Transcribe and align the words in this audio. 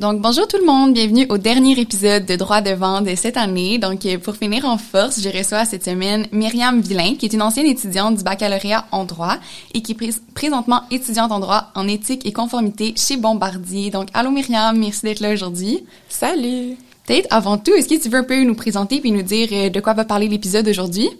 Donc 0.00 0.22
bonjour 0.22 0.48
tout 0.48 0.56
le 0.56 0.64
monde, 0.64 0.94
bienvenue 0.94 1.26
au 1.28 1.36
dernier 1.36 1.78
épisode 1.78 2.24
de 2.24 2.34
Droit 2.34 2.62
devant 2.62 3.02
de 3.02 3.14
cette 3.16 3.36
année. 3.36 3.76
Donc 3.76 4.06
euh, 4.06 4.16
pour 4.16 4.34
finir 4.34 4.64
en 4.64 4.78
force, 4.78 5.20
je 5.20 5.28
reçois 5.28 5.66
cette 5.66 5.84
semaine 5.84 6.26
Myriam 6.32 6.80
Villain, 6.80 7.16
qui 7.16 7.26
est 7.26 7.34
une 7.34 7.42
ancienne 7.42 7.66
étudiante 7.66 8.16
du 8.16 8.24
baccalauréat 8.24 8.86
en 8.92 9.04
droit 9.04 9.36
et 9.74 9.82
qui 9.82 9.92
est 9.92 10.20
présentement 10.32 10.84
étudiante 10.90 11.32
en 11.32 11.38
droit 11.38 11.66
en 11.74 11.86
éthique 11.86 12.24
et 12.24 12.32
conformité 12.32 12.94
chez 12.96 13.18
Bombardier. 13.18 13.90
Donc 13.90 14.08
allô 14.14 14.30
Myriam, 14.30 14.74
merci 14.78 15.02
d'être 15.02 15.20
là 15.20 15.34
aujourd'hui. 15.34 15.84
Salut. 16.08 16.78
Peut-être 17.06 17.28
avant 17.28 17.58
tout, 17.58 17.72
est-ce 17.74 17.88
que 17.88 18.02
tu 18.02 18.08
veux 18.08 18.20
un 18.20 18.24
peu 18.24 18.42
nous 18.42 18.54
présenter 18.54 19.00
puis 19.00 19.12
nous 19.12 19.20
dire 19.20 19.50
euh, 19.52 19.68
de 19.68 19.80
quoi 19.80 19.92
va 19.92 20.06
parler 20.06 20.28
l'épisode 20.28 20.64
d'aujourd'hui? 20.64 21.10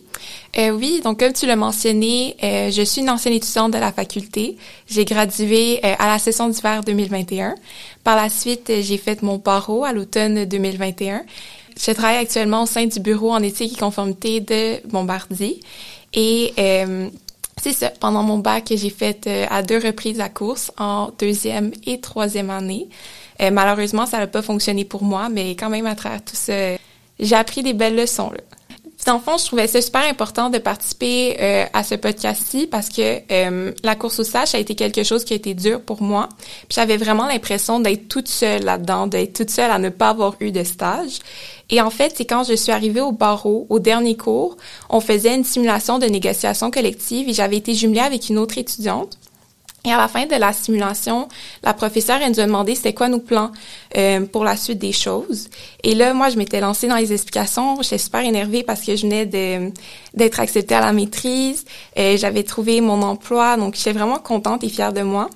Euh, 0.58 0.70
oui, 0.70 1.00
donc 1.02 1.20
comme 1.20 1.32
tu 1.32 1.46
l'as 1.46 1.56
mentionné, 1.56 2.36
euh, 2.42 2.70
je 2.70 2.82
suis 2.82 3.00
une 3.00 3.10
ancienne 3.10 3.34
étudiante 3.34 3.72
de 3.72 3.78
la 3.78 3.92
faculté. 3.92 4.56
J'ai 4.88 5.04
gradué 5.04 5.80
euh, 5.84 5.94
à 5.98 6.08
la 6.08 6.18
session 6.18 6.48
d'hiver 6.48 6.82
2021. 6.84 7.54
Par 8.04 8.16
la 8.16 8.28
suite, 8.28 8.72
j'ai 8.80 8.98
fait 8.98 9.22
mon 9.22 9.36
barreau 9.36 9.84
à 9.84 9.92
l'automne 9.92 10.44
2021. 10.44 11.22
Je 11.78 11.92
travaille 11.92 12.18
actuellement 12.18 12.64
au 12.64 12.66
sein 12.66 12.86
du 12.86 13.00
bureau 13.00 13.32
en 13.32 13.42
éthique 13.42 13.74
et 13.74 13.76
conformité 13.76 14.40
de 14.40 14.86
Bombardier. 14.88 15.60
Et 16.12 16.52
c'est 17.62 17.72
ça, 17.72 17.90
pendant 18.00 18.22
mon 18.22 18.38
bac, 18.38 18.72
j'ai 18.74 18.90
fait 18.90 19.28
à 19.48 19.62
deux 19.62 19.78
reprises 19.78 20.18
la 20.18 20.28
course 20.28 20.72
en 20.78 21.10
deuxième 21.18 21.70
et 21.86 22.00
troisième 22.00 22.50
année. 22.50 22.88
Euh, 23.40 23.50
malheureusement, 23.50 24.06
ça 24.06 24.18
n'a 24.18 24.26
pas 24.26 24.42
fonctionné 24.42 24.84
pour 24.84 25.02
moi, 25.02 25.28
mais 25.28 25.50
quand 25.52 25.70
même, 25.70 25.86
à 25.86 25.94
travers 25.94 26.22
tout 26.22 26.36
ça, 26.36 26.52
j'ai 27.18 27.36
appris 27.36 27.62
des 27.62 27.72
belles 27.72 27.96
leçons. 27.96 28.30
Là. 28.30 28.40
Puis, 29.02 29.12
fond, 29.24 29.38
je 29.38 29.46
trouvais 29.46 29.66
ça 29.66 29.80
super 29.80 30.02
important 30.02 30.50
de 30.50 30.58
participer 30.58 31.36
euh, 31.40 31.64
à 31.72 31.82
ce 31.82 31.94
podcast-ci 31.94 32.66
parce 32.66 32.88
que 32.88 33.20
euh, 33.32 33.72
la 33.82 33.96
course 33.96 34.20
au 34.20 34.24
stage 34.24 34.54
a 34.54 34.58
été 34.58 34.74
quelque 34.74 35.02
chose 35.04 35.24
qui 35.24 35.32
a 35.32 35.36
été 35.36 35.54
dur 35.54 35.80
pour 35.80 36.02
moi. 36.02 36.28
J'avais 36.68 36.96
vraiment 36.96 37.26
l'impression 37.26 37.80
d'être 37.80 38.08
toute 38.08 38.28
seule 38.28 38.62
là-dedans, 38.62 39.06
d'être 39.06 39.32
toute 39.32 39.50
seule 39.50 39.70
à 39.70 39.78
ne 39.78 39.88
pas 39.88 40.10
avoir 40.10 40.34
eu 40.40 40.52
de 40.52 40.64
stage. 40.64 41.18
Et 41.70 41.80
en 41.80 41.90
fait, 41.90 42.12
c'est 42.16 42.26
quand 42.26 42.44
je 42.44 42.54
suis 42.54 42.72
arrivée 42.72 43.00
au 43.00 43.12
barreau, 43.12 43.66
au 43.70 43.78
dernier 43.78 44.16
cours, 44.16 44.56
on 44.90 45.00
faisait 45.00 45.34
une 45.34 45.44
simulation 45.44 45.98
de 45.98 46.06
négociation 46.06 46.70
collective 46.70 47.28
et 47.28 47.32
j'avais 47.32 47.56
été 47.56 47.74
jumelée 47.74 48.00
avec 48.00 48.28
une 48.28 48.38
autre 48.38 48.58
étudiante. 48.58 49.18
Et 49.84 49.92
à 49.92 49.96
la 49.96 50.08
fin 50.08 50.26
de 50.26 50.34
la 50.36 50.52
simulation, 50.52 51.28
la 51.62 51.72
professeure 51.72 52.18
elle 52.22 52.32
nous 52.32 52.40
a 52.40 52.46
demandé 52.46 52.74
c'était 52.74 52.92
quoi 52.92 53.08
nos 53.08 53.18
plans 53.18 53.50
euh, 53.96 54.20
pour 54.26 54.44
la 54.44 54.56
suite 54.56 54.78
des 54.78 54.92
choses. 54.92 55.48
Et 55.82 55.94
là, 55.94 56.12
moi, 56.12 56.28
je 56.28 56.36
m'étais 56.36 56.60
lancée 56.60 56.86
dans 56.86 56.96
les 56.96 57.12
explications. 57.12 57.80
J'étais 57.80 57.98
super 57.98 58.20
énervée 58.20 58.62
parce 58.62 58.82
que 58.82 58.94
je 58.94 59.02
venais 59.02 59.24
d'être 59.24 60.40
acceptée 60.40 60.74
à 60.74 60.80
la 60.80 60.92
maîtrise. 60.92 61.64
Euh, 61.98 62.18
J'avais 62.18 62.42
trouvé 62.42 62.82
mon 62.82 63.00
emploi, 63.02 63.56
donc 63.56 63.74
j'étais 63.74 63.92
vraiment 63.92 64.18
contente 64.18 64.62
et 64.64 64.68
fière 64.68 64.92
de 64.92 65.02
moi. 65.02 65.30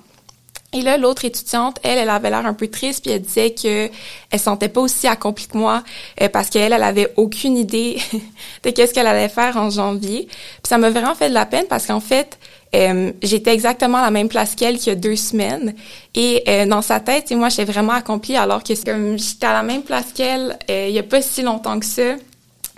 Et 0.73 0.81
là, 0.81 0.97
l'autre 0.97 1.23
étudiante, 1.23 1.79
elle, 1.83 1.97
elle 1.97 2.09
avait 2.09 2.29
l'air 2.29 2.45
un 2.45 2.53
peu 2.53 2.67
triste, 2.67 3.01
puis 3.03 3.13
elle 3.13 3.21
disait 3.21 3.51
que 3.51 3.89
elle 4.29 4.39
sentait 4.39 4.67
pas 4.67 4.81
aussi 4.81 5.07
accomplie 5.07 5.47
que 5.47 5.57
moi, 5.57 5.83
euh, 6.21 6.27
parce 6.27 6.49
qu'elle, 6.49 6.73
elle 6.73 6.83
avait 6.83 7.13
aucune 7.15 7.57
idée 7.57 7.97
de 8.63 8.69
qu'est-ce 8.71 8.93
qu'elle 8.93 9.07
allait 9.07 9.29
faire 9.29 9.55
en 9.55 9.69
janvier. 9.69 10.25
Puis 10.27 10.67
ça 10.67 10.77
m'a 10.77 10.89
vraiment 10.89 11.15
fait 11.15 11.29
de 11.29 11.33
la 11.33 11.45
peine 11.45 11.65
parce 11.69 11.85
qu'en 11.85 12.01
fait, 12.01 12.37
euh, 12.75 13.11
j'étais 13.21 13.53
exactement 13.53 13.99
à 13.99 14.03
la 14.03 14.11
même 14.11 14.27
place 14.27 14.55
qu'elle 14.55 14.77
qu'il 14.77 14.87
y 14.87 14.91
a 14.91 14.95
deux 14.95 15.15
semaines. 15.15 15.73
Et 16.13 16.43
euh, 16.47 16.65
dans 16.65 16.81
sa 16.81 16.99
tête, 16.99 17.31
moi, 17.31 17.49
j'étais 17.49 17.71
vraiment 17.71 17.93
accomplie 17.93 18.35
alors 18.35 18.63
que 18.63 18.73
comme 18.83 19.17
j'étais 19.17 19.45
à 19.45 19.53
la 19.53 19.63
même 19.63 19.83
place 19.83 20.11
qu'elle 20.13 20.57
euh, 20.69 20.87
il 20.89 20.93
y 20.93 20.99
a 20.99 21.03
pas 21.03 21.21
si 21.21 21.41
longtemps 21.41 21.79
que 21.79 21.85
ça. 21.85 22.15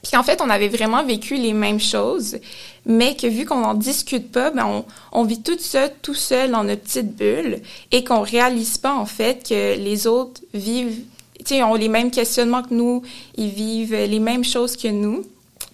Puis 0.03 0.15
en 0.15 0.23
fait, 0.23 0.41
on 0.41 0.49
avait 0.49 0.67
vraiment 0.67 1.03
vécu 1.03 1.35
les 1.35 1.53
mêmes 1.53 1.79
choses, 1.79 2.37
mais 2.85 3.15
que 3.15 3.27
vu 3.27 3.45
qu'on 3.45 3.61
n'en 3.61 3.73
discute 3.73 4.31
pas, 4.31 4.51
ben 4.51 4.85
on, 5.11 5.23
vit 5.23 5.41
tout 5.41 5.57
ça 5.59 5.89
tout 5.89 6.13
seul 6.13 6.51
dans 6.51 6.63
notre 6.63 6.83
petite 6.83 7.15
bulle 7.15 7.61
et 7.91 8.03
qu'on 8.03 8.21
réalise 8.21 8.77
pas 8.77 8.93
en 8.93 9.05
fait 9.05 9.47
que 9.49 9.75
les 9.77 10.05
autres 10.05 10.41
vivent, 10.53 11.01
tu 11.43 11.55
ont 11.63 11.73
les 11.73 11.89
mêmes 11.89 12.11
questionnements 12.11 12.61
que 12.61 12.73
nous, 12.73 13.01
ils 13.35 13.49
vivent 13.49 13.95
les 13.95 14.19
mêmes 14.19 14.45
choses 14.45 14.77
que 14.77 14.87
nous. 14.87 15.23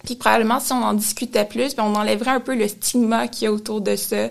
Puis 0.04 0.16
probablement, 0.16 0.60
si 0.60 0.72
on 0.72 0.82
en 0.82 0.94
discutait 0.94 1.44
plus, 1.44 1.74
ben, 1.74 1.84
on 1.84 1.94
enlèverait 1.94 2.32
un 2.32 2.40
peu 2.40 2.54
le 2.54 2.68
stigma 2.68 3.28
qu'il 3.28 3.44
y 3.44 3.46
a 3.46 3.52
autour 3.52 3.80
de 3.80 3.96
ça, 3.96 4.28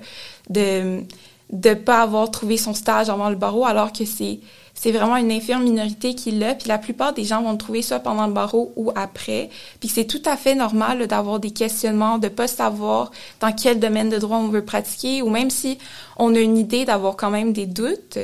de 0.49 1.03
de 1.51 1.75
pas 1.75 2.01
avoir 2.01 2.31
trouvé 2.31 2.57
son 2.57 2.73
stage 2.73 3.09
avant 3.09 3.29
le 3.29 3.35
barreau, 3.35 3.65
alors 3.65 3.93
que 3.93 4.05
c'est 4.05 4.39
c'est 4.73 4.91
vraiment 4.91 5.17
une 5.17 5.31
infime 5.31 5.63
minorité 5.63 6.15
qui 6.15 6.31
l'a. 6.31 6.55
Puis 6.55 6.67
la 6.67 6.77
plupart 6.77 7.13
des 7.13 7.23
gens 7.23 7.43
vont 7.43 7.51
le 7.51 7.57
trouver 7.57 7.81
soit 7.81 7.99
pendant 7.99 8.25
le 8.27 8.33
barreau 8.33 8.73
ou 8.75 8.91
après. 8.95 9.49
Puis 9.79 9.87
c'est 9.87 10.05
tout 10.05 10.21
à 10.25 10.35
fait 10.35 10.55
normal 10.55 11.05
d'avoir 11.07 11.39
des 11.39 11.51
questionnements, 11.51 12.17
de 12.17 12.27
pas 12.27 12.47
savoir 12.47 13.11
dans 13.39 13.53
quel 13.53 13.79
domaine 13.79 14.09
de 14.09 14.17
droit 14.17 14.37
on 14.37 14.47
veut 14.47 14.65
pratiquer, 14.65 15.21
ou 15.21 15.29
même 15.29 15.49
si 15.49 15.77
on 16.17 16.33
a 16.35 16.39
une 16.39 16.57
idée 16.57 16.85
d'avoir 16.85 17.15
quand 17.15 17.29
même 17.29 17.53
des 17.53 17.67
doutes. 17.67 18.17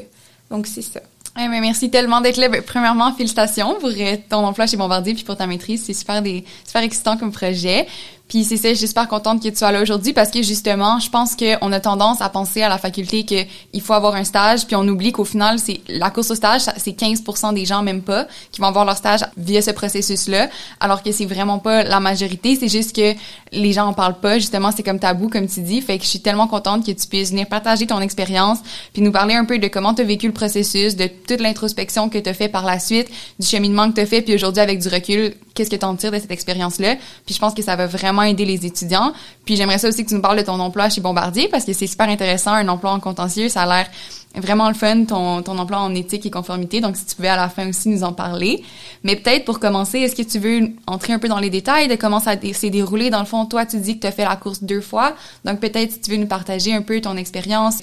Donc 0.50 0.66
c'est 0.66 0.82
ça. 0.82 1.02
Merci 1.48 1.90
tellement 1.90 2.20
d'être 2.20 2.38
là. 2.38 2.50
Ben, 2.50 2.62
premièrement, 2.62 3.14
félicitations 3.14 3.76
pour 3.80 3.90
euh, 3.90 4.16
ton 4.30 4.46
emploi 4.46 4.68
chez 4.68 4.76
Bombardier 4.76 5.14
puis 5.14 5.24
pour 5.24 5.38
ta 5.38 5.48
maîtrise. 5.48 5.84
C'est 5.86 5.94
super 5.94 6.22
des 6.22 6.44
super 6.66 6.82
excitant 6.82 7.16
comme 7.18 7.32
projet. 7.32 7.88
Puis 8.30 8.44
c'est 8.44 8.58
ça, 8.58 8.72
je 8.72 8.86
contente 9.08 9.42
que 9.42 9.50
tu 9.50 9.56
sois 9.56 9.72
là 9.72 9.82
aujourd'hui 9.82 10.14
parce 10.14 10.30
que 10.30 10.42
justement, 10.42 11.00
je 11.00 11.10
pense 11.10 11.36
qu'on 11.36 11.72
a 11.72 11.80
tendance 11.80 12.22
à 12.22 12.30
penser 12.30 12.62
à 12.62 12.70
la 12.70 12.78
faculté 12.78 13.24
qu'il 13.24 13.82
faut 13.82 13.94
avoir 13.94 14.16
un 14.16 14.24
stage, 14.24 14.66
puis 14.66 14.76
on 14.76 14.88
oublie 14.88 15.12
qu'au 15.12 15.26
final, 15.26 15.60
c'est 15.60 15.82
la 15.88 16.10
course 16.10 16.32
au 16.32 16.36
stage, 16.36 16.62
c'est 16.78 17.00
15% 17.00 17.54
des 17.54 17.66
gens 17.66 17.82
même 17.82 18.02
pas 18.02 18.28
qui 18.52 18.62
vont 18.62 18.68
avoir 18.68 18.86
leur 18.86 18.98
stage 18.98 19.22
via 19.38 19.62
ce 19.62 19.72
processus-là, 19.72 20.50
alors 20.80 21.04
que 21.04 21.12
c'est 21.12 21.26
vraiment 21.26 21.60
pas 21.60 21.84
la 21.84 22.00
majorité. 22.00 22.56
C'est 22.60 22.70
juste 22.70 22.96
que 22.96 23.14
les 23.52 23.74
gens 23.74 23.88
en 23.88 23.94
parlent 23.94 24.20
pas. 24.20 24.38
Justement, 24.38 24.72
c'est 24.76 24.84
comme 24.84 25.00
tabou, 25.00 25.30
comme 25.30 25.48
tu 25.48 25.62
dis. 25.62 25.82
Fait 25.82 25.98
que 25.98 26.04
je 26.04 26.10
suis 26.10 26.20
tellement 26.20 26.48
contente 26.48 26.86
que 26.86 26.92
tu 26.92 27.08
puisses 27.08 27.32
venir 27.32 27.48
partager 27.48 27.88
ton 27.88 28.00
expérience, 28.00 28.60
puis 28.94 29.02
nous 29.02 29.12
parler 29.12 29.36
un 29.36 29.46
peu 29.46 29.60
de 29.60 29.68
comment 29.68 29.94
tu 29.94 30.02
as 30.02 30.06
vécu 30.06 30.28
le 30.28 30.34
processus, 30.34 30.96
de 30.96 31.08
toute 31.08 31.42
l'introspection 31.42 32.10
que 32.10 32.18
tu 32.18 32.30
as 32.30 32.34
fait 32.34 32.50
par 32.50 32.66
la 32.66 32.80
suite, 32.80 33.08
du 33.40 33.48
cheminement 33.48 33.90
que 33.90 33.96
tu 33.96 34.02
as 34.02 34.06
fait, 34.06 34.22
puis 34.22 34.36
aujourd'hui 34.36 34.62
avec 34.62 34.80
du 34.80 34.88
recul, 34.88 35.34
qu'est-ce 35.56 35.70
que 35.70 35.76
tu 35.76 35.86
en 35.86 35.96
tires 35.96 36.12
de 36.12 36.20
cette 36.20 36.32
expérience-là. 36.32 36.96
Puis 37.26 37.36
je 37.36 37.40
pense 37.40 37.54
que 37.54 37.64
ça 37.64 37.76
va 37.76 37.88
vraiment 37.88 38.19
aider 38.24 38.46
les 38.46 38.66
étudiants. 38.66 39.14
Puis 39.46 39.56
j'aimerais 39.56 39.78
ça 39.78 39.88
aussi 39.88 40.04
que 40.04 40.10
tu 40.10 40.16
nous 40.16 40.22
parles 40.22 40.38
de 40.38 40.44
ton 40.44 40.60
emploi 40.60 40.90
chez 40.90 41.02
Bombardier 41.02 41.48
parce 41.48 41.66
que 41.66 41.74
c'est 41.74 41.88
super 41.88 42.10
intéressant, 42.10 42.54
un 42.54 42.68
emploi 42.68 42.92
en 42.92 43.00
contentieux, 43.00 43.50
ça 43.50 43.64
a 43.64 43.66
l'air 43.66 43.90
vraiment 44.36 44.68
le 44.68 44.76
fun, 44.76 45.06
ton, 45.06 45.42
ton 45.42 45.58
emploi 45.58 45.80
en 45.80 45.94
éthique 45.96 46.26
et 46.26 46.32
conformité. 46.32 46.82
Donc, 46.82 46.98
si 46.98 47.06
tu 47.06 47.16
pouvais 47.16 47.30
à 47.30 47.36
la 47.36 47.50
fin 47.50 47.68
aussi 47.68 47.90
nous 47.90 48.04
en 48.04 48.14
parler. 48.14 48.64
Mais 49.04 49.16
peut-être 49.16 49.46
pour 49.46 49.60
commencer, 49.60 50.00
est-ce 50.00 50.16
que 50.16 50.22
tu 50.22 50.40
veux 50.40 50.70
entrer 50.88 51.14
un 51.14 51.20
peu 51.20 51.28
dans 51.28 51.40
les 51.40 51.50
détails 51.50 51.88
de 51.88 51.96
comment 51.96 52.20
ça 52.20 52.36
s'est 52.54 52.70
déroulé? 52.70 53.10
Dans 53.10 53.20
le 53.20 53.26
fond, 53.26 53.46
toi, 53.46 53.66
tu 53.66 53.78
dis 53.78 53.96
que 53.96 54.02
tu 54.02 54.08
as 54.08 54.12
fait 54.12 54.26
la 54.26 54.36
course 54.36 54.64
deux 54.64 54.82
fois. 54.82 55.16
Donc, 55.46 55.60
peut-être 55.60 55.94
si 55.94 56.02
tu 56.02 56.12
veux 56.12 56.18
nous 56.18 56.28
partager 56.28 56.74
un 56.74 56.82
peu 56.82 57.02
ton 57.02 57.18
expérience. 57.18 57.80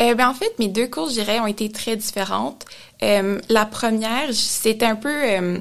Euh, 0.00 0.14
ben, 0.14 0.28
en 0.28 0.34
fait, 0.34 0.58
mes 0.58 0.68
deux 0.68 0.86
courses, 0.86 1.10
je 1.14 1.20
dirais, 1.20 1.40
ont 1.40 1.46
été 1.46 1.70
très 1.70 1.96
différentes. 1.96 2.64
Euh, 3.02 3.38
la 3.48 3.64
première, 3.66 4.32
c'était 4.32 4.86
un 4.86 4.96
peu... 4.96 5.12
Euh, 5.12 5.58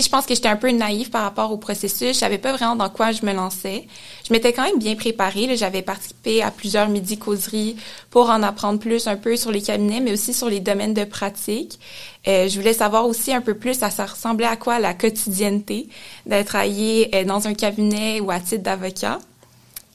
je 0.00 0.08
pense 0.08 0.26
que 0.26 0.34
j'étais 0.34 0.48
un 0.48 0.56
peu 0.56 0.70
naïve 0.70 1.10
par 1.10 1.22
rapport 1.22 1.52
au 1.52 1.56
processus. 1.56 2.08
Je 2.08 2.18
savais 2.18 2.38
pas 2.38 2.52
vraiment 2.52 2.76
dans 2.76 2.88
quoi 2.88 3.12
je 3.12 3.24
me 3.24 3.32
lançais. 3.32 3.86
Je 4.26 4.32
m'étais 4.32 4.52
quand 4.52 4.64
même 4.64 4.78
bien 4.78 4.94
préparée. 4.94 5.56
J'avais 5.56 5.82
participé 5.82 6.42
à 6.42 6.50
plusieurs 6.50 6.88
midi 6.88 7.18
causeries 7.18 7.76
pour 8.10 8.30
en 8.30 8.42
apprendre 8.42 8.78
plus 8.78 9.06
un 9.06 9.16
peu 9.16 9.36
sur 9.36 9.52
les 9.52 9.62
cabinets, 9.62 10.00
mais 10.00 10.12
aussi 10.12 10.34
sur 10.34 10.48
les 10.48 10.60
domaines 10.60 10.94
de 10.94 11.04
pratique. 11.04 11.78
Euh, 12.26 12.48
je 12.48 12.58
voulais 12.58 12.72
savoir 12.72 13.06
aussi 13.06 13.32
un 13.32 13.40
peu 13.40 13.54
plus, 13.54 13.74
ça, 13.74 13.90
ça 13.90 14.06
ressemblait 14.06 14.46
à 14.46 14.56
quoi 14.56 14.78
la 14.78 14.94
quotidienneté 14.94 15.88
d'être 16.26 16.46
travailler 16.46 17.14
euh, 17.14 17.24
dans 17.24 17.46
un 17.48 17.54
cabinet 17.54 18.20
ou 18.20 18.30
à 18.30 18.40
titre 18.40 18.62
d'avocat. 18.62 19.18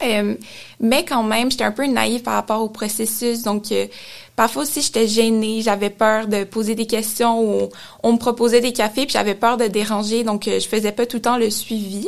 Euh, 0.02 0.36
mais 0.80 1.04
quand 1.04 1.24
même, 1.24 1.52
j'étais 1.52 1.64
un 1.64 1.72
peu 1.72 1.86
naïve 1.86 2.22
par 2.22 2.36
rapport 2.36 2.62
au 2.62 2.70
processus. 2.70 3.44
Donc, 3.44 3.72
euh, 3.72 3.88
parfois 4.36 4.64
aussi, 4.64 4.82
j'étais 4.82 5.08
gênée. 5.08 5.62
J'avais 5.62 5.90
peur 5.90 6.28
de 6.28 6.44
poser 6.44 6.76
des 6.76 6.88
questions 6.88 7.42
ou 7.42 7.70
on 8.04 8.14
me 8.14 8.18
proposait 8.18 8.62
des 8.62 8.74
cafés, 8.74 9.06
puis 9.06 9.14
j'avais 9.14 9.36
peur 9.36 9.58
de 9.58 9.68
déranger. 9.68 10.24
Donc, 10.24 10.48
euh, 10.48 10.60
je 10.60 10.68
faisais 10.68 10.92
pas 10.92 11.06
tout 11.06 11.18
le 11.18 11.22
temps 11.22 11.38
le 11.38 11.50
suivi. 11.50 12.08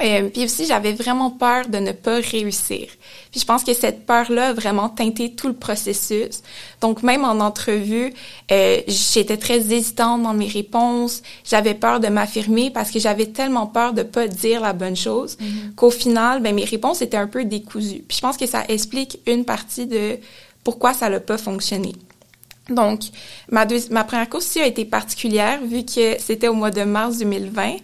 Euh, 0.00 0.28
puis 0.28 0.44
aussi, 0.44 0.64
j'avais 0.64 0.92
vraiment 0.92 1.30
peur 1.30 1.68
de 1.68 1.78
ne 1.78 1.90
pas 1.92 2.20
réussir. 2.20 2.86
Puis 3.30 3.40
je 3.40 3.44
pense 3.44 3.64
que 3.64 3.74
cette 3.74 4.06
peur-là 4.06 4.48
a 4.48 4.52
vraiment 4.52 4.88
teinté 4.88 5.34
tout 5.34 5.48
le 5.48 5.54
processus. 5.54 6.42
Donc 6.80 7.02
même 7.02 7.24
en 7.24 7.40
entrevue, 7.40 8.12
euh, 8.52 8.80
j'étais 8.86 9.36
très 9.36 9.72
hésitante 9.72 10.22
dans 10.22 10.34
mes 10.34 10.46
réponses. 10.46 11.22
J'avais 11.44 11.74
peur 11.74 11.98
de 11.98 12.08
m'affirmer 12.08 12.70
parce 12.70 12.90
que 12.90 13.00
j'avais 13.00 13.26
tellement 13.26 13.66
peur 13.66 13.92
de 13.92 14.02
pas 14.02 14.28
dire 14.28 14.60
la 14.60 14.72
bonne 14.72 14.96
chose 14.96 15.36
mm-hmm. 15.40 15.74
qu'au 15.74 15.90
final, 15.90 16.42
ben 16.42 16.54
mes 16.54 16.64
réponses 16.64 17.02
étaient 17.02 17.16
un 17.16 17.26
peu 17.26 17.44
décousues. 17.44 18.04
Puis 18.06 18.16
je 18.16 18.20
pense 18.20 18.36
que 18.36 18.46
ça 18.46 18.64
explique 18.68 19.18
une 19.26 19.44
partie 19.44 19.86
de 19.86 20.18
pourquoi 20.62 20.94
ça 20.94 21.10
n'a 21.10 21.18
pas 21.18 21.38
fonctionné. 21.38 21.92
Donc, 22.68 23.00
ma, 23.50 23.66
ma 23.90 24.04
première 24.04 24.28
course 24.28 24.46
aussi 24.46 24.60
a 24.60 24.66
été 24.66 24.84
particulière 24.84 25.60
vu 25.64 25.84
que 25.84 26.16
c'était 26.18 26.48
au 26.48 26.54
mois 26.54 26.70
de 26.70 26.82
mars 26.82 27.18
2020. 27.18 27.76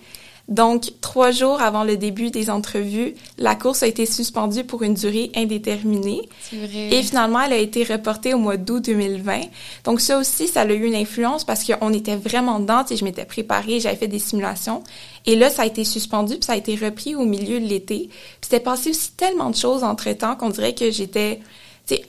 Donc, 0.49 0.93
trois 1.01 1.31
jours 1.31 1.63
avant 1.63 1.85
le 1.85 1.97
début 1.97 2.31
des 2.31 2.51
entrevues, 2.51 3.15
la 3.39 3.55
course 3.55 3.83
a 3.83 3.87
été 3.87 4.05
suspendue 4.05 4.63
pour 4.63 4.83
une 4.83 4.93
durée 4.93 5.33
indéterminée. 5.35 6.29
Vrai. 6.53 6.91
Et 6.93 7.03
finalement, 7.03 7.41
elle 7.41 7.55
a 7.55 7.59
été 7.59 7.83
reportée 7.83 8.35
au 8.35 8.39
mois 8.39 8.59
d'août 8.59 8.85
2020. 8.85 9.41
Donc, 9.85 10.03
ça 10.03 10.19
aussi, 10.19 10.47
ça 10.47 10.63
a 10.63 10.67
eu 10.67 10.85
une 10.85 10.95
influence 10.95 11.45
parce 11.45 11.65
qu'on 11.65 11.93
était 11.95 12.17
vraiment 12.17 12.61
dedans. 12.61 12.85
Et 12.91 12.97
je 12.97 13.05
m'étais 13.05 13.25
préparée, 13.25 13.81
j'avais 13.81 13.97
fait 13.97 14.07
des 14.07 14.19
simulations. 14.19 14.85
Et 15.25 15.35
là, 15.35 15.49
ça 15.49 15.63
a 15.63 15.67
été 15.67 15.83
suspendu, 15.83 16.35
puis 16.35 16.45
ça 16.45 16.53
a 16.53 16.57
été 16.57 16.77
repris 16.77 17.15
au 17.15 17.25
milieu 17.25 17.59
de 17.59 17.67
l'été. 17.67 18.09
Puis 18.09 18.39
c'était 18.43 18.61
passé 18.61 18.91
aussi 18.91 19.13
tellement 19.13 19.49
de 19.49 19.57
choses 19.57 19.83
entre-temps 19.83 20.37
qu'on 20.37 20.51
dirait 20.51 20.75
que 20.75 20.91
j'étais 20.91 21.41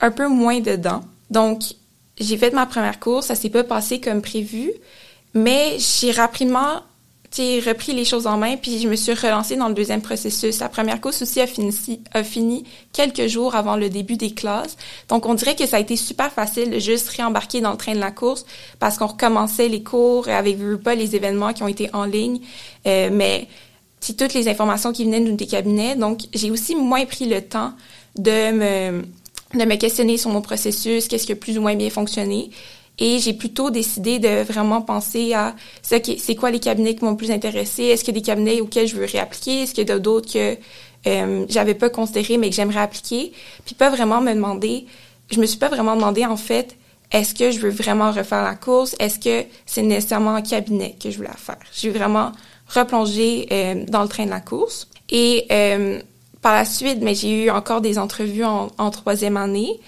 un 0.02 0.10
peu 0.10 0.28
moins 0.28 0.60
dedans. 0.60 1.00
Donc, 1.30 1.62
j'ai 2.18 2.36
fait 2.36 2.52
ma 2.52 2.66
première 2.66 3.00
course, 3.00 3.26
ça 3.26 3.34
s'est 3.34 3.50
pas 3.50 3.64
passé 3.64 4.00
comme 4.00 4.22
prévu, 4.22 4.72
mais 5.34 5.76
j'ai 5.78 6.10
rapidement 6.12 6.82
repris 7.34 7.92
les 7.92 8.04
choses 8.04 8.26
en 8.26 8.36
main, 8.36 8.56
puis 8.56 8.78
je 8.78 8.88
me 8.88 8.96
suis 8.96 9.12
relancée 9.12 9.56
dans 9.56 9.68
le 9.68 9.74
deuxième 9.74 10.02
processus. 10.02 10.60
La 10.60 10.68
première 10.68 11.00
course 11.00 11.22
aussi 11.22 11.40
a 11.40 11.46
fini, 11.46 11.72
a 12.12 12.22
fini 12.22 12.64
quelques 12.92 13.26
jours 13.26 13.54
avant 13.54 13.76
le 13.76 13.88
début 13.88 14.16
des 14.16 14.32
classes. 14.32 14.76
Donc, 15.08 15.26
on 15.26 15.34
dirait 15.34 15.54
que 15.54 15.66
ça 15.66 15.76
a 15.76 15.80
été 15.80 15.96
super 15.96 16.32
facile 16.32 16.70
de 16.70 16.78
juste 16.78 17.08
réembarquer 17.08 17.60
dans 17.60 17.72
le 17.72 17.76
train 17.76 17.94
de 17.94 18.00
la 18.00 18.10
course 18.10 18.46
parce 18.78 18.98
qu'on 18.98 19.06
recommençait 19.06 19.68
les 19.68 19.82
cours 19.82 20.28
avec 20.28 20.58
pas 20.82 20.94
les 20.94 21.16
événements 21.16 21.52
qui 21.52 21.62
ont 21.62 21.68
été 21.68 21.90
en 21.92 22.04
ligne. 22.04 22.40
Euh, 22.86 23.10
mais 23.12 23.48
toutes 24.16 24.34
les 24.34 24.48
informations 24.48 24.92
qui 24.92 25.04
venaient 25.04 25.20
des 25.20 25.46
cabinets. 25.46 25.96
Donc, 25.96 26.20
j'ai 26.32 26.50
aussi 26.50 26.76
moins 26.76 27.04
pris 27.06 27.26
le 27.26 27.42
temps 27.42 27.72
de 28.16 28.52
me 28.52 29.02
de 29.54 29.64
me 29.64 29.76
questionner 29.76 30.18
sur 30.18 30.30
mon 30.30 30.42
processus, 30.42 31.06
qu'est-ce 31.08 31.24
qui 31.24 31.32
a 31.32 31.36
plus 31.36 31.56
ou 31.56 31.62
moins 31.62 31.76
bien 31.76 31.88
fonctionné. 31.88 32.50
Et 32.98 33.18
j'ai 33.18 33.34
plutôt 33.34 33.70
décidé 33.70 34.18
de 34.18 34.42
vraiment 34.42 34.80
penser 34.80 35.34
à 35.34 35.54
c'est 35.82 36.34
quoi 36.34 36.50
les 36.50 36.60
cabinets 36.60 36.94
qui 36.94 37.04
m'ont 37.04 37.16
plus 37.16 37.30
intéressé? 37.30 37.84
Est-ce 37.84 38.04
qu'il 38.04 38.14
y 38.14 38.16
a 38.16 38.20
des 38.20 38.26
cabinets 38.26 38.60
auxquels 38.60 38.88
je 38.88 38.96
veux 38.96 39.04
réappliquer? 39.04 39.62
Est-ce 39.62 39.74
qu'il 39.74 39.86
y 39.86 39.92
a 39.92 39.98
d'autres 39.98 40.32
que 40.32 40.56
euh, 41.06 41.46
j'avais 41.48 41.74
pas 41.74 41.90
considéré 41.90 42.38
mais 42.38 42.48
que 42.48 42.56
j'aimerais 42.56 42.80
appliquer? 42.80 43.32
Puis 43.64 43.74
pas 43.74 43.90
vraiment 43.90 44.20
me 44.20 44.32
demander, 44.32 44.86
je 45.30 45.38
me 45.40 45.46
suis 45.46 45.58
pas 45.58 45.68
vraiment 45.68 45.94
demandé 45.94 46.24
en 46.24 46.38
fait, 46.38 46.76
est-ce 47.12 47.34
que 47.34 47.50
je 47.50 47.60
veux 47.60 47.70
vraiment 47.70 48.10
refaire 48.10 48.42
la 48.42 48.54
course? 48.54 48.96
Est-ce 48.98 49.18
que 49.18 49.46
c'est 49.64 49.82
nécessairement 49.82 50.34
un 50.34 50.42
cabinet 50.42 50.96
que 51.00 51.10
je 51.10 51.18
voulais 51.18 51.28
faire? 51.36 51.58
J'ai 51.72 51.90
vraiment 51.90 52.32
replongé 52.66 53.46
euh, 53.52 53.84
dans 53.86 54.02
le 54.02 54.08
train 54.08 54.24
de 54.24 54.30
la 54.30 54.40
course. 54.40 54.88
Et 55.10 55.46
euh, 55.52 56.00
par 56.42 56.54
la 56.54 56.64
suite, 56.64 56.98
mais 57.00 57.14
j'ai 57.14 57.44
eu 57.44 57.50
encore 57.50 57.80
des 57.80 57.98
entrevues 57.98 58.44
en, 58.44 58.68
en 58.78 58.90
troisième 58.90 59.36
année. 59.36 59.80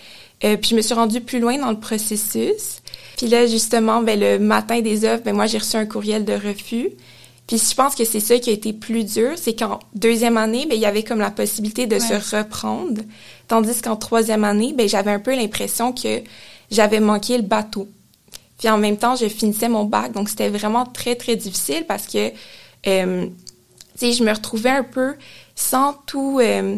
Euh, 0.44 0.56
puis 0.56 0.70
je 0.70 0.76
me 0.76 0.82
suis 0.82 0.94
rendue 0.94 1.20
plus 1.20 1.40
loin 1.40 1.58
dans 1.58 1.70
le 1.70 1.80
processus. 1.80 2.82
Puis 3.18 3.26
là, 3.26 3.46
justement, 3.46 4.00
ben, 4.00 4.18
le 4.18 4.38
matin 4.38 4.80
des 4.80 5.04
offres, 5.04 5.24
ben, 5.24 5.34
moi, 5.34 5.46
j'ai 5.46 5.58
reçu 5.58 5.76
un 5.76 5.86
courriel 5.86 6.24
de 6.24 6.32
refus. 6.32 6.90
Puis 7.48 7.58
je 7.58 7.74
pense 7.74 7.94
que 7.94 8.04
c'est 8.04 8.20
ça 8.20 8.38
qui 8.38 8.50
a 8.50 8.52
été 8.52 8.72
plus 8.72 9.04
dur, 9.04 9.32
c'est 9.36 9.58
qu'en 9.58 9.80
deuxième 9.94 10.36
année, 10.36 10.66
ben, 10.66 10.76
il 10.76 10.80
y 10.80 10.86
avait 10.86 11.02
comme 11.02 11.18
la 11.18 11.32
possibilité 11.32 11.86
de 11.86 11.98
se 11.98 12.14
reprendre. 12.36 13.02
Tandis 13.48 13.82
qu'en 13.82 13.96
troisième 13.96 14.44
année, 14.44 14.72
ben, 14.72 14.88
j'avais 14.88 15.10
un 15.10 15.18
peu 15.18 15.34
l'impression 15.34 15.92
que 15.92 16.22
j'avais 16.70 17.00
manqué 17.00 17.36
le 17.36 17.42
bateau. 17.42 17.88
Puis 18.56 18.68
en 18.68 18.78
même 18.78 18.96
temps, 18.96 19.16
je 19.16 19.26
finissais 19.26 19.68
mon 19.68 19.84
bac, 19.84 20.12
donc 20.12 20.28
c'était 20.28 20.48
vraiment 20.48 20.86
très, 20.86 21.16
très 21.16 21.34
difficile 21.34 21.84
parce 21.88 22.06
que, 22.06 22.30
euh, 22.86 23.26
tu 23.26 23.32
sais, 23.96 24.12
je 24.12 24.22
me 24.22 24.32
retrouvais 24.32 24.70
un 24.70 24.84
peu 24.84 25.14
sans 25.56 25.94
tout... 26.06 26.38
Euh, 26.40 26.76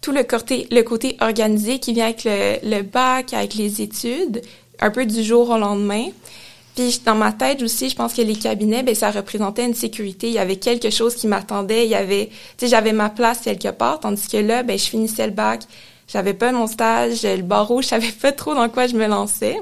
tout 0.00 0.10
le 0.10 0.24
côté, 0.24 0.66
le 0.72 0.82
côté 0.82 1.16
organisé 1.20 1.78
qui 1.78 1.92
vient 1.92 2.06
avec 2.06 2.24
le, 2.24 2.56
le 2.68 2.82
bac, 2.82 3.32
avec 3.34 3.54
les 3.54 3.82
études, 3.82 4.42
un 4.82 4.90
peu 4.90 5.06
du 5.06 5.22
jour 5.22 5.48
au 5.48 5.58
lendemain. 5.58 6.06
Puis 6.74 7.00
dans 7.04 7.14
ma 7.14 7.32
tête 7.32 7.62
aussi, 7.62 7.90
je 7.90 7.96
pense 7.96 8.14
que 8.14 8.22
les 8.22 8.34
cabinets, 8.34 8.82
ben 8.82 8.94
ça 8.94 9.10
représentait 9.10 9.64
une 9.64 9.74
sécurité. 9.74 10.28
Il 10.28 10.32
y 10.32 10.38
avait 10.38 10.56
quelque 10.56 10.90
chose 10.90 11.14
qui 11.14 11.26
m'attendait. 11.26 11.84
Il 11.84 11.90
y 11.90 11.94
avait, 11.94 12.26
tu 12.26 12.34
sais, 12.58 12.68
j'avais 12.68 12.92
ma 12.92 13.10
place 13.10 13.40
quelque 13.40 13.68
part. 13.68 14.00
Tandis 14.00 14.26
que 14.26 14.38
là, 14.38 14.62
ben 14.62 14.78
je 14.78 14.84
finissais 14.84 15.26
le 15.26 15.32
bac, 15.32 15.62
j'avais 16.08 16.34
pas 16.34 16.50
mon 16.50 16.66
stage, 16.66 17.22
le 17.22 17.42
barreau, 17.42 17.82
je 17.82 17.88
savais 17.88 18.10
pas 18.10 18.32
trop 18.32 18.54
dans 18.54 18.68
quoi 18.68 18.86
je 18.86 18.96
me 18.96 19.06
lançais. 19.06 19.60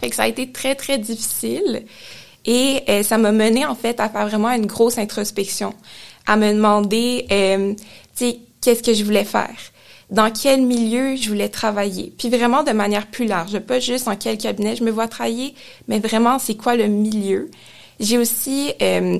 Fait 0.00 0.10
que 0.10 0.16
ça 0.16 0.24
a 0.24 0.28
été 0.28 0.52
très 0.52 0.74
très 0.74 0.98
difficile. 0.98 1.84
Et 2.46 2.82
euh, 2.88 3.02
ça 3.02 3.16
m'a 3.16 3.32
mené 3.32 3.64
en 3.64 3.74
fait 3.74 3.98
à 4.00 4.08
faire 4.10 4.28
vraiment 4.28 4.50
une 4.50 4.66
grosse 4.66 4.98
introspection, 4.98 5.72
à 6.26 6.36
me 6.36 6.52
demander, 6.52 7.26
euh, 7.32 7.72
tu 8.14 8.26
sais, 8.26 8.38
qu'est-ce 8.60 8.82
que 8.82 8.92
je 8.92 9.02
voulais 9.02 9.24
faire, 9.24 9.54
dans 10.10 10.30
quel 10.30 10.62
milieu 10.62 11.16
je 11.16 11.28
voulais 11.28 11.48
travailler, 11.48 12.12
puis 12.18 12.28
vraiment 12.28 12.62
de 12.62 12.72
manière 12.72 13.06
plus 13.06 13.26
large, 13.26 13.58
pas 13.60 13.80
juste 13.80 14.08
en 14.08 14.16
quel 14.16 14.38
cabinet 14.38 14.76
je 14.76 14.84
me 14.84 14.90
vois 14.90 15.08
travailler, 15.08 15.54
mais 15.88 15.98
vraiment 15.98 16.38
c'est 16.38 16.56
quoi 16.56 16.76
le 16.76 16.86
milieu. 16.86 17.50
J'ai 18.00 18.18
aussi 18.18 18.72
euh, 18.82 19.18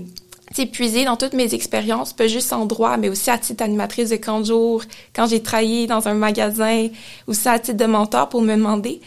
puisé 0.73 1.05
dans 1.05 1.17
toutes 1.17 1.33
mes 1.33 1.55
expériences, 1.55 2.13
pas 2.13 2.29
juste 2.29 2.53
en 2.53 2.67
droit, 2.67 2.97
mais 2.97 3.09
aussi 3.09 3.31
à 3.31 3.39
titre 3.39 3.65
animatrice 3.65 4.11
de 4.11 4.17
camp 4.17 4.41
de 4.41 4.47
jour, 4.47 4.83
quand 5.15 5.27
j'ai 5.27 5.43
travaillé 5.43 5.87
dans 5.87 6.07
un 6.07 6.15
magasin, 6.15 6.89
aussi 7.27 7.49
à 7.49 7.59
titre 7.59 7.79
de 7.79 7.87
mentor 7.87 8.29
pour 8.29 8.43
me 8.43 8.55
demander 8.55 9.01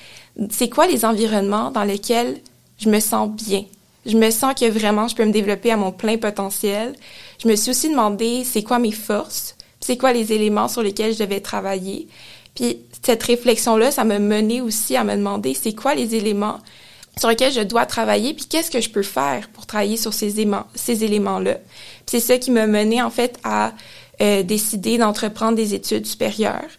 c'est 0.51 0.69
quoi 0.69 0.87
les 0.87 1.05
environnements 1.05 1.71
dans 1.71 1.83
lesquels 1.83 2.37
je 2.79 2.89
me 2.89 2.99
sens 2.99 3.29
bien? 3.29 3.65
Je 4.05 4.17
me 4.17 4.29
sens 4.29 4.53
que 4.53 4.65
vraiment 4.65 5.07
je 5.07 5.15
peux 5.15 5.25
me 5.25 5.31
développer 5.31 5.71
à 5.71 5.77
mon 5.77 5.91
plein 5.91 6.17
potentiel. 6.17 6.95
Je 7.43 7.47
me 7.47 7.55
suis 7.55 7.71
aussi 7.71 7.89
demandé 7.89 8.43
c'est 8.45 8.63
quoi 8.63 8.79
mes 8.79 8.91
forces, 8.91 9.56
c'est 9.79 9.97
quoi 9.97 10.13
les 10.13 10.33
éléments 10.33 10.67
sur 10.67 10.83
lesquels 10.83 11.13
je 11.13 11.19
devais 11.19 11.41
travailler? 11.41 12.07
Puis 12.55 12.79
cette 13.03 13.23
réflexion-là, 13.23 13.91
ça 13.91 14.03
m'a 14.03 14.19
mené 14.19 14.61
aussi 14.61 14.95
à 14.95 15.03
me 15.03 15.15
demander 15.15 15.53
c'est 15.53 15.73
quoi 15.73 15.95
les 15.95 16.15
éléments 16.15 16.59
sur 17.17 17.29
lesquels 17.29 17.53
je 17.53 17.61
dois 17.61 17.85
travailler, 17.85 18.33
puis 18.33 18.45
qu'est-ce 18.45 18.71
que 18.71 18.81
je 18.81 18.89
peux 18.89 19.03
faire 19.03 19.49
pour 19.49 19.65
travailler 19.65 19.97
sur 19.97 20.13
ces, 20.13 20.39
éléments, 20.39 20.65
ces 20.75 21.03
éléments-là? 21.03 21.57
c'est 22.05 22.19
ça 22.19 22.37
qui 22.37 22.51
m'a 22.51 22.67
mené 22.67 23.01
en 23.01 23.09
fait 23.09 23.37
à 23.43 23.73
euh, 24.21 24.43
décider 24.43 24.97
d'entreprendre 24.97 25.55
des 25.55 25.73
études 25.73 26.05
supérieures 26.05 26.69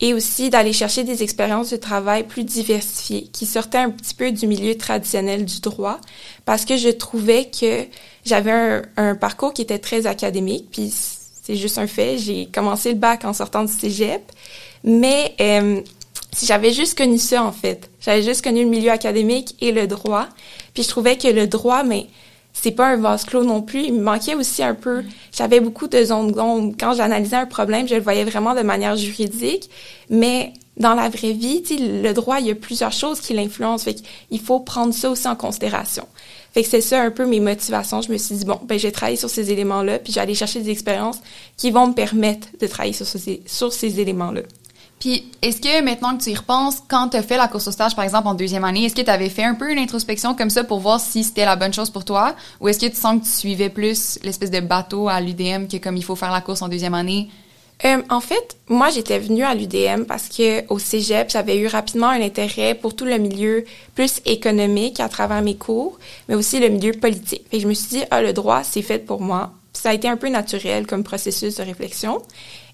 et 0.00 0.14
aussi 0.14 0.50
d'aller 0.50 0.72
chercher 0.72 1.04
des 1.04 1.22
expériences 1.22 1.70
de 1.70 1.76
travail 1.76 2.24
plus 2.26 2.42
diversifiées, 2.42 3.28
qui 3.32 3.46
sortaient 3.46 3.78
un 3.78 3.90
petit 3.90 4.14
peu 4.14 4.32
du 4.32 4.48
milieu 4.48 4.76
traditionnel 4.76 5.44
du 5.44 5.60
droit, 5.60 6.00
parce 6.44 6.64
que 6.64 6.76
je 6.76 6.88
trouvais 6.88 7.48
que 7.48 7.86
j'avais 8.24 8.50
un, 8.50 8.82
un 8.96 9.14
parcours 9.14 9.52
qui 9.52 9.62
était 9.62 9.78
très 9.78 10.06
académique, 10.06 10.66
puis 10.72 10.92
c'est 11.42 11.56
juste 11.56 11.76
un 11.78 11.86
fait. 11.86 12.18
J'ai 12.18 12.46
commencé 12.46 12.90
le 12.90 12.98
bac 12.98 13.24
en 13.24 13.32
sortant 13.32 13.64
du 13.64 13.72
cégep, 13.72 14.22
mais 14.84 15.34
euh, 15.40 15.80
si 16.32 16.46
j'avais 16.46 16.72
juste 16.72 16.96
connu 16.96 17.18
ça 17.18 17.42
en 17.42 17.52
fait, 17.52 17.90
j'avais 18.00 18.22
juste 18.22 18.42
connu 18.42 18.62
le 18.62 18.70
milieu 18.70 18.90
académique 18.90 19.56
et 19.60 19.72
le 19.72 19.86
droit, 19.86 20.28
puis 20.72 20.82
je 20.82 20.88
trouvais 20.88 21.18
que 21.18 21.28
le 21.28 21.46
droit, 21.46 21.82
mais 21.82 22.06
c'est 22.52 22.70
pas 22.70 22.86
un 22.86 22.96
vase 22.96 23.24
clos 23.24 23.44
non 23.44 23.62
plus. 23.62 23.84
Il 23.84 23.94
me 23.94 24.02
manquait 24.02 24.34
aussi 24.34 24.62
un 24.62 24.74
peu. 24.74 25.02
J'avais 25.32 25.60
beaucoup 25.60 25.88
de 25.88 26.04
zones 26.04 26.32
d'ombre. 26.32 26.74
Quand 26.78 26.92
j'analysais 26.94 27.36
un 27.36 27.46
problème, 27.46 27.88
je 27.88 27.94
le 27.94 28.00
voyais 28.00 28.24
vraiment 28.24 28.54
de 28.54 28.60
manière 28.60 28.94
juridique, 28.96 29.70
mais 30.10 30.52
dans 30.76 30.94
la 30.94 31.08
vraie 31.08 31.32
vie, 31.32 31.62
le 31.70 32.12
droit, 32.12 32.40
il 32.40 32.46
y 32.46 32.50
a 32.50 32.54
plusieurs 32.54 32.92
choses 32.92 33.20
qui 33.20 33.34
l'influencent. 33.34 33.84
Fait 33.84 33.94
qu'il 33.94 34.40
faut 34.40 34.60
prendre 34.60 34.94
ça 34.94 35.10
aussi 35.10 35.28
en 35.28 35.36
considération. 35.36 36.06
Fait 36.54 36.62
que 36.62 36.68
c'est 36.68 36.80
ça 36.80 37.00
un 37.00 37.10
peu 37.10 37.26
mes 37.26 37.40
motivations. 37.40 38.00
Je 38.02 38.10
me 38.10 38.18
suis 38.18 38.36
dit, 38.36 38.44
bon, 38.44 38.60
ben, 38.64 38.78
je 38.78 38.86
vais 38.86 38.92
travailler 38.92 39.16
sur 39.16 39.30
ces 39.30 39.50
éléments-là, 39.50 39.98
puis 39.98 40.12
j'allais 40.12 40.34
chercher 40.34 40.60
des 40.60 40.70
expériences 40.70 41.18
qui 41.56 41.70
vont 41.70 41.88
me 41.88 41.94
permettre 41.94 42.48
de 42.60 42.66
travailler 42.66 42.94
sur, 42.94 43.06
ces, 43.06 43.42
sur 43.46 43.72
ces 43.72 44.00
éléments-là. 44.00 44.42
Puis, 44.98 45.32
est-ce 45.42 45.60
que 45.60 45.82
maintenant 45.82 46.16
que 46.16 46.22
tu 46.22 46.30
y 46.30 46.34
repenses, 46.34 46.76
quand 46.88 47.08
tu 47.08 47.16
as 47.16 47.22
fait 47.22 47.36
la 47.36 47.48
course 47.48 47.66
au 47.66 47.72
stage, 47.72 47.96
par 47.96 48.04
exemple, 48.04 48.28
en 48.28 48.34
deuxième 48.34 48.62
année, 48.62 48.84
est-ce 48.84 48.94
que 48.94 49.00
tu 49.02 49.10
avais 49.10 49.30
fait 49.30 49.42
un 49.42 49.54
peu 49.54 49.70
une 49.72 49.78
introspection 49.78 50.34
comme 50.34 50.50
ça 50.50 50.62
pour 50.62 50.78
voir 50.78 51.00
si 51.00 51.24
c'était 51.24 51.44
la 51.44 51.56
bonne 51.56 51.72
chose 51.72 51.90
pour 51.90 52.04
toi? 52.04 52.36
Ou 52.60 52.68
est-ce 52.68 52.78
que 52.78 52.86
tu 52.86 52.96
sens 52.96 53.18
que 53.18 53.24
tu 53.24 53.30
suivais 53.30 53.68
plus 53.68 54.20
l'espèce 54.22 54.52
de 54.52 54.60
bateau 54.60 55.08
à 55.08 55.20
l'UDM 55.20 55.66
que 55.66 55.78
comme 55.78 55.96
il 55.96 56.04
faut 56.04 56.14
faire 56.14 56.30
la 56.30 56.40
course 56.40 56.62
en 56.62 56.68
deuxième 56.68 56.94
année? 56.94 57.30
Euh, 57.84 58.00
en 58.10 58.20
fait, 58.20 58.56
moi, 58.68 58.90
j'étais 58.90 59.18
venue 59.18 59.42
à 59.42 59.54
l'UDM 59.54 60.04
parce 60.04 60.28
que 60.28 60.66
au 60.68 60.78
cégep, 60.78 61.30
j'avais 61.30 61.58
eu 61.58 61.66
rapidement 61.66 62.08
un 62.08 62.20
intérêt 62.20 62.74
pour 62.74 62.94
tout 62.94 63.04
le 63.04 63.18
milieu 63.18 63.64
plus 63.94 64.20
économique 64.24 65.00
à 65.00 65.08
travers 65.08 65.42
mes 65.42 65.56
cours, 65.56 65.98
mais 66.28 66.36
aussi 66.36 66.60
le 66.60 66.68
milieu 66.68 66.92
politique. 66.92 67.44
Et 67.50 67.58
je 67.58 67.66
me 67.66 67.74
suis 67.74 67.88
dit, 67.88 68.04
ah, 68.10 68.22
le 68.22 68.32
droit, 68.32 68.62
c'est 68.62 68.82
fait 68.82 69.00
pour 69.00 69.20
moi. 69.20 69.52
Ça 69.72 69.90
a 69.90 69.94
été 69.94 70.06
un 70.08 70.16
peu 70.16 70.28
naturel 70.28 70.86
comme 70.86 71.02
processus 71.02 71.56
de 71.56 71.62
réflexion. 71.62 72.22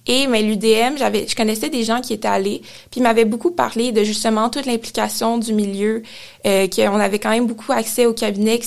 Et 0.06 0.26
mais 0.26 0.42
l'UDM, 0.42 0.96
j'avais, 0.98 1.26
je 1.26 1.36
connaissais 1.36 1.70
des 1.70 1.84
gens 1.84 2.00
qui 2.00 2.12
étaient 2.14 2.28
allés, 2.28 2.62
puis 2.90 3.00
m'avaient 3.00 3.26
beaucoup 3.26 3.50
parlé 3.50 3.92
de 3.92 4.04
justement 4.04 4.48
toute 4.48 4.66
l'implication 4.66 5.38
du 5.38 5.52
milieu, 5.52 6.02
euh, 6.46 6.66
qu'on 6.66 6.98
avait 6.98 7.18
quand 7.18 7.30
même 7.30 7.46
beaucoup 7.46 7.72
accès 7.72 8.06
au 8.06 8.14
cabinet, 8.14 8.58
que, 8.58 8.64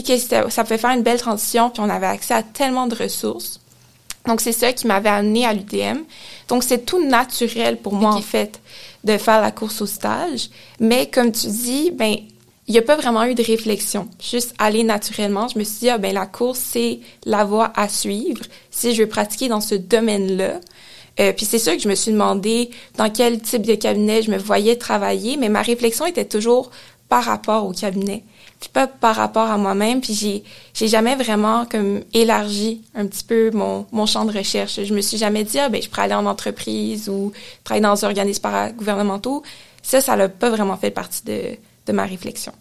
que 0.00 0.50
ça 0.50 0.64
pouvait 0.64 0.78
faire 0.78 0.90
une 0.90 1.02
belle 1.02 1.20
transition, 1.20 1.70
puis 1.70 1.80
on 1.84 1.88
avait 1.88 2.06
accès 2.06 2.34
à 2.34 2.42
tellement 2.42 2.88
de 2.88 2.96
ressources. 2.96 3.60
Donc, 4.26 4.40
c'est 4.40 4.52
ça 4.52 4.72
qui 4.72 4.86
m'avait 4.86 5.08
amené 5.08 5.46
à 5.46 5.52
l'UTM. 5.52 6.02
Donc, 6.48 6.62
c'est 6.62 6.84
tout 6.84 7.04
naturel 7.04 7.76
pour 7.76 7.94
moi, 7.94 8.14
en 8.14 8.22
fait, 8.22 8.60
de 9.04 9.18
faire 9.18 9.40
la 9.40 9.50
course 9.50 9.80
au 9.82 9.86
stage. 9.86 10.50
Mais 10.80 11.08
comme 11.08 11.32
tu 11.32 11.46
dis, 11.46 11.90
ben, 11.92 12.16
il 12.68 12.72
n'y 12.72 12.78
a 12.78 12.82
pas 12.82 12.96
vraiment 12.96 13.24
eu 13.24 13.34
de 13.34 13.42
réflexion. 13.42 14.08
Juste 14.20 14.54
aller 14.58 14.82
naturellement. 14.82 15.48
Je 15.48 15.58
me 15.58 15.64
suis 15.64 15.80
dit, 15.80 15.90
ah, 15.90 15.98
ben, 15.98 16.12
la 16.12 16.26
course, 16.26 16.58
c'est 16.58 17.00
la 17.24 17.44
voie 17.44 17.72
à 17.76 17.88
suivre 17.88 18.42
si 18.70 18.94
je 18.94 19.02
veux 19.02 19.08
pratiquer 19.08 19.48
dans 19.48 19.60
ce 19.60 19.74
domaine-là. 19.74 20.60
Euh, 21.18 21.32
puis 21.32 21.46
c'est 21.46 21.58
sûr 21.58 21.74
que 21.74 21.82
je 21.82 21.88
me 21.88 21.94
suis 21.94 22.12
demandé 22.12 22.70
dans 22.98 23.08
quel 23.08 23.40
type 23.40 23.62
de 23.62 23.74
cabinet 23.74 24.22
je 24.22 24.30
me 24.30 24.36
voyais 24.36 24.76
travailler, 24.76 25.36
mais 25.36 25.48
ma 25.48 25.62
réflexion 25.62 26.04
était 26.06 26.26
toujours 26.26 26.70
par 27.08 27.24
rapport 27.24 27.66
au 27.66 27.72
cabinet 27.72 28.24
puis 28.60 28.68
pas 28.72 28.86
par 28.86 29.16
rapport 29.16 29.50
à 29.50 29.58
moi-même. 29.58 30.00
Puis 30.00 30.14
j'ai, 30.14 30.44
j'ai 30.74 30.88
jamais 30.88 31.14
vraiment 31.16 31.66
comme 31.66 32.02
élargi 32.12 32.82
un 32.94 33.06
petit 33.06 33.24
peu 33.24 33.50
mon, 33.50 33.86
mon 33.92 34.06
champ 34.06 34.24
de 34.24 34.36
recherche. 34.36 34.82
Je 34.82 34.94
me 34.94 35.00
suis 35.00 35.16
jamais 35.18 35.44
dit, 35.44 35.58
ah, 35.58 35.68
ben, 35.68 35.82
je 35.82 35.88
pourrais 35.88 36.02
aller 36.02 36.14
en 36.14 36.26
entreprise 36.26 37.08
ou 37.08 37.32
travailler 37.64 37.82
dans 37.82 38.04
un 38.04 38.08
organisme 38.08 38.42
paragouvernementaux. 38.42 39.42
Ça, 39.82 40.00
ça 40.00 40.16
n'a 40.16 40.28
pas 40.28 40.50
vraiment 40.50 40.76
fait 40.76 40.90
partie 40.90 41.24
de, 41.24 41.56
de 41.86 41.92
ma 41.92 42.04
réflexion. 42.04 42.52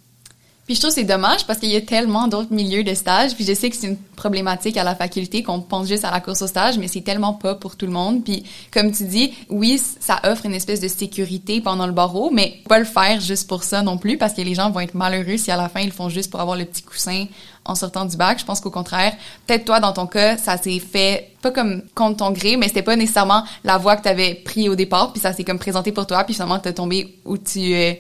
Puis 0.66 0.74
je 0.74 0.80
trouve 0.80 0.92
c'est 0.92 1.04
dommage 1.04 1.46
parce 1.46 1.60
qu'il 1.60 1.70
y 1.70 1.76
a 1.76 1.82
tellement 1.82 2.28
d'autres 2.28 2.52
milieux 2.52 2.84
de 2.84 2.94
stage. 2.96 3.36
Puis 3.36 3.46
je 3.46 3.54
sais 3.54 3.70
que 3.70 3.76
c'est 3.76 3.86
une 3.86 3.98
problématique 3.98 4.78
à 4.78 4.84
la 4.84 4.96
faculté 4.96 5.44
qu'on 5.44 5.62
pense 5.62 5.88
juste 5.88 6.06
à 6.06 6.10
la 6.10 6.22
course 6.22 6.42
au 6.42 6.48
stage, 6.48 6.80
mais 6.80 6.88
c'est 6.88 7.02
tellement 7.02 7.34
pas 7.34 7.54
pour 7.54 7.76
tout 7.76 7.86
le 7.86 7.92
monde. 7.92 8.24
Puis 8.24 8.44
comme 8.72 8.92
tu 8.92 9.04
dis, 9.04 9.32
oui, 9.50 9.80
ça 10.00 10.20
offre 10.24 10.48
une 10.48 10.56
espèce 10.56 10.80
de 10.80 10.88
sécurité 10.88 11.62
pendant 11.62 11.86
le 11.86 11.94
barreau, 11.94 12.32
mais 12.32 12.62
pas 12.68 12.80
le 12.80 12.86
faire 12.86 13.20
juste 13.20 13.48
pour 13.48 13.62
ça 13.64 13.84
non 13.84 14.00
plus 14.00 14.18
parce 14.18 14.34
que 14.34 14.42
les 14.42 14.56
gens 14.56 14.72
vont 14.72 14.80
être 14.80 14.96
malheureux 14.96 15.38
si 15.38 15.52
à 15.52 15.56
la 15.56 15.70
fin 15.70 15.82
ils 15.82 15.92
font 15.92 16.10
juste 16.10 16.32
pour 16.32 16.40
avoir 16.40 16.58
le 16.58 16.66
petit 16.66 16.82
coussin 16.82 17.26
en 17.64 17.76
sortant 17.76 18.06
du 18.06 18.18
bac. 18.18 18.40
Je 18.40 18.46
pense 18.46 18.60
qu'au 18.60 18.72
contraire, 18.72 19.14
peut-être 19.46 19.66
toi 19.66 19.80
dans 19.80 19.94
ton 19.94 20.08
cas, 20.08 20.38
ça 20.38 20.58
s'est 20.58 20.80
fait 20.80 21.32
pas 21.44 21.52
comme 21.52 21.84
contre 21.94 22.18
ton 22.18 22.32
gré, 22.32 22.58
mais 22.58 22.70
c'était 22.70 22.82
pas 22.82 22.96
nécessairement 22.96 23.44
la 23.64 23.78
voie 23.78 23.98
que 23.98 24.02
tu 24.02 24.10
avais 24.10 24.34
pris 24.34 24.68
au 24.68 24.74
départ, 24.74 25.12
puis 25.12 25.22
ça 25.22 25.32
s'est 25.32 25.44
comme 25.44 25.60
présenté 25.60 25.92
pour 25.92 26.08
toi, 26.08 26.24
puis 26.24 26.34
finalement 26.34 26.58
t'es 26.58 26.74
tombé 26.74 27.20
où 27.24 27.38
tu 27.38 27.76
euh, 27.76 27.94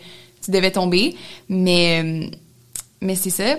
tu 0.43 0.51
devais 0.51 0.71
tomber. 0.71 1.15
Mais 1.49 2.03
euh, 2.03 2.29
mais 3.05 3.15
c'est 3.15 3.29
ça. 3.29 3.57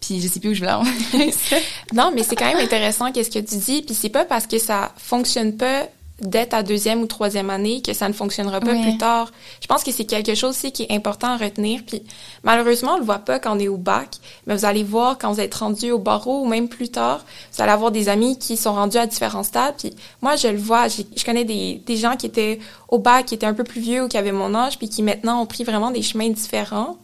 Puis 0.00 0.20
je 0.20 0.28
sais 0.28 0.40
plus 0.40 0.50
où 0.50 0.54
je 0.54 0.60
vais 0.60 0.70
non, 1.92 2.12
mais 2.14 2.22
c'est 2.22 2.36
quand 2.36 2.46
même 2.46 2.58
intéressant 2.58 3.10
qu'est-ce 3.12 3.30
que 3.30 3.38
tu 3.38 3.56
dis. 3.56 3.82
Puis 3.82 3.94
c'est 3.94 4.08
pas 4.08 4.24
parce 4.24 4.46
que 4.46 4.58
ça 4.58 4.92
fonctionne 4.96 5.56
pas 5.56 5.88
dès 6.20 6.46
ta 6.46 6.62
deuxième 6.62 7.00
ou 7.02 7.06
troisième 7.06 7.48
année 7.48 7.80
que 7.80 7.92
ça 7.92 8.08
ne 8.08 8.12
fonctionnera 8.12 8.60
pas 8.60 8.74
plus 8.74 8.98
tard. 8.98 9.30
Je 9.60 9.66
pense 9.66 9.84
que 9.84 9.92
c'est 9.92 10.04
quelque 10.04 10.34
chose 10.34 10.50
aussi 10.50 10.72
qui 10.72 10.82
est 10.82 10.92
important 10.92 11.28
à 11.28 11.36
retenir. 11.36 11.82
Puis 11.86 12.02
malheureusement, 12.42 12.94
on 12.94 12.98
le 12.98 13.04
voit 13.04 13.20
pas 13.20 13.38
quand 13.38 13.56
on 13.56 13.58
est 13.60 13.68
au 13.68 13.76
bac, 13.76 14.16
mais 14.46 14.56
vous 14.56 14.64
allez 14.64 14.82
voir 14.82 15.16
quand 15.18 15.32
vous 15.32 15.40
êtes 15.40 15.54
rendu 15.54 15.92
au 15.92 15.98
barreau 15.98 16.42
ou 16.42 16.46
même 16.46 16.68
plus 16.68 16.88
tard, 16.88 17.24
vous 17.52 17.62
allez 17.62 17.70
avoir 17.70 17.92
des 17.92 18.08
amis 18.08 18.38
qui 18.38 18.56
sont 18.56 18.72
rendus 18.72 18.98
à 18.98 19.06
différents 19.06 19.44
stades. 19.44 19.74
Puis 19.78 19.94
moi, 20.20 20.34
je 20.36 20.48
le 20.48 20.58
vois, 20.58 20.88
je 20.88 21.24
connais 21.24 21.44
des, 21.44 21.82
des 21.86 21.96
gens 21.96 22.16
qui 22.16 22.26
étaient 22.26 22.58
au 22.88 22.98
bac, 22.98 23.26
qui 23.26 23.34
étaient 23.34 23.46
un 23.46 23.54
peu 23.54 23.64
plus 23.64 23.80
vieux 23.80 24.04
ou 24.04 24.08
qui 24.08 24.18
avaient 24.18 24.32
mon 24.32 24.54
âge, 24.54 24.78
puis 24.78 24.88
qui 24.88 25.02
maintenant 25.02 25.42
ont 25.42 25.46
pris 25.46 25.62
vraiment 25.62 25.92
des 25.92 26.02
chemins 26.02 26.30
différents. 26.30 26.96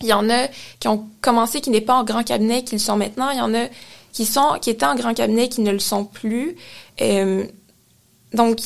Il 0.00 0.08
y 0.08 0.12
en 0.12 0.28
a 0.30 0.48
qui 0.80 0.88
ont 0.88 1.06
commencé, 1.20 1.60
qui 1.60 1.70
n'est 1.70 1.80
pas 1.80 1.94
en 1.94 2.04
grand 2.04 2.22
cabinet, 2.22 2.62
qui 2.64 2.74
le 2.74 2.80
sont 2.80 2.96
maintenant. 2.96 3.30
Il 3.30 3.38
y 3.38 3.40
en 3.40 3.54
a 3.54 3.66
qui 4.12 4.24
sont, 4.24 4.58
qui 4.60 4.70
étaient 4.70 4.86
en 4.86 4.94
grand 4.94 5.14
cabinet, 5.14 5.48
qui 5.48 5.60
ne 5.60 5.70
le 5.70 5.78
sont 5.78 6.04
plus. 6.04 6.56
Euh, 7.00 7.44
donc, 8.32 8.58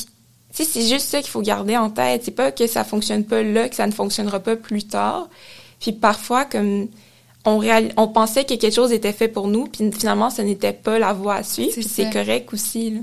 c'est 0.51 0.87
juste 0.87 1.07
ça 1.07 1.19
qu'il 1.21 1.29
faut 1.29 1.41
garder 1.41 1.77
en 1.77 1.89
tête. 1.89 2.23
C'est 2.23 2.31
pas 2.31 2.51
que 2.51 2.67
ça 2.67 2.83
fonctionne 2.83 3.23
pas 3.23 3.41
là, 3.41 3.67
que 3.69 3.75
ça 3.75 3.87
ne 3.87 3.91
fonctionnera 3.91 4.39
pas 4.39 4.55
plus 4.55 4.83
tard. 4.83 5.27
Puis 5.79 5.91
parfois, 5.91 6.45
comme 6.45 6.87
on, 7.45 7.61
on 7.97 8.07
pensait 8.07 8.45
que 8.45 8.53
quelque 8.53 8.73
chose 8.73 8.91
était 8.91 9.13
fait 9.13 9.27
pour 9.27 9.47
nous, 9.47 9.65
puis 9.65 9.91
finalement, 9.91 10.29
ce 10.29 10.41
n'était 10.41 10.73
pas 10.73 10.99
la 10.99 11.13
voie 11.13 11.35
à 11.35 11.43
suivre. 11.43 11.73
Puis 11.73 11.83
c'est 11.83 12.09
correct 12.11 12.53
aussi. 12.53 12.91
Là. 12.91 12.99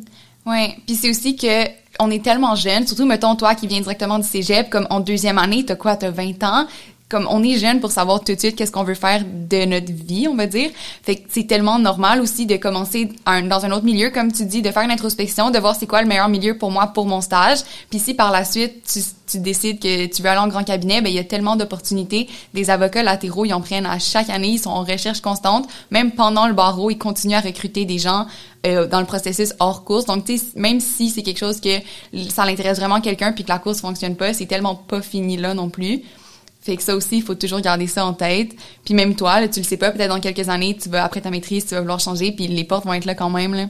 Ouais. 0.46 0.76
Puis 0.86 0.96
c'est 0.96 1.10
aussi 1.10 1.36
que 1.36 1.66
on 1.98 2.10
est 2.10 2.24
tellement 2.24 2.54
jeune, 2.54 2.86
surtout 2.86 3.04
mettons 3.04 3.36
toi 3.36 3.54
qui 3.54 3.66
viens 3.66 3.80
directement 3.80 4.18
du 4.18 4.26
cégep, 4.26 4.70
comme 4.70 4.86
en 4.88 5.00
deuxième 5.00 5.38
année, 5.38 5.64
t'as 5.64 5.76
quoi, 5.76 5.96
t'as 5.96 6.10
20 6.10 6.42
ans? 6.44 6.66
Comme 7.10 7.26
on 7.28 7.42
est 7.42 7.58
jeune 7.58 7.80
pour 7.80 7.90
savoir 7.90 8.20
tout 8.20 8.32
de 8.32 8.38
suite 8.38 8.56
qu'est-ce 8.56 8.70
qu'on 8.70 8.84
veut 8.84 8.94
faire 8.94 9.24
de 9.24 9.64
notre 9.64 9.92
vie, 9.92 10.28
on 10.28 10.36
va 10.36 10.46
dire. 10.46 10.70
Fait 11.02 11.16
que 11.16 11.28
c'est 11.28 11.46
tellement 11.46 11.78
normal 11.78 12.20
aussi 12.20 12.46
de 12.46 12.56
commencer 12.56 13.08
dans 13.26 13.66
un 13.66 13.72
autre 13.72 13.84
milieu, 13.84 14.10
comme 14.10 14.32
tu 14.32 14.46
dis, 14.46 14.62
de 14.62 14.70
faire 14.70 14.82
une 14.82 14.92
introspection, 14.92 15.50
de 15.50 15.58
voir 15.58 15.74
c'est 15.74 15.86
quoi 15.86 16.02
le 16.02 16.08
meilleur 16.08 16.28
milieu 16.28 16.56
pour 16.56 16.70
moi 16.70 16.86
pour 16.86 17.06
mon 17.06 17.20
stage. 17.20 17.58
Puis 17.90 17.98
si 17.98 18.14
par 18.14 18.30
la 18.30 18.44
suite 18.44 18.84
tu, 18.90 19.00
tu 19.26 19.38
décides 19.38 19.80
que 19.80 20.06
tu 20.06 20.22
veux 20.22 20.28
aller 20.28 20.38
en 20.38 20.48
grand 20.48 20.62
cabinet, 20.62 21.00
ben 21.00 21.10
il 21.10 21.16
y 21.16 21.18
a 21.18 21.24
tellement 21.24 21.56
d'opportunités. 21.56 22.28
Des 22.54 22.70
avocats 22.70 23.02
latéraux, 23.02 23.44
ils 23.44 23.52
en 23.52 23.60
prennent 23.60 23.86
à 23.86 23.98
chaque 23.98 24.30
année, 24.30 24.50
ils 24.50 24.58
sont 24.58 24.70
en 24.70 24.84
recherche 24.84 25.20
constante. 25.20 25.68
Même 25.90 26.12
pendant 26.12 26.46
le 26.46 26.54
barreau, 26.54 26.90
ils 26.90 26.98
continuent 26.98 27.36
à 27.36 27.40
recruter 27.40 27.84
des 27.84 27.98
gens 27.98 28.26
euh, 28.66 28.86
dans 28.86 29.00
le 29.00 29.06
processus 29.06 29.54
hors 29.58 29.84
course. 29.84 30.04
Donc, 30.04 30.26
tu 30.26 30.38
sais, 30.38 30.46
même 30.54 30.80
si 30.80 31.10
c'est 31.10 31.22
quelque 31.22 31.38
chose 31.38 31.60
que 31.60 31.80
ça 32.28 32.44
l'intéresse 32.44 32.78
vraiment 32.78 33.00
quelqu'un 33.00 33.32
puis 33.32 33.42
que 33.42 33.48
la 33.48 33.58
course 33.58 33.80
fonctionne 33.80 34.16
pas, 34.16 34.32
c'est 34.34 34.46
tellement 34.46 34.74
pas 34.74 35.02
fini 35.02 35.36
là 35.36 35.54
non 35.54 35.70
plus. 35.70 36.02
Fait 36.60 36.76
que 36.76 36.82
ça 36.82 36.94
aussi, 36.94 37.16
il 37.16 37.22
faut 37.22 37.34
toujours 37.34 37.60
garder 37.60 37.86
ça 37.86 38.04
en 38.04 38.12
tête. 38.12 38.54
Puis 38.84 38.92
même 38.92 39.16
toi, 39.16 39.48
tu 39.48 39.60
le 39.60 39.64
sais 39.64 39.78
pas, 39.78 39.90
peut-être 39.92 40.10
dans 40.10 40.20
quelques 40.20 40.48
années, 40.50 40.76
tu 40.76 40.90
vas 40.90 41.04
après 41.04 41.22
ta 41.22 41.30
maîtrise, 41.30 41.64
tu 41.64 41.74
vas 41.74 41.80
vouloir 41.80 42.00
changer, 42.00 42.32
puis 42.32 42.48
les 42.48 42.64
portes 42.64 42.84
vont 42.84 42.92
être 42.92 43.06
là 43.06 43.14
quand 43.14 43.30
même. 43.30 43.54
Là. 43.54 43.66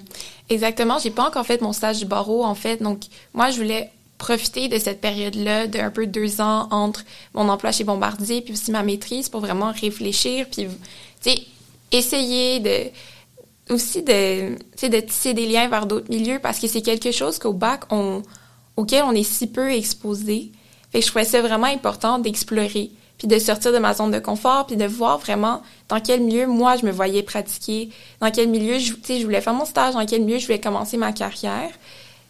Exactement. 0.49 0.99
J'ai 0.99 1.11
pas 1.11 1.27
encore 1.27 1.47
fait 1.47 1.61
mon 1.61 1.73
stage 1.73 2.01
du 2.01 2.05
barreau, 2.05 2.45
en 2.45 2.57
fait. 2.57 2.83
Donc, 2.83 3.03
moi, 3.33 3.51
je 3.51 3.59
voulais 3.59 3.91
profiter 4.21 4.69
de 4.69 4.79
cette 4.79 5.01
période-là 5.01 5.67
d'un 5.67 5.91
peu 5.91 6.07
deux 6.07 6.41
ans 6.41 6.69
entre 6.71 7.05
mon 7.33 7.49
emploi 7.49 7.73
chez 7.73 7.85
Bombardier 7.85 8.43
puis 8.43 8.53
aussi 8.53 8.71
ma 8.71 8.83
maîtrise 8.83 9.31
pour 9.31 9.41
vraiment 9.41 9.73
réfléchir 9.73 10.47
puis 10.53 10.67
tu 11.23 11.31
sais 11.31 11.39
essayer 11.91 12.61
de 12.61 12.91
aussi 13.73 14.03
de 14.03 14.57
de 14.57 15.01
tisser 15.01 15.33
des 15.33 15.47
liens 15.47 15.69
vers 15.69 15.87
d'autres 15.87 16.11
milieux 16.11 16.39
parce 16.39 16.59
que 16.59 16.69
c'est 16.69 16.83
quelque 16.83 17.13
chose 17.13 17.39
qu'au 17.39 17.55
bac 17.55 17.85
on 17.91 18.23
auquel 18.77 19.05
on 19.05 19.13
est 19.13 19.23
si 19.23 19.47
peu 19.47 19.73
exposé 19.73 20.53
fait 20.91 21.01
que 21.01 21.05
je 21.05 21.11
trouvais 21.11 21.25
ça 21.25 21.41
vraiment 21.41 21.67
important 21.67 22.19
d'explorer, 22.19 22.91
puis 23.19 23.29
de 23.29 23.39
sortir 23.39 23.73
de 23.73 23.79
ma 23.79 23.95
zone 23.95 24.11
de 24.11 24.19
confort, 24.19 24.67
puis 24.67 24.77
de 24.77 24.87
voir 24.87 25.19
vraiment 25.19 25.63
dans 25.89 26.01
quel 26.01 26.21
milieu 26.21 26.47
moi 26.47 26.77
je 26.77 26.87
me 26.87 26.91
voyais 26.91 27.23
pratiquer, 27.23 27.91
dans 28.21 28.31
quel 28.31 28.49
milieu 28.49 28.79
je, 28.79 28.93
je 29.09 29.25
voulais 29.25 29.41
faire 29.41 29.55
mon 29.55 29.65
stage, 29.65 29.95
dans 29.95 30.07
quel 30.07 30.23
milieu 30.23 30.39
je 30.39 30.47
voulais 30.47 30.61
commencer 30.61 30.97
ma 30.97 31.13
carrière. 31.13 31.71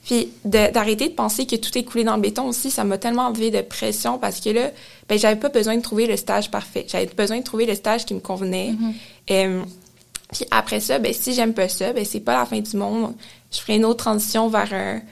Puis 0.04 0.28
d'arrêter 0.44 1.08
de, 1.08 1.14
penser 1.14 1.46
que 1.46 1.56
tout 1.56 1.76
est 1.76 1.84
coulé 1.84 2.04
dans 2.04 2.16
le 2.16 2.22
béton 2.22 2.48
aussi, 2.48 2.70
ça 2.70 2.84
m'a 2.84 2.96
tellement 2.96 3.26
enlevé 3.26 3.50
de 3.50 3.60
pression 3.60 4.18
parce 4.18 4.40
que 4.40 4.48
là, 4.48 4.70
ben 5.08 5.18
j'avais 5.18 5.38
pas 5.38 5.50
besoin 5.50 5.76
de 5.76 5.82
trouver 5.82 6.06
le 6.06 6.16
stage 6.16 6.50
parfait. 6.50 6.86
J'avais 6.88 7.06
besoin 7.06 7.38
de 7.38 7.44
trouver 7.44 7.66
le 7.66 7.74
stage 7.74 8.06
qui 8.06 8.14
me 8.14 8.20
convenait. 8.20 8.74
Mm-hmm. 9.28 9.62
puis 10.32 10.46
après 10.50 10.80
ça, 10.80 10.98
ben 10.98 11.12
si 11.12 11.34
j'aime 11.34 11.52
pas 11.52 11.68
ça, 11.68 11.92
ben 11.92 12.04
c'est 12.04 12.20
pas 12.20 12.38
la 12.38 12.46
fin 12.46 12.60
du 12.60 12.76
monde. 12.76 13.14
Je 13.52 13.58
ferai 13.58 13.76
une 13.76 13.84
autre 13.84 14.04
transition 14.04 14.48
vers 14.48 14.72
un, 14.72 15.02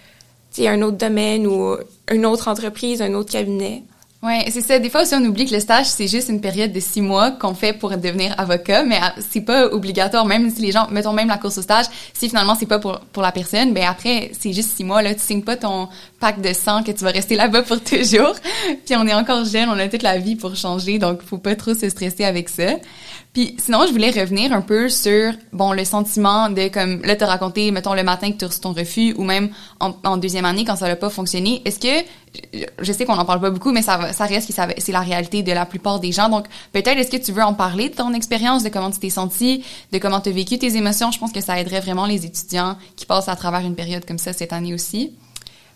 un 0.61 0.83
autre 0.83 0.97
domaine 0.97 1.47
ou 1.47 1.77
une 2.11 2.27
autre 2.27 2.49
entreprise, 2.49 3.01
un 3.03 3.15
autre 3.15 3.31
cabinet. 3.31 3.83
Oui, 4.21 4.35
c'est 4.51 4.63
ça. 4.63 4.81
Des 4.81 4.91
fois 4.91 5.03
aussi, 5.03 5.15
on 5.15 5.25
oublie 5.25 5.47
que 5.47 5.55
le 5.55 5.61
stage, 5.61 5.87
c'est 5.87 6.09
juste 6.09 6.29
une 6.29 6.41
période 6.41 6.73
de 6.73 6.81
six 6.81 7.01
mois 7.01 7.31
qu'on 7.31 7.55
fait 7.55 7.73
pour 7.73 7.91
devenir 7.91 8.35
avocat, 8.37 8.83
mais 8.83 8.99
c'est 9.21 9.43
pas 9.43 9.67
obligatoire. 9.67 10.27
Même 10.27 10.51
si 10.51 10.61
les 10.61 10.73
gens, 10.73 10.89
mettons 10.91 11.13
même 11.13 11.29
la 11.29 11.39
course 11.39 11.59
au 11.59 11.63
stage, 11.63 11.85
si 12.15 12.29
finalement 12.29 12.57
c'est 12.57 12.67
pas 12.67 12.81
pour, 12.81 12.99
pour 12.99 13.23
la 13.23 13.31
personne, 13.31 13.73
ben 13.73 13.85
après, 13.89 14.33
c'est 14.37 14.53
juste 14.53 14.77
six 14.77 14.83
mois, 14.83 15.03
là. 15.03 15.15
Tu 15.15 15.21
signes 15.21 15.45
pas 15.45 15.57
ton 15.57 15.89
pack 16.19 16.41
de 16.41 16.53
sang 16.53 16.83
que 16.83 16.91
tu 16.91 17.05
vas 17.05 17.13
rester 17.13 17.37
là-bas 17.37 17.63
pour 17.63 17.81
toujours. 17.81 18.35
Puis 18.87 18.97
on 18.97 19.07
est 19.07 19.15
encore 19.15 19.45
jeune, 19.45 19.69
on 19.69 19.79
a 19.79 19.87
toute 19.87 20.03
la 20.03 20.19
vie 20.19 20.35
pour 20.35 20.57
changer, 20.57 20.99
donc 20.99 21.23
faut 21.23 21.39
pas 21.39 21.55
trop 21.55 21.75
se 21.75 21.89
stresser 21.89 22.25
avec 22.25 22.49
ça. 22.49 22.73
Sinon, 23.59 23.87
je 23.87 23.93
voulais 23.93 24.11
revenir 24.11 24.53
un 24.53 24.61
peu 24.61 24.89
sur 24.89 25.33
bon 25.53 25.73
le 25.73 25.85
sentiment 25.85 26.51
de 26.51 26.69
comme 26.69 27.03
là 27.03 27.15
te 27.15 27.25
raconter 27.25 27.71
mettons 27.71 27.95
le 27.95 28.03
matin 28.03 28.33
que 28.33 28.37
tu 28.37 28.45
reçu 28.45 28.61
ton 28.61 28.73
refus 28.73 29.15
ou 29.17 29.23
même 29.23 29.51
en, 29.81 30.17
deuxième 30.17 30.45
année 30.45 30.65
quand 30.65 30.77
ça 30.77 30.89
n'a 30.89 30.97
pas 30.97 31.11
fonctionné. 31.11 31.63
Est-ce 31.65 31.79
que 31.79 32.05
je 32.81 32.93
sais 32.93 33.05
qu'on 33.05 33.17
en 33.17 33.25
parle 33.25 33.41
pas 33.41 33.51
beaucoup 33.51 33.71
mais 33.71 33.83
ça 33.83 34.13
ça 34.13 34.25
reste 34.25 34.49
que 34.49 34.55
c'est 34.79 34.93
la 34.93 35.01
réalité 35.01 35.43
de 35.43 35.53
la 35.53 35.67
plupart 35.67 36.01
des 36.01 36.11
gens. 36.11 36.29
Donc 36.29 36.47
peut-être 36.73 36.99
est-ce 36.99 37.11
que 37.11 37.17
tu 37.17 37.33
veux 37.33 37.43
en 37.43 37.55
parler 37.55 37.91
de 37.91 37.95
ton 37.95 38.13
expérience, 38.13 38.65
de 38.65 38.71
comment 38.71 38.91
tu 38.91 38.99
t'es 38.99 39.11
senti, 39.11 39.65
de 39.93 39.99
comment 39.99 40.21
tu 40.21 40.31
as 40.31 40.33
vécu 40.33 40.59
tes 40.59 40.77
émotions? 40.77 41.11
Je 41.13 41.19
pense 41.19 41.33
que 41.33 41.41
ça 41.41 41.61
aiderait 41.61 41.81
vraiment 41.81 42.07
les 42.07 42.27
étudiants 42.27 42.77
qui 42.97 43.07
passent 43.07 43.29
à 43.29 43.37
travers 43.37 43.61
une 43.61 43.77
période 43.77 44.05
comme 44.05 44.19
ça 44.19 44.33
cette 44.33 44.53
année 44.53 44.75
aussi. 44.75 45.13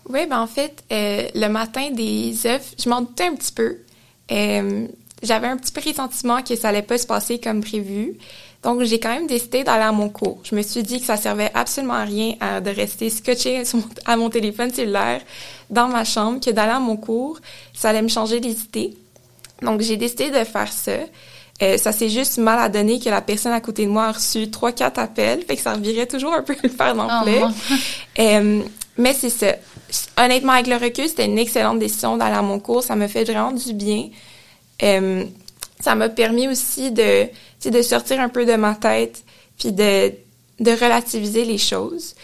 Oui, 0.09 0.21
ben 0.29 0.41
en 0.41 0.47
fait, 0.47 0.83
euh, 0.91 1.27
le 1.33 1.47
matin 1.47 1.91
des 1.91 2.45
œufs, 2.45 2.73
je 2.77 2.89
m'en 2.89 3.01
doutais 3.01 3.27
un 3.27 3.35
petit 3.35 3.53
peu. 3.53 3.77
Euh, 4.31 4.87
j'avais 5.23 5.47
un 5.47 5.57
petit 5.57 5.71
pressentiment 5.71 6.41
que 6.41 6.55
ça 6.55 6.69
allait 6.69 6.81
pas 6.81 6.97
se 6.97 7.07
passer 7.07 7.39
comme 7.39 7.61
prévu. 7.61 8.17
Donc, 8.61 8.83
j'ai 8.83 8.99
quand 8.99 9.13
même 9.13 9.27
décidé 9.27 9.63
d'aller 9.63 9.83
à 9.83 9.91
mon 9.91 10.09
cours. 10.09 10.39
Je 10.43 10.55
me 10.55 10.61
suis 10.61 10.83
dit 10.83 10.99
que 10.99 11.05
ça 11.05 11.17
servait 11.17 11.51
absolument 11.53 11.95
à 11.95 12.03
rien 12.03 12.35
de 12.61 12.69
rester 12.69 13.09
scotché 13.09 13.63
à 14.05 14.15
mon 14.15 14.29
téléphone 14.29 14.71
cellulaire 14.71 15.21
dans 15.69 15.87
ma 15.87 16.05
chambre, 16.05 16.39
que 16.39 16.49
d'aller 16.49 16.71
à 16.71 16.79
mon 16.79 16.95
cours, 16.95 17.39
ça 17.73 17.89
allait 17.89 18.01
me 18.01 18.07
changer 18.07 18.39
les 18.39 18.61
idées. 18.61 18.93
Donc, 19.61 19.81
j'ai 19.81 19.97
décidé 19.97 20.29
de 20.29 20.43
faire 20.43 20.71
ça. 20.71 20.91
Euh, 21.61 21.77
ça 21.77 21.91
s'est 21.91 22.09
juste 22.09 22.37
mal 22.39 22.59
à 22.59 22.67
donner 22.67 22.99
que 22.99 23.09
la 23.09 23.21
personne 23.21 23.51
à 23.51 23.61
côté 23.61 23.85
de 23.85 23.91
moi 23.91 24.05
a 24.05 24.11
reçu 24.11 24.49
trois, 24.49 24.71
quatre 24.71 24.97
appels, 24.97 25.43
fait 25.43 25.55
que 25.55 25.61
ça 25.61 25.73
revirait 25.73 26.07
toujours 26.07 26.33
un 26.33 26.41
peu 26.41 26.55
le 26.61 26.69
faire 26.69 26.95
d'emblée. 26.95 27.41
Oh, 27.43 27.73
euh, 28.19 28.61
mais 28.97 29.13
c'est 29.13 29.29
ça. 29.29 29.55
Honnêtement, 30.17 30.53
avec 30.53 30.67
le 30.67 30.75
recul, 30.75 31.07
c'était 31.07 31.25
une 31.25 31.37
excellente 31.37 31.79
décision 31.79 32.17
d'aller 32.17 32.35
à 32.35 32.41
mon 32.41 32.59
cours. 32.59 32.83
Ça 32.83 32.95
me 32.95 33.07
fait 33.07 33.23
vraiment 33.23 33.51
du 33.51 33.73
bien. 33.73 34.09
Euh, 34.81 35.25
ça 35.79 35.95
m'a 35.95 36.09
permis 36.09 36.47
aussi 36.47 36.91
de, 36.91 37.27
de 37.65 37.81
sortir 37.81 38.19
un 38.19 38.29
peu 38.29 38.45
de 38.45 38.55
ma 38.55 38.75
tête, 38.75 39.23
puis 39.57 39.71
de, 39.71 40.13
de 40.59 40.71
relativiser 40.71 41.45
les 41.45 41.57
choses. 41.57 42.15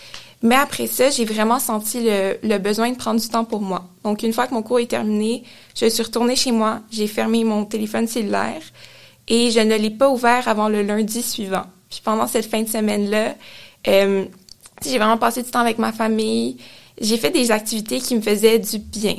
Mais 0.41 0.56
après 0.56 0.88
ça, 0.88 1.10
j'ai 1.10 1.25
vraiment 1.25 1.60
senti 1.60 2.01
le, 2.01 2.38
le, 2.44 2.58
besoin 2.58 2.91
de 2.91 2.96
prendre 2.96 3.20
du 3.20 3.27
temps 3.27 3.44
pour 3.44 3.62
moi. 3.62 3.86
Donc, 4.03 4.24
une 4.24 4.32
fois 4.32 4.48
que 4.48 4.53
mon 4.53 4.63
cours 4.63 4.79
est 4.79 4.88
terminé, 4.88 5.44
je 5.75 5.86
suis 5.88 6.01
retournée 6.01 6.38
chez 6.38 6.53
moi, 6.53 6.79
j'ai 6.91 7.08
fermé 7.08 7.44
mon 7.44 7.65
téléphone 7.65 8.08
cellulaire 8.08 8.62
et 9.27 9.51
je 9.51 9.60
ne 9.60 9.75
l'ai 9.75 9.89
pas 9.89 10.10
ouvert 10.10 10.48
avant 10.48 10.70
le 10.70 10.82
lundi 10.82 11.22
suivant. 11.22 11.65
Puis 11.89 12.01
pendant 12.03 12.27
cette 12.27 12.46
fin 12.46 12.62
de 12.62 12.70
semaine-là, 12.70 13.36
euh, 13.88 14.25
j'ai 14.84 14.98
vraiment 14.98 15.18
passé 15.18 15.44
du 15.44 15.51
temps 15.51 15.60
avec 15.60 15.77
ma 15.77 15.91
famille. 15.91 16.58
J'ai 17.01 17.18
fait 17.18 17.32
des 17.32 17.51
activités 17.51 18.00
qui 18.00 18.15
me 18.15 18.22
faisaient 18.22 18.60
du 18.60 18.79
bien. 18.79 19.18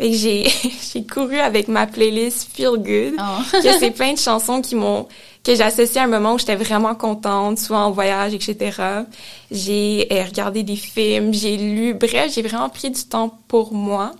Fait 0.00 0.10
que 0.10 0.16
j'ai, 0.16 0.46
j'ai 0.92 1.04
couru 1.04 1.38
avec 1.38 1.68
ma 1.68 1.86
playlist 1.86 2.48
Feel 2.54 2.78
Good, 2.78 3.16
oh. 3.18 3.58
que 3.62 3.78
c'est 3.78 3.90
plein 3.90 4.14
de 4.14 4.18
chansons 4.18 4.62
qui 4.62 4.74
m'ont, 4.74 5.06
que 5.44 5.54
j'ai 5.54 5.62
associé 5.62 6.00
à 6.00 6.04
un 6.04 6.06
moment 6.06 6.34
où 6.34 6.38
j'étais 6.38 6.56
vraiment 6.56 6.94
contente, 6.94 7.58
soit 7.58 7.80
en 7.80 7.90
voyage, 7.90 8.32
etc. 8.32 9.02
J'ai 9.50 10.08
euh, 10.10 10.24
regardé 10.24 10.62
des 10.62 10.76
films, 10.76 11.34
j'ai 11.34 11.58
lu, 11.58 11.92
bref, 11.92 12.32
j'ai 12.34 12.40
vraiment 12.40 12.70
pris 12.70 12.90
du 12.90 13.04
temps 13.04 13.38
pour 13.46 13.74
moi. 13.74 14.12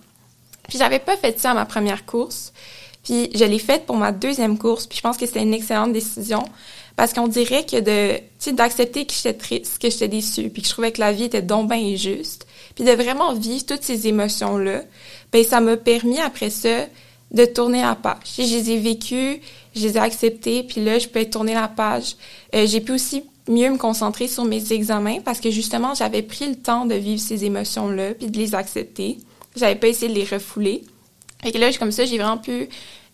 Puis 0.69 0.77
j'avais 0.77 0.99
pas 0.99 1.17
fait 1.17 1.41
ça 1.41 1.53
à 1.53 1.55
ma 1.55 1.65
première 1.65 2.05
course. 2.05 2.53
Puis 3.03 3.31
je 3.35 3.45
l'ai 3.45 3.59
faite 3.59 3.87
pour 3.87 3.97
ma 3.97 4.13
deuxième 4.13 4.59
course, 4.59 4.87
puis 4.87 4.99
je 4.99 5.03
pense 5.03 5.17
que 5.17 5.25
c'était 5.25 5.43
une 5.43 5.55
excellente 5.55 5.95
décision 5.95 6.45
parce 6.95 7.15
qu'on 7.15 7.29
dirait 7.29 7.65
que 7.65 7.81
de 7.81 8.21
d'accepter 8.53 9.07
que 9.07 9.15
j'étais 9.15 9.33
triste, 9.33 9.79
que 9.81 9.89
j'étais 9.89 10.09
déçue, 10.09 10.51
puis 10.51 10.61
que 10.61 10.69
je 10.69 10.73
trouvais 10.73 10.93
que 10.93 11.01
la 11.01 11.13
vie 11.13 11.25
était 11.25 11.41
donc 11.41 11.71
bien 11.71 11.79
injuste, 11.79 12.47
puis 12.75 12.85
de 12.85 12.93
vraiment 12.93 13.33
vivre 13.33 13.65
toutes 13.65 13.83
ces 13.83 14.07
émotions 14.07 14.59
là, 14.59 14.83
ben 15.33 15.45
ça 15.45 15.61
m'a 15.61 15.77
permis 15.77 16.19
après 16.19 16.51
ça 16.51 16.87
de 17.31 17.45
tourner 17.45 17.83
la 17.83 17.95
page. 17.95 18.17
Je 18.37 18.43
les 18.43 18.71
ai 18.71 18.79
vécues, 18.79 19.41
je 19.75 19.83
les 19.83 19.97
ai 19.97 20.01
acceptées, 20.01 20.63
puis 20.63 20.85
là 20.85 20.99
je 20.99 21.09
peux 21.09 21.25
tourner 21.25 21.55
la 21.55 21.69
page. 21.69 22.17
Euh, 22.55 22.67
j'ai 22.67 22.81
pu 22.81 22.93
aussi 22.93 23.23
mieux 23.49 23.71
me 23.71 23.79
concentrer 23.79 24.29
sur 24.29 24.45
mes 24.45 24.73
examens 24.73 25.21
parce 25.25 25.41
que 25.41 25.51
justement 25.51 25.95
j'avais 25.95 26.23
pris 26.23 26.47
le 26.47 26.57
temps 26.57 26.87
de 26.87 26.95
vivre 26.95 27.21
ces 27.21 27.45
émotions 27.45 27.89
là 27.89 28.15
puis 28.15 28.29
de 28.29 28.37
les 28.37 28.55
accepter. 28.55 29.19
J'avais 29.57 29.77
pas 29.77 29.89
essayé 29.89 30.13
de 30.13 30.19
les 30.19 30.25
refouler. 30.25 30.85
Et 31.45 31.53
que 31.53 31.59
là, 31.59 31.73
comme 31.79 31.91
ça, 31.91 32.05
j'ai 32.05 32.19
vraiment 32.19 32.39
pu 32.39 32.69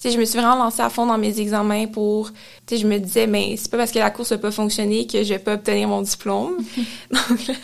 sais, 0.09 0.15
je 0.15 0.21
me 0.21 0.25
suis 0.25 0.39
vraiment 0.39 0.57
lancée 0.57 0.83
à 0.83 0.91
fond 0.91 1.07
dans 1.07 1.19
mes 1.19 1.41
examens 1.41 1.87
pour, 1.87 2.31
tu 2.67 2.77
sais, 2.77 2.79
je 2.79 2.87
me 2.87 2.99
disais, 2.99 3.27
mais 3.27 3.57
c'est 3.57 3.71
pas 3.71 3.79
parce 3.79 3.91
que 3.91 3.99
la 3.99 4.11
course 4.11 4.33
n'a 4.33 4.39
pas 4.39 4.51
fonctionné 4.51 5.07
que 5.07 5.23
je 5.23 5.31
vais 5.31 5.39
pas 5.39 5.55
obtenir 5.55 5.89
mon 5.89 6.03
diplôme. 6.03 6.57
Donc 7.11 7.47
là, 7.47 7.55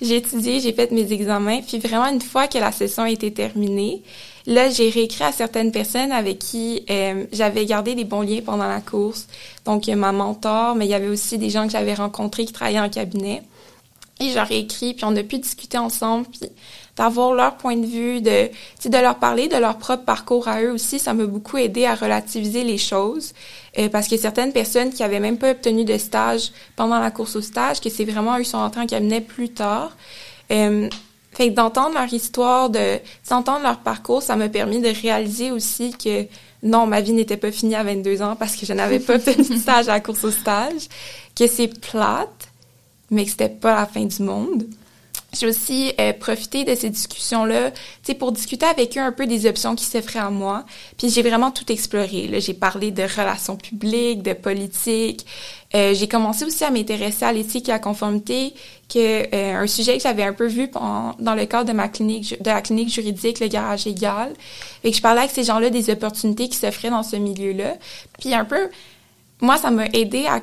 j'ai 0.00 0.16
étudié, 0.16 0.60
j'ai 0.60 0.72
fait 0.72 0.90
mes 0.90 1.12
examens, 1.12 1.60
puis 1.62 1.78
vraiment 1.78 2.06
une 2.06 2.20
fois 2.20 2.48
que 2.48 2.58
la 2.58 2.72
session 2.72 3.04
a 3.04 3.10
été 3.10 3.32
terminée, 3.32 4.02
là, 4.46 4.70
j'ai 4.70 4.90
réécrit 4.90 5.24
à 5.24 5.32
certaines 5.32 5.72
personnes 5.72 6.12
avec 6.12 6.38
qui 6.38 6.84
euh, 6.90 7.24
j'avais 7.32 7.66
gardé 7.66 7.94
des 7.94 8.04
bons 8.04 8.22
liens 8.22 8.40
pendant 8.44 8.68
la 8.68 8.80
course. 8.80 9.26
Donc, 9.64 9.86
ma 9.88 10.12
mentor, 10.12 10.74
mais 10.74 10.86
il 10.86 10.90
y 10.90 10.94
avait 10.94 11.08
aussi 11.08 11.38
des 11.38 11.50
gens 11.50 11.66
que 11.66 11.72
j'avais 11.72 11.94
rencontrés 11.94 12.44
qui 12.44 12.52
travaillaient 12.52 12.80
en 12.80 12.88
cabinet. 12.88 13.42
Et 14.20 14.32
j'aurais 14.34 14.58
écrit, 14.58 14.92
puis 14.92 15.04
on 15.06 15.16
a 15.16 15.22
pu 15.22 15.38
discuter 15.38 15.78
ensemble, 15.78 16.26
puis 16.26 16.50
d'avoir 16.96 17.34
leur 17.34 17.56
point 17.56 17.76
de 17.76 17.86
vue, 17.86 18.20
de, 18.20 18.48
de 18.84 18.98
leur 18.98 19.16
parler 19.16 19.48
de 19.48 19.56
leur 19.56 19.78
propre 19.78 20.04
parcours 20.04 20.48
à 20.48 20.62
eux 20.62 20.72
aussi, 20.72 20.98
ça 20.98 21.14
m'a 21.14 21.26
beaucoup 21.26 21.56
aidé 21.56 21.86
à 21.86 21.94
relativiser 21.94 22.64
les 22.64 22.78
choses. 22.78 23.32
Euh, 23.78 23.88
parce 23.88 24.08
que 24.08 24.16
certaines 24.16 24.52
personnes 24.52 24.90
qui 24.90 25.02
avaient 25.02 25.20
même 25.20 25.38
pas 25.38 25.52
obtenu 25.52 25.84
de 25.84 25.96
stage 25.96 26.50
pendant 26.76 26.98
la 26.98 27.10
course 27.10 27.36
au 27.36 27.40
stage, 27.40 27.80
que 27.80 27.88
c'est 27.88 28.04
vraiment 28.04 28.38
eux 28.38 28.44
sont 28.44 28.58
entrés 28.58 28.80
en 28.80 28.86
cabinet 28.86 29.20
plus 29.20 29.50
tard. 29.50 29.96
Euh, 30.50 30.88
fait 31.32 31.50
que 31.50 31.54
d'entendre 31.54 31.94
leur 31.94 32.12
histoire, 32.12 32.70
de 32.70 32.98
d'entendre 33.28 33.62
leur 33.62 33.78
parcours, 33.78 34.22
ça 34.22 34.34
m'a 34.34 34.48
permis 34.48 34.80
de 34.80 34.88
réaliser 34.88 35.52
aussi 35.52 35.92
que 35.92 36.26
non, 36.62 36.86
ma 36.86 37.00
vie 37.00 37.12
n'était 37.12 37.36
pas 37.36 37.52
finie 37.52 37.76
à 37.76 37.82
22 37.82 38.22
ans 38.22 38.36
parce 38.36 38.56
que 38.56 38.66
je 38.66 38.72
n'avais 38.72 38.98
pas 38.98 39.14
obtenu 39.14 39.48
de 39.48 39.56
stage 39.58 39.88
à 39.88 39.92
la 39.92 40.00
course 40.00 40.24
au 40.24 40.30
stage, 40.30 40.88
que 41.36 41.46
c'est 41.46 41.68
plate, 41.68 42.48
mais 43.10 43.24
que 43.24 43.30
c'était 43.30 43.48
pas 43.48 43.76
la 43.76 43.86
fin 43.86 44.04
du 44.04 44.22
monde. 44.22 44.66
J'ai 45.32 45.46
aussi 45.46 45.92
euh, 46.00 46.12
profité 46.12 46.64
de 46.64 46.74
ces 46.74 46.90
discussions-là, 46.90 47.70
tu 48.04 48.14
pour 48.14 48.32
discuter 48.32 48.66
avec 48.66 48.98
eux 48.98 49.00
un 49.00 49.12
peu 49.12 49.26
des 49.26 49.46
options 49.46 49.76
qui 49.76 49.84
s'offraient 49.84 50.18
à 50.18 50.30
moi. 50.30 50.64
Puis 50.98 51.08
j'ai 51.08 51.22
vraiment 51.22 51.52
tout 51.52 51.70
exploré. 51.70 52.28
J'ai 52.40 52.54
parlé 52.54 52.90
de 52.90 53.02
relations 53.02 53.56
publiques, 53.56 54.22
de 54.22 54.32
politique. 54.32 55.24
Euh, 55.74 55.94
j'ai 55.94 56.08
commencé 56.08 56.44
aussi 56.44 56.64
à 56.64 56.70
m'intéresser 56.70 57.24
à 57.24 57.32
l'éthique 57.32 57.68
et 57.68 57.72
à 57.72 57.76
la 57.76 57.78
conformité, 57.78 58.54
que 58.92 59.32
euh, 59.32 59.62
un 59.62 59.66
sujet 59.68 59.96
que 59.98 60.02
j'avais 60.02 60.24
un 60.24 60.32
peu 60.32 60.48
vu 60.48 60.68
dans 60.68 61.34
le 61.36 61.46
cadre 61.46 61.68
de 61.68 61.76
ma 61.76 61.86
clinique, 61.86 62.42
de 62.42 62.50
la 62.50 62.60
clinique 62.60 62.92
juridique, 62.92 63.38
le 63.38 63.46
garage 63.46 63.86
égal. 63.86 64.32
Et 64.82 64.90
que 64.90 64.96
je 64.96 65.02
parlais 65.02 65.20
avec 65.20 65.30
ces 65.30 65.44
gens-là 65.44 65.70
des 65.70 65.90
opportunités 65.90 66.48
qui 66.48 66.56
s'offraient 66.56 66.90
dans 66.90 67.04
ce 67.04 67.14
milieu-là. 67.14 67.76
Puis 68.18 68.34
un 68.34 68.44
peu, 68.44 68.68
moi, 69.40 69.58
ça 69.58 69.70
m'a 69.70 69.86
aidé 69.86 70.26
à 70.26 70.40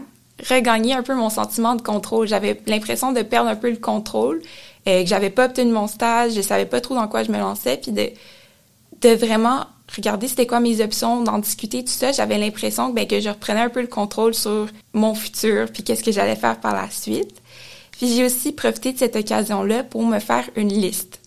regagner 0.49 0.93
un 0.93 1.03
peu 1.03 1.15
mon 1.15 1.29
sentiment 1.29 1.75
de 1.75 1.81
contrôle. 1.81 2.27
J'avais 2.27 2.59
l'impression 2.67 3.11
de 3.11 3.21
perdre 3.21 3.49
un 3.49 3.55
peu 3.55 3.69
le 3.69 3.77
contrôle, 3.77 4.41
que 4.87 5.05
j'avais 5.09 5.29
pas 5.29 5.45
obtenu 5.45 5.71
mon 5.71 5.87
stage, 5.87 6.33
je 6.33 6.41
savais 6.41 6.65
pas 6.65 6.81
trop 6.81 6.95
dans 6.95 7.07
quoi 7.07 7.23
je 7.23 7.31
me 7.31 7.37
lançais, 7.37 7.77
puis 7.77 7.91
de 7.91 9.09
vraiment 9.09 9.65
regarder 9.95 10.27
c'était 10.27 10.47
quoi 10.47 10.59
mes 10.59 10.81
options, 10.81 11.23
d'en 11.23 11.39
discuter 11.39 11.83
tout 11.83 11.91
ça, 11.91 12.11
j'avais 12.11 12.37
l'impression 12.37 12.89
ben, 12.89 13.07
que 13.07 13.19
je 13.19 13.29
reprenais 13.29 13.61
un 13.61 13.69
peu 13.69 13.81
le 13.81 13.87
contrôle 13.87 14.33
sur 14.33 14.67
mon 14.93 15.13
futur, 15.13 15.71
puis 15.71 15.83
qu'est-ce 15.83 16.03
que 16.03 16.11
j'allais 16.11 16.35
faire 16.35 16.59
par 16.59 16.75
la 16.75 16.89
suite. 16.89 17.41
Puis 17.91 18.13
j'ai 18.13 18.25
aussi 18.25 18.51
profité 18.51 18.93
de 18.93 18.97
cette 18.97 19.15
occasion-là 19.15 19.83
pour 19.83 20.05
me 20.05 20.19
faire 20.19 20.49
une 20.55 20.69
liste 20.69 21.19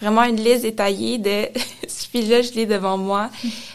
vraiment 0.00 0.24
une 0.24 0.36
liste 0.36 0.62
détaillée 0.62 1.18
de, 1.18 1.48
puis 2.10 2.22
là, 2.22 2.42
je 2.42 2.52
l'ai 2.52 2.66
devant 2.66 2.98
moi, 2.98 3.30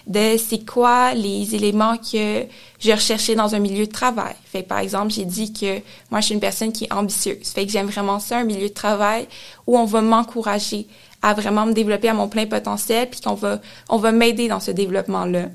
de 0.08 0.38
c'est 0.38 0.66
quoi 0.66 1.13
les 1.13 1.56
éléments 1.56 1.98
que 1.98 2.46
je 2.80 2.92
recherchais 2.92 3.36
dans 3.36 3.56
un 3.56 3.60
milieu 3.60 3.86
de 3.86 3.92
travail. 3.92 4.36
Fait 4.46 4.64
par 4.64 4.79
exemple, 4.79 5.12
j'ai 5.12 5.25
dit 5.25 5.53
que 5.53 5.79
moi, 6.10 6.22
je 6.22 6.25
suis 6.25 6.34
une 6.34 6.40
personne 6.40 6.72
qui 6.72 6.86
est 6.86 6.94
ambitieuse. 6.94 7.50
Fait 7.50 7.66
que 7.66 7.72
j'aime 7.72 7.88
vraiment 7.88 8.20
ça, 8.20 8.40
un 8.40 8.44
milieu 8.44 8.70
de 8.70 8.74
travail 8.74 9.27
où 9.68 9.77
on 9.77 9.86
va 9.86 10.01
m'encourager 10.01 10.88
à 11.22 11.34
vraiment 11.34 11.66
me 11.66 11.74
développer 11.74 12.10
à 12.10 12.14
mon 12.14 12.27
plein 12.27 12.48
potentiel, 12.48 13.10
puis 13.10 13.22
qu'on 13.22 13.36
va, 13.36 13.62
on 13.90 13.98
va 13.98 14.12
m'aider 14.12 14.48
dans 14.48 14.60
ce 14.60 14.72
développement-là. 14.72 15.50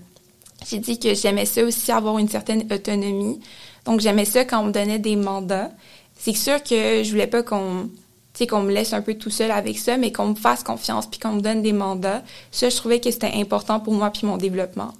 J'ai 0.68 0.78
dit 0.78 0.98
que 0.98 1.14
j'aimais 1.14 1.46
ça 1.46 1.62
aussi 1.62 1.92
avoir 1.92 2.18
une 2.18 2.28
certaine 2.28 2.72
autonomie. 2.72 3.40
Donc, 3.84 4.00
j'aimais 4.00 4.24
ça 4.24 4.44
quand 4.44 4.60
on 4.60 4.66
me 4.66 4.72
donnait 4.72 4.98
des 4.98 5.16
mandats. 5.16 5.70
C'est 6.18 6.34
sûr 6.34 6.62
que 6.62 7.02
je 7.02 7.10
voulais 7.10 7.26
pas 7.26 7.42
qu'on 7.42 7.90
sais, 8.38 8.46
qu'on 8.46 8.62
me 8.62 8.72
laisse 8.72 8.92
un 8.92 9.02
peu 9.02 9.14
tout 9.14 9.30
seul 9.30 9.50
avec 9.50 9.78
ça, 9.78 9.96
mais 9.96 10.12
qu'on 10.12 10.28
me 10.28 10.34
fasse 10.34 10.62
confiance 10.62 11.06
puis 11.06 11.18
qu'on 11.18 11.32
me 11.32 11.40
donne 11.40 11.62
des 11.62 11.72
mandats. 11.72 12.22
Ça, 12.50 12.68
je 12.68 12.76
trouvais 12.76 13.00
que 13.00 13.10
c'était 13.10 13.32
important 13.34 13.80
pour 13.80 13.94
moi 13.94 14.10
puis 14.10 14.26
mon 14.26 14.36
développement. 14.36 14.92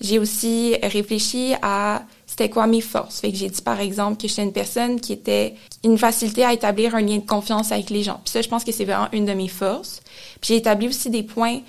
J'ai 0.00 0.18
aussi 0.18 0.76
réfléchi 0.82 1.54
à 1.62 2.02
c'était 2.26 2.50
quoi 2.50 2.66
mes 2.66 2.82
forces. 2.82 3.20
Fait 3.20 3.30
que 3.30 3.36
j'ai 3.38 3.48
dit 3.48 3.62
par 3.62 3.80
exemple 3.80 4.20
que 4.20 4.28
j'étais 4.28 4.42
une 4.42 4.52
personne 4.52 5.00
qui 5.00 5.12
était 5.14 5.54
une 5.84 5.96
facilité 5.96 6.44
à 6.44 6.52
établir 6.52 6.94
un 6.94 7.00
lien 7.00 7.16
de 7.16 7.26
confiance 7.26 7.72
avec 7.72 7.88
les 7.88 8.02
gens. 8.02 8.20
Puis 8.24 8.32
ça, 8.32 8.42
je 8.42 8.48
pense 8.48 8.62
que 8.62 8.72
c'est 8.72 8.84
vraiment 8.84 9.08
une 9.12 9.24
de 9.24 9.32
mes 9.32 9.48
forces. 9.48 10.02
Puis 10.40 10.48
j'ai 10.48 10.56
établi 10.56 10.88
aussi 10.88 11.08
des 11.08 11.22
points 11.22 11.60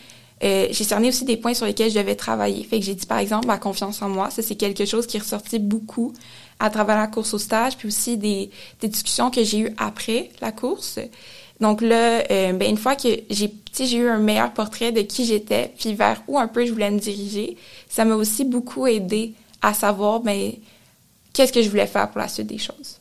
euh, 0.44 0.68
j'ai 0.70 0.84
cerné 0.84 1.10
aussi 1.10 1.26
des 1.26 1.38
points 1.38 1.54
sur 1.54 1.66
lesquels 1.66 1.90
je 1.90 1.98
devais 1.98 2.16
travailler. 2.16 2.64
Fait 2.64 2.80
que 2.80 2.86
j'ai 2.86 2.94
dit, 2.94 3.06
par 3.06 3.18
exemple, 3.18 3.48
ma 3.48 3.58
confiance 3.58 4.02
en 4.02 4.10
moi. 4.10 4.30
Ça, 4.30 4.44
c'est 4.44 4.56
quelque 4.56 4.86
chose 4.86 5.08
qui 5.08 5.18
est 5.18 5.22
ressorti 5.22 5.58
beaucoup 5.58 6.14
à 6.60 6.70
travers 6.70 6.98
la 6.98 7.08
course 7.08 7.34
au 7.34 7.38
stage, 7.38 7.78
puis 7.78 7.88
aussi 7.88 8.18
des, 8.18 8.50
des 8.82 8.88
discussions 8.88 9.30
que 9.30 9.44
j'ai 9.44 9.60
eues 9.60 9.76
après 9.78 10.32
la 10.42 10.52
course. 10.52 11.00
Donc 11.60 11.82
là, 11.82 12.24
euh, 12.30 12.54
ben 12.54 12.70
une 12.70 12.78
fois 12.78 12.96
que 12.96 13.10
j'ai 13.30 13.54
j'ai 13.80 13.98
eu 13.98 14.10
un 14.10 14.18
meilleur 14.18 14.54
portrait 14.54 14.92
de 14.92 15.02
qui 15.02 15.26
j'étais, 15.26 15.72
puis 15.78 15.94
vers 15.94 16.24
où 16.28 16.40
un 16.40 16.48
peu 16.48 16.66
je 16.66 16.72
voulais 16.72 16.90
me 16.90 17.00
diriger, 17.00 17.58
ça 17.88 18.06
m'a 18.06 18.16
aussi 18.16 18.44
beaucoup 18.44 18.88
aidé 18.88 19.34
à 19.62 19.74
savoir 19.74 20.20
ben 20.20 20.54
qu'est-ce 21.34 21.54
que 21.54 21.62
je 21.62 21.70
voulais 21.70 21.86
faire 21.88 22.10
pour 22.10 22.20
la 22.20 22.28
suite 22.28 22.48
des 22.48 22.58
choses. 22.58 22.98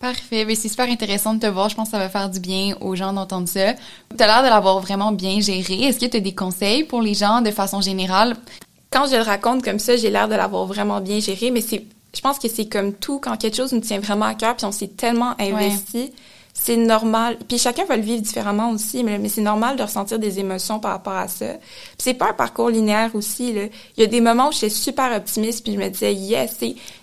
Parfait. 0.00 0.44
Mais 0.44 0.54
c'est 0.54 0.68
super 0.68 0.88
intéressant 0.88 1.34
de 1.34 1.40
te 1.40 1.46
voir. 1.46 1.68
Je 1.68 1.74
pense 1.74 1.88
que 1.88 1.92
ça 1.92 1.98
va 1.98 2.08
faire 2.08 2.28
du 2.28 2.40
bien 2.40 2.76
aux 2.80 2.94
gens 2.94 3.12
d'entendre 3.12 3.48
ça. 3.48 3.74
Tu 3.74 4.22
as 4.22 4.26
l'air 4.26 4.42
de 4.42 4.48
l'avoir 4.48 4.80
vraiment 4.80 5.12
bien 5.12 5.40
géré. 5.40 5.84
Est-ce 5.84 5.98
que 5.98 6.06
tu 6.06 6.18
as 6.18 6.20
des 6.20 6.34
conseils 6.34 6.84
pour 6.84 7.00
les 7.00 7.14
gens 7.14 7.40
de 7.40 7.50
façon 7.50 7.80
générale? 7.80 8.36
Quand 8.90 9.06
je 9.06 9.16
le 9.16 9.22
raconte 9.22 9.64
comme 9.64 9.78
ça, 9.78 9.96
j'ai 9.96 10.10
l'air 10.10 10.28
de 10.28 10.34
l'avoir 10.34 10.66
vraiment 10.66 11.00
bien 11.00 11.18
géré, 11.18 11.50
mais 11.50 11.60
c'est 11.62 11.84
je 12.16 12.22
pense 12.22 12.38
que 12.38 12.48
c'est 12.48 12.66
comme 12.66 12.94
tout, 12.94 13.18
quand 13.20 13.36
quelque 13.36 13.56
chose 13.56 13.72
nous 13.72 13.80
tient 13.80 14.00
vraiment 14.00 14.24
à 14.24 14.34
cœur, 14.34 14.56
puis 14.56 14.64
on 14.64 14.72
s'est 14.72 14.88
tellement 14.88 15.34
investi, 15.38 16.12
c'est 16.58 16.76
normal. 16.76 17.36
Puis 17.46 17.58
chacun 17.58 17.84
va 17.84 17.96
le 17.96 18.02
vivre 18.02 18.22
différemment 18.22 18.70
aussi, 18.70 19.04
mais, 19.04 19.18
mais 19.18 19.28
c'est 19.28 19.42
normal 19.42 19.76
de 19.76 19.82
ressentir 19.82 20.18
des 20.18 20.40
émotions 20.40 20.80
par 20.80 20.92
rapport 20.92 21.12
à 21.12 21.28
ça. 21.28 21.52
Puis 21.52 21.98
c'est 21.98 22.14
pas 22.14 22.30
un 22.30 22.32
parcours 22.32 22.70
linéaire 22.70 23.10
aussi. 23.14 23.52
Là. 23.52 23.64
Il 23.96 24.00
y 24.00 24.04
a 24.04 24.06
des 24.06 24.22
moments 24.22 24.48
où 24.48 24.52
j'étais 24.52 24.70
super 24.70 25.14
optimiste, 25.14 25.62
puis 25.62 25.74
je 25.74 25.78
me 25.78 25.88
disais 25.88 26.14
yes, 26.14 26.58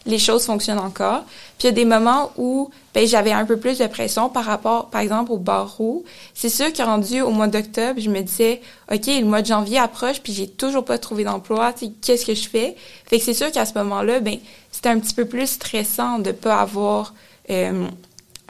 les 0.06 0.18
choses 0.18 0.46
fonctionnent 0.46 0.80
encore. 0.80 1.24
Puis 1.60 1.68
il 1.68 1.70
y 1.70 1.70
a 1.70 1.72
des 1.72 1.86
moments 1.86 2.32
où 2.36 2.72
ben, 2.96 3.08
j'avais 3.08 3.32
un 3.32 3.46
peu 3.46 3.58
plus 3.58 3.78
de 3.78 3.86
pression 3.86 4.28
par 4.28 4.46
rapport, 4.46 4.90
par 4.90 5.02
exemple, 5.02 5.32
au 5.32 5.38
barreau. 5.38 6.04
C'est 6.34 6.50
sûr 6.50 6.74
qu'à 6.74 6.86
rendu 6.86 7.22
au 7.22 7.30
mois 7.30 7.48
d'octobre, 7.48 8.02
je 8.02 8.10
me 8.10 8.22
disais 8.22 8.60
ok, 8.92 9.06
le 9.06 9.26
mois 9.26 9.42
de 9.42 9.48
janvier 9.48 9.78
approche, 9.78 10.20
puis 10.20 10.34
j'ai 10.34 10.48
toujours 10.48 10.84
pas 10.84 10.98
trouvé 10.98 11.24
d'emploi. 11.24 11.74
Qu'est-ce 12.02 12.26
que 12.26 12.34
je 12.34 12.50
fais? 12.50 12.76
Fait 13.06 13.20
que 13.20 13.24
c'est 13.24 13.36
sûr 13.36 13.52
qu'à 13.52 13.66
ce 13.66 13.74
moment-là, 13.76 14.20
ben 14.20 14.40
c'était 14.84 14.96
un 14.98 15.00
petit 15.00 15.14
peu 15.14 15.24
plus 15.24 15.48
stressant 15.48 16.20
de 16.20 16.34
pas 16.34 16.60
avoir 16.60 17.14
euh, 17.50 17.88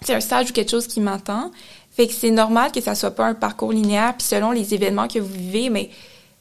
un 0.09 0.19
stage 0.19 0.49
ou 0.49 0.53
quelque 0.53 0.71
chose 0.71 0.87
qui 0.87 0.99
m'attend. 0.99 1.51
Fait 1.95 2.07
que 2.07 2.13
c'est 2.13 2.31
normal 2.31 2.71
que 2.71 2.81
ça 2.81 2.95
soit 2.95 3.11
pas 3.11 3.25
un 3.25 3.35
parcours 3.35 3.71
linéaire, 3.71 4.15
puis 4.17 4.25
selon 4.25 4.49
les 4.49 4.73
événements 4.73 5.07
que 5.07 5.19
vous 5.19 5.31
vivez, 5.31 5.69
mais 5.69 5.91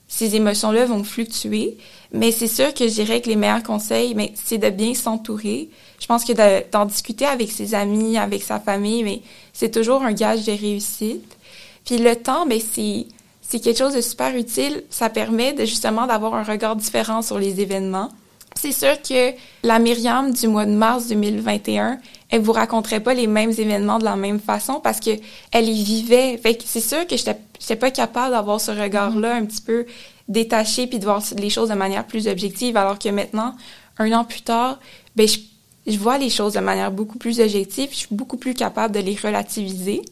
ces 0.09 0.35
émotions-là 0.35 0.87
vont 0.87 1.05
fluctuer. 1.05 1.77
Mais 2.11 2.33
c'est 2.33 2.49
sûr 2.49 2.73
que 2.73 2.89
je 2.89 2.95
dirais 2.95 3.21
que 3.21 3.29
les 3.29 3.37
meilleurs 3.37 3.63
conseils, 3.63 4.15
mais 4.15 4.33
c'est 4.35 4.57
de 4.57 4.71
bien 4.71 4.95
s'entourer. 4.95 5.69
Je 6.01 6.07
pense 6.07 6.25
que 6.25 6.71
d'en 6.71 6.87
discuter 6.87 7.27
avec 7.27 7.53
ses 7.53 7.75
amis, 7.75 8.17
avec 8.17 8.43
sa 8.43 8.61
famille, 8.61 9.05
mais 9.05 9.21
c'est 9.53 9.71
toujours 9.71 10.03
un 10.05 10.13
gage 10.13 10.47
de 10.47 10.53
réussite. 10.53 11.37
Puis 11.85 11.99
le 11.99 12.17
temps, 12.17 12.47
mais 12.47 12.61
c'est 12.61 13.05
c'est 13.43 13.61
quelque 13.61 13.77
chose 13.77 13.95
de 13.95 14.01
super 14.01 14.35
utile. 14.35 14.85
Ça 14.89 15.11
permet 15.11 15.53
de 15.53 15.67
justement 15.67 16.07
d'avoir 16.07 16.33
un 16.35 16.45
regard 16.45 16.77
différent 16.77 17.21
sur 17.21 17.39
les 17.39 17.61
événements. 17.61 18.09
C'est 18.55 18.73
sûr 18.73 19.01
que 19.03 19.33
la 19.63 19.79
Myriam 19.79 20.33
du 20.33 20.47
mois 20.47 20.67
de 20.67 20.73
mars 20.73 21.09
2021, 21.09 21.99
elle 22.31 22.41
vous 22.41 22.53
raconterait 22.53 23.01
pas 23.01 23.15
les 23.15 23.27
mêmes 23.27 23.51
événements 23.51 23.99
de 23.99 24.05
la 24.05 24.17
même 24.17 24.41
façon 24.41 24.81
parce 24.81 25.01
que 25.01 25.11
elle 25.51 25.69
y 25.69 25.83
vivait. 25.83 26.37
Fait 26.39 26.55
que 26.55 26.63
c'est 26.67 26.81
sûr 26.81 27.07
que 27.07 27.17
j'étais 27.17 27.77
pas 27.77 27.91
capable 27.91 28.33
d'avoir 28.33 28.61
ce 28.61 28.71
regard-là 28.71 29.35
un 29.35 29.45
petit 29.45 29.63
peu 29.63 29.87
détaché 30.29 30.87
puis 30.87 30.99
de 30.99 31.05
voir 31.05 31.23
les 31.37 31.51
choses 31.51 31.71
de 31.71 31.75
manière 31.75 32.07
plus 32.07 32.29
objective 32.29 32.77
alors 32.77 32.99
que 32.99 33.09
maintenant, 33.09 33.55
un 33.99 34.13
an 34.13 34.25
plus 34.25 34.43
tard, 34.43 34.79
ben 35.17 35.27
je, 35.27 35.39
je 35.87 35.99
vois 35.99 36.19
les 36.19 36.31
choses 36.31 36.55
de 36.55 36.61
manière 36.61 36.91
beaucoup 36.93 37.19
plus 37.19 37.41
objective, 37.41 37.89
je 37.91 37.97
suis 37.97 38.09
beaucoup 38.11 38.37
plus 38.37 38.55
capable 38.55 38.95
de 38.95 39.01
les 39.01 39.17
relativiser. 39.17 40.03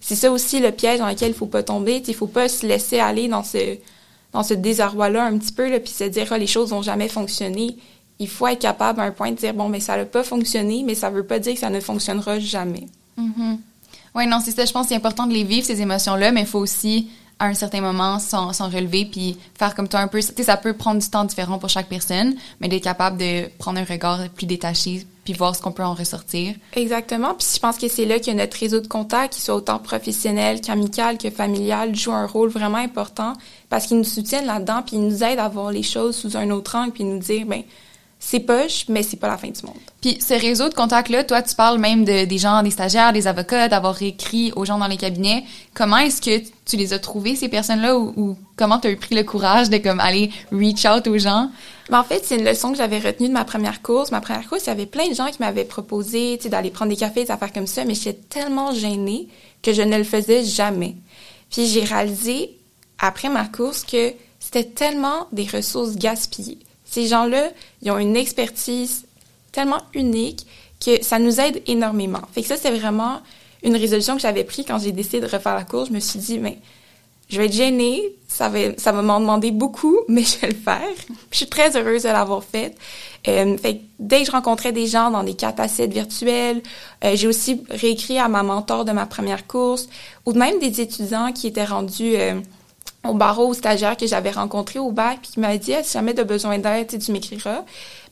C'est 0.00 0.16
ça 0.16 0.32
aussi 0.32 0.58
le 0.58 0.72
piège 0.72 0.98
dans 0.98 1.08
lequel 1.08 1.30
il 1.30 1.34
faut 1.34 1.46
pas 1.46 1.62
tomber, 1.62 2.02
il 2.06 2.14
faut 2.14 2.26
pas 2.26 2.48
se 2.48 2.66
laisser 2.66 2.98
aller 2.98 3.28
dans 3.28 3.44
ce 3.44 3.78
dans 4.32 4.42
ce 4.42 4.54
désarroi-là 4.54 5.24
un 5.24 5.38
petit 5.38 5.52
peu, 5.52 5.70
là, 5.70 5.78
puis 5.78 5.92
se 5.92 6.04
dire, 6.04 6.26
ah, 6.30 6.38
les 6.38 6.46
choses 6.46 6.70
n'ont 6.70 6.82
jamais 6.82 7.08
fonctionné. 7.08 7.76
Il 8.18 8.28
faut 8.28 8.46
être 8.46 8.60
capable 8.60 9.00
à 9.00 9.04
un 9.04 9.10
point 9.10 9.30
de 9.30 9.36
dire, 9.36 9.54
bon, 9.54 9.68
mais 9.68 9.80
ça 9.80 9.96
n'a 9.96 10.04
pas 10.04 10.24
fonctionné, 10.24 10.82
mais 10.84 10.94
ça 10.94 11.10
ne 11.10 11.16
veut 11.16 11.26
pas 11.26 11.38
dire 11.38 11.54
que 11.54 11.60
ça 11.60 11.70
ne 11.70 11.80
fonctionnera 11.80 12.38
jamais. 12.38 12.86
Mm-hmm. 13.18 13.58
Oui, 14.14 14.26
non, 14.26 14.38
c'est 14.44 14.52
ça. 14.52 14.64
Je 14.64 14.72
pense 14.72 14.84
que 14.84 14.88
c'est 14.90 14.96
important 14.96 15.26
de 15.26 15.32
les 15.32 15.44
vivre, 15.44 15.66
ces 15.66 15.80
émotions-là, 15.80 16.32
mais 16.32 16.42
il 16.42 16.46
faut 16.46 16.58
aussi, 16.58 17.08
à 17.42 17.46
un 17.46 17.54
certain 17.54 17.80
moment, 17.80 18.20
s'en 18.20 18.52
relever 18.68 19.04
puis 19.04 19.36
faire 19.58 19.74
comme 19.74 19.88
toi 19.88 19.98
un 19.98 20.06
peu. 20.06 20.20
Tu 20.20 20.28
sais, 20.28 20.44
ça 20.44 20.56
peut 20.56 20.74
prendre 20.74 21.00
du 21.00 21.08
temps 21.08 21.24
différent 21.24 21.58
pour 21.58 21.68
chaque 21.68 21.88
personne, 21.88 22.36
mais 22.60 22.68
d'être 22.68 22.84
capable 22.84 23.16
de 23.16 23.48
prendre 23.58 23.80
un 23.80 23.84
regard 23.84 24.20
plus 24.28 24.46
détaché 24.46 25.04
puis 25.24 25.32
voir 25.32 25.56
ce 25.56 25.60
qu'on 25.60 25.72
peut 25.72 25.82
en 25.82 25.94
ressortir. 25.94 26.54
Exactement. 26.74 27.34
Puis 27.34 27.48
je 27.54 27.58
pense 27.58 27.78
que 27.78 27.88
c'est 27.88 28.04
là 28.04 28.20
que 28.20 28.30
notre 28.30 28.56
réseau 28.56 28.78
de 28.78 28.86
contacts, 28.86 29.34
qu'il 29.34 29.42
soit 29.42 29.56
autant 29.56 29.80
professionnel 29.80 30.60
qu'amical 30.60 31.18
que 31.18 31.30
familial, 31.30 31.96
joue 31.96 32.12
un 32.12 32.26
rôle 32.26 32.48
vraiment 32.48 32.78
important 32.78 33.32
parce 33.68 33.86
qu'ils 33.86 33.98
nous 33.98 34.04
soutiennent 34.04 34.46
là-dedans 34.46 34.82
puis 34.86 34.96
ils 34.96 35.04
nous 35.04 35.24
aident 35.24 35.40
à 35.40 35.48
voir 35.48 35.72
les 35.72 35.82
choses 35.82 36.14
sous 36.14 36.36
un 36.36 36.48
autre 36.50 36.76
angle 36.76 36.92
puis 36.92 37.02
nous 37.02 37.18
dire, 37.18 37.44
ben 37.46 37.64
c'est 38.24 38.38
poche, 38.38 38.84
mais 38.88 39.02
c'est 39.02 39.16
pas 39.16 39.26
la 39.26 39.36
fin 39.36 39.48
du 39.48 39.66
monde. 39.66 39.74
Puis 40.00 40.16
ce 40.20 40.34
réseau 40.34 40.68
de 40.68 40.74
contacts-là, 40.74 41.24
toi, 41.24 41.42
tu 41.42 41.56
parles 41.56 41.78
même 41.78 42.04
de, 42.04 42.24
des 42.24 42.38
gens, 42.38 42.62
des 42.62 42.70
stagiaires, 42.70 43.12
des 43.12 43.26
avocats, 43.26 43.66
d'avoir 43.66 44.00
écrit 44.00 44.52
aux 44.54 44.64
gens 44.64 44.78
dans 44.78 44.86
les 44.86 44.96
cabinets. 44.96 45.42
Comment 45.74 45.98
est-ce 45.98 46.22
que 46.22 46.40
tu 46.64 46.76
les 46.76 46.92
as 46.92 47.00
trouvés, 47.00 47.34
ces 47.34 47.48
personnes-là, 47.48 47.98
ou, 47.98 48.38
comment 48.54 48.78
tu 48.78 48.86
as 48.86 48.90
eu 48.92 48.96
pris 48.96 49.16
le 49.16 49.24
courage 49.24 49.70
de 49.70 49.78
comme 49.78 49.98
aller 49.98 50.30
reach 50.52 50.86
out 50.86 51.08
aux 51.08 51.18
gens? 51.18 51.50
Ben, 51.90 51.98
en 51.98 52.04
fait, 52.04 52.22
c'est 52.24 52.36
une 52.36 52.44
leçon 52.44 52.70
que 52.70 52.78
j'avais 52.78 53.00
retenue 53.00 53.26
de 53.26 53.34
ma 53.34 53.44
première 53.44 53.82
course. 53.82 54.12
Ma 54.12 54.20
première 54.20 54.48
course, 54.48 54.62
il 54.66 54.68
y 54.68 54.72
avait 54.72 54.86
plein 54.86 55.08
de 55.08 55.14
gens 55.14 55.26
qui 55.26 55.40
m'avaient 55.40 55.64
proposé 55.64 56.36
d'aller 56.44 56.70
prendre 56.70 56.92
des 56.92 56.96
cafés, 56.96 57.24
des 57.24 57.32
affaires 57.32 57.52
comme 57.52 57.66
ça, 57.66 57.84
mais 57.84 57.94
j'étais 57.94 58.20
tellement 58.28 58.72
gênée 58.72 59.26
que 59.62 59.72
je 59.72 59.82
ne 59.82 59.98
le 59.98 60.04
faisais 60.04 60.44
jamais. 60.44 60.94
Puis 61.50 61.66
j'ai 61.66 61.82
réalisé, 61.82 62.56
après 63.00 63.28
ma 63.28 63.46
course, 63.46 63.82
que 63.82 64.12
c'était 64.38 64.64
tellement 64.64 65.26
des 65.32 65.46
ressources 65.52 65.96
gaspillées 65.96 66.60
ces 66.92 67.06
gens-là, 67.06 67.50
ils 67.80 67.90
ont 67.90 67.98
une 67.98 68.16
expertise 68.16 69.06
tellement 69.50 69.80
unique 69.94 70.46
que 70.84 71.02
ça 71.02 71.18
nous 71.18 71.40
aide 71.40 71.62
énormément. 71.66 72.20
Fait 72.34 72.42
que 72.42 72.48
ça, 72.48 72.56
c'est 72.58 72.70
vraiment 72.70 73.20
une 73.62 73.76
résolution 73.76 74.14
que 74.16 74.20
j'avais 74.20 74.44
prise 74.44 74.66
quand 74.66 74.78
j'ai 74.78 74.92
décidé 74.92 75.20
de 75.20 75.26
refaire 75.26 75.54
la 75.54 75.64
course. 75.64 75.88
Je 75.88 75.94
me 75.94 76.00
suis 76.00 76.18
dit, 76.18 76.38
mais 76.38 76.58
je 77.30 77.38
vais 77.38 77.46
être 77.46 77.54
gênée, 77.54 78.02
ça 78.28 78.50
va, 78.50 78.58
ça 78.76 78.92
va 78.92 79.00
m'en 79.00 79.20
demander 79.20 79.52
beaucoup, 79.52 79.96
mais 80.08 80.22
je 80.22 80.38
vais 80.40 80.48
le 80.48 80.54
faire. 80.54 80.82
je 81.30 81.36
suis 81.36 81.46
très 81.46 81.78
heureuse 81.78 82.02
de 82.02 82.08
l'avoir 82.08 82.44
fait. 82.44 82.76
Euh, 83.26 83.56
fait 83.56 83.76
que 83.76 83.82
dès 83.98 84.20
que 84.20 84.26
je 84.26 84.32
rencontrais 84.32 84.72
des 84.72 84.86
gens 84.86 85.10
dans 85.10 85.22
des 85.22 85.34
capacités 85.34 85.86
virtuelles, 85.86 86.60
euh, 87.04 87.16
j'ai 87.16 87.26
aussi 87.26 87.62
réécrit 87.70 88.18
à 88.18 88.28
ma 88.28 88.42
mentor 88.42 88.84
de 88.84 88.92
ma 88.92 89.06
première 89.06 89.46
course, 89.46 89.88
ou 90.26 90.34
même 90.34 90.58
des 90.58 90.82
étudiants 90.82 91.32
qui 91.32 91.46
étaient 91.46 91.64
rendus 91.64 92.16
euh, 92.16 92.34
au 93.04 93.14
barreau, 93.14 93.48
au 93.48 93.54
stagiaire 93.54 93.96
que 93.96 94.06
j'avais 94.06 94.30
rencontré 94.30 94.78
au 94.78 94.92
bac, 94.92 95.18
puis 95.22 95.32
qui 95.32 95.40
m'avait 95.40 95.58
dit 95.58 95.72
si 95.82 95.92
jamais 95.92 96.14
tu 96.14 96.20
as 96.20 96.24
besoin 96.24 96.58
d'aide, 96.58 96.86
tu 96.98 97.12
m'écriras. 97.12 97.64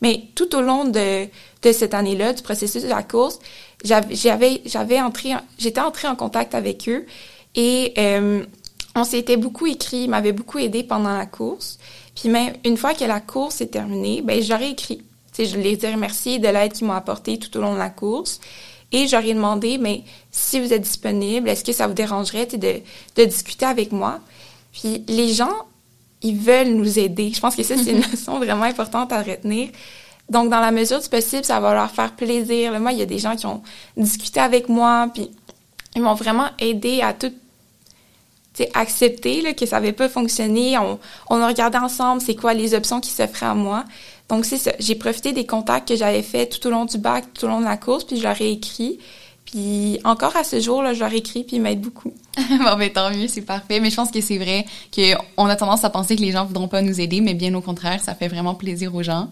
Mais 0.03 0.25
tout 0.35 0.55
au 0.57 0.61
long 0.61 0.85
de, 0.85 1.27
de 1.27 1.73
cette 1.73 1.95
année-là, 1.95 2.33
du 2.33 2.43
processus 2.43 2.83
de 2.83 2.89
la 2.89 3.03
course, 3.03 3.39
j'avais 3.85 4.61
j'avais 4.67 5.01
entré 5.01 5.33
j'étais 5.59 5.81
entrée 5.81 6.09
en 6.09 6.17
contact 6.17 6.55
avec 6.55 6.89
eux 6.89 7.07
et 7.55 7.95
euh, 7.99 8.45
on 8.97 9.05
s'était 9.05 9.37
beaucoup 9.37 9.67
écrit, 9.67 10.05
ils 10.05 10.11
m'avaient 10.11 10.33
beaucoup 10.33 10.59
aidé 10.59 10.83
pendant 10.83 11.17
la 11.17 11.27
course. 11.27 11.79
Puis 12.15 12.29
même 12.29 12.55
une 12.65 12.77
fois 12.77 12.95
que 12.95 13.05
la 13.05 13.21
course 13.21 13.61
est 13.61 13.69
terminée, 13.69 14.23
ben 14.23 14.43
j'aurais 14.43 14.71
écrit. 14.71 15.03
sais, 15.33 15.47
je 15.47 15.57
les 15.57 15.85
ai 15.85 15.93
remerciés 15.93 16.39
de 16.39 16.49
l'aide 16.49 16.73
qu'ils 16.73 16.87
m'ont 16.87 16.95
apportée 16.95 17.39
tout 17.39 17.57
au 17.57 17.61
long 17.61 17.75
de 17.75 17.79
la 17.79 17.91
course. 17.91 18.41
Et 18.93 19.07
j'aurais 19.07 19.35
demandé, 19.35 19.79
mais 19.79 20.03
si 20.33 20.59
vous 20.59 20.73
êtes 20.73 20.83
disponible, 20.83 21.49
est-ce 21.49 21.63
que 21.63 21.73
ça 21.73 21.87
vous 21.87 21.95
dérangerait 21.95 22.47
de, 22.47 22.81
de 23.17 23.25
discuter 23.25 23.65
avec 23.65 23.93
moi? 23.93 24.19
Puis 24.73 25.05
les 25.09 25.33
gens, 25.33 25.53
ils 26.23 26.37
veulent 26.37 26.75
nous 26.75 26.99
aider. 26.99 27.33
Je 27.35 27.41
pense 27.41 27.57
que 27.57 27.63
ça, 27.63 27.77
c'est 27.77 27.93
une 27.93 28.03
leçon 28.13 28.39
vraiment 28.39 28.65
importante 28.65 29.13
à 29.13 29.23
retenir. 29.23 29.71
Donc, 30.29 30.49
dans 30.49 30.61
la 30.61 30.71
mesure 30.71 31.01
du 31.01 31.09
possible, 31.09 31.45
ça 31.45 31.59
va 31.59 31.75
leur 31.75 31.91
faire 31.91 32.13
plaisir. 32.13 32.79
moi, 32.79 32.93
il 32.93 32.99
y 32.99 33.03
a 33.03 33.07
des 33.07 33.19
gens 33.19 33.35
qui 33.35 33.47
ont 33.47 33.63
discuté 33.97 34.39
avec 34.39 34.69
moi, 34.69 35.09
puis 35.13 35.31
ils 35.97 36.03
m'ont 36.03 36.15
vraiment 36.15 36.47
aidé 36.59 37.01
à 37.03 37.13
tout 37.13 37.33
accepter 38.75 39.41
là, 39.41 39.55
que 39.55 39.65
ça 39.65 39.77
n'avait 39.77 39.93
pas 39.93 40.09
fonctionné. 40.09 40.77
On, 40.79 40.99
on 41.31 41.41
a 41.41 41.47
regardé 41.47 41.79
ensemble 41.79 42.21
c'est 42.21 42.35
quoi 42.35 42.53
les 42.53 42.75
options 42.75 43.01
qui 43.01 43.11
s'offraient 43.11 43.47
à 43.47 43.55
moi. 43.55 43.85
Donc, 44.29 44.45
c'est 44.45 44.59
ça. 44.59 44.73
J'ai 44.79 44.95
profité 44.95 45.33
des 45.33 45.47
contacts 45.47 45.89
que 45.89 45.97
j'avais 45.97 46.23
faits 46.23 46.51
tout 46.61 46.69
au 46.69 46.71
long 46.71 46.85
du 46.85 46.99
bac, 46.99 47.25
tout 47.35 47.47
au 47.47 47.49
long 47.49 47.61
de 47.61 47.65
la 47.65 47.77
course, 47.77 48.05
puis 48.05 48.17
je 48.17 48.23
leur 48.23 48.41
ai 48.41 48.53
écrit. 48.53 48.99
Puis 49.51 49.99
encore 50.05 50.37
à 50.37 50.45
ce 50.45 50.61
jour, 50.61 50.83
là, 50.83 50.95
je 50.95 51.01
leur 51.01 51.13
écris, 51.13 51.43
puis 51.43 51.57
ils 51.57 51.63
m'aident 51.63 51.81
beaucoup. 51.81 52.13
bon, 52.37 52.77
ben 52.79 52.91
tant 52.91 53.11
mieux, 53.11 53.27
c'est 53.27 53.41
parfait. 53.41 53.81
Mais 53.81 53.91
je 53.91 53.97
pense 53.97 54.11
que 54.11 54.21
c'est 54.21 54.39
vrai 54.39 54.65
qu'on 54.95 55.47
a 55.47 55.57
tendance 55.57 55.85
à 55.85 55.91
penser 55.91 56.15
que 56.15 56.23
les 56.23 56.31
gens 56.31 56.45
voudront 56.45 56.69
pas 56.69 56.83
nous 56.83 57.01
aider, 57.01 57.21
mais 57.21 57.35
bien 57.35 57.53
au 57.55 57.61
contraire, 57.61 58.01
ça 58.03 58.15
fait 58.15 58.29
vraiment 58.29 58.55
plaisir 58.55 58.95
aux 58.95 59.03
gens. 59.03 59.29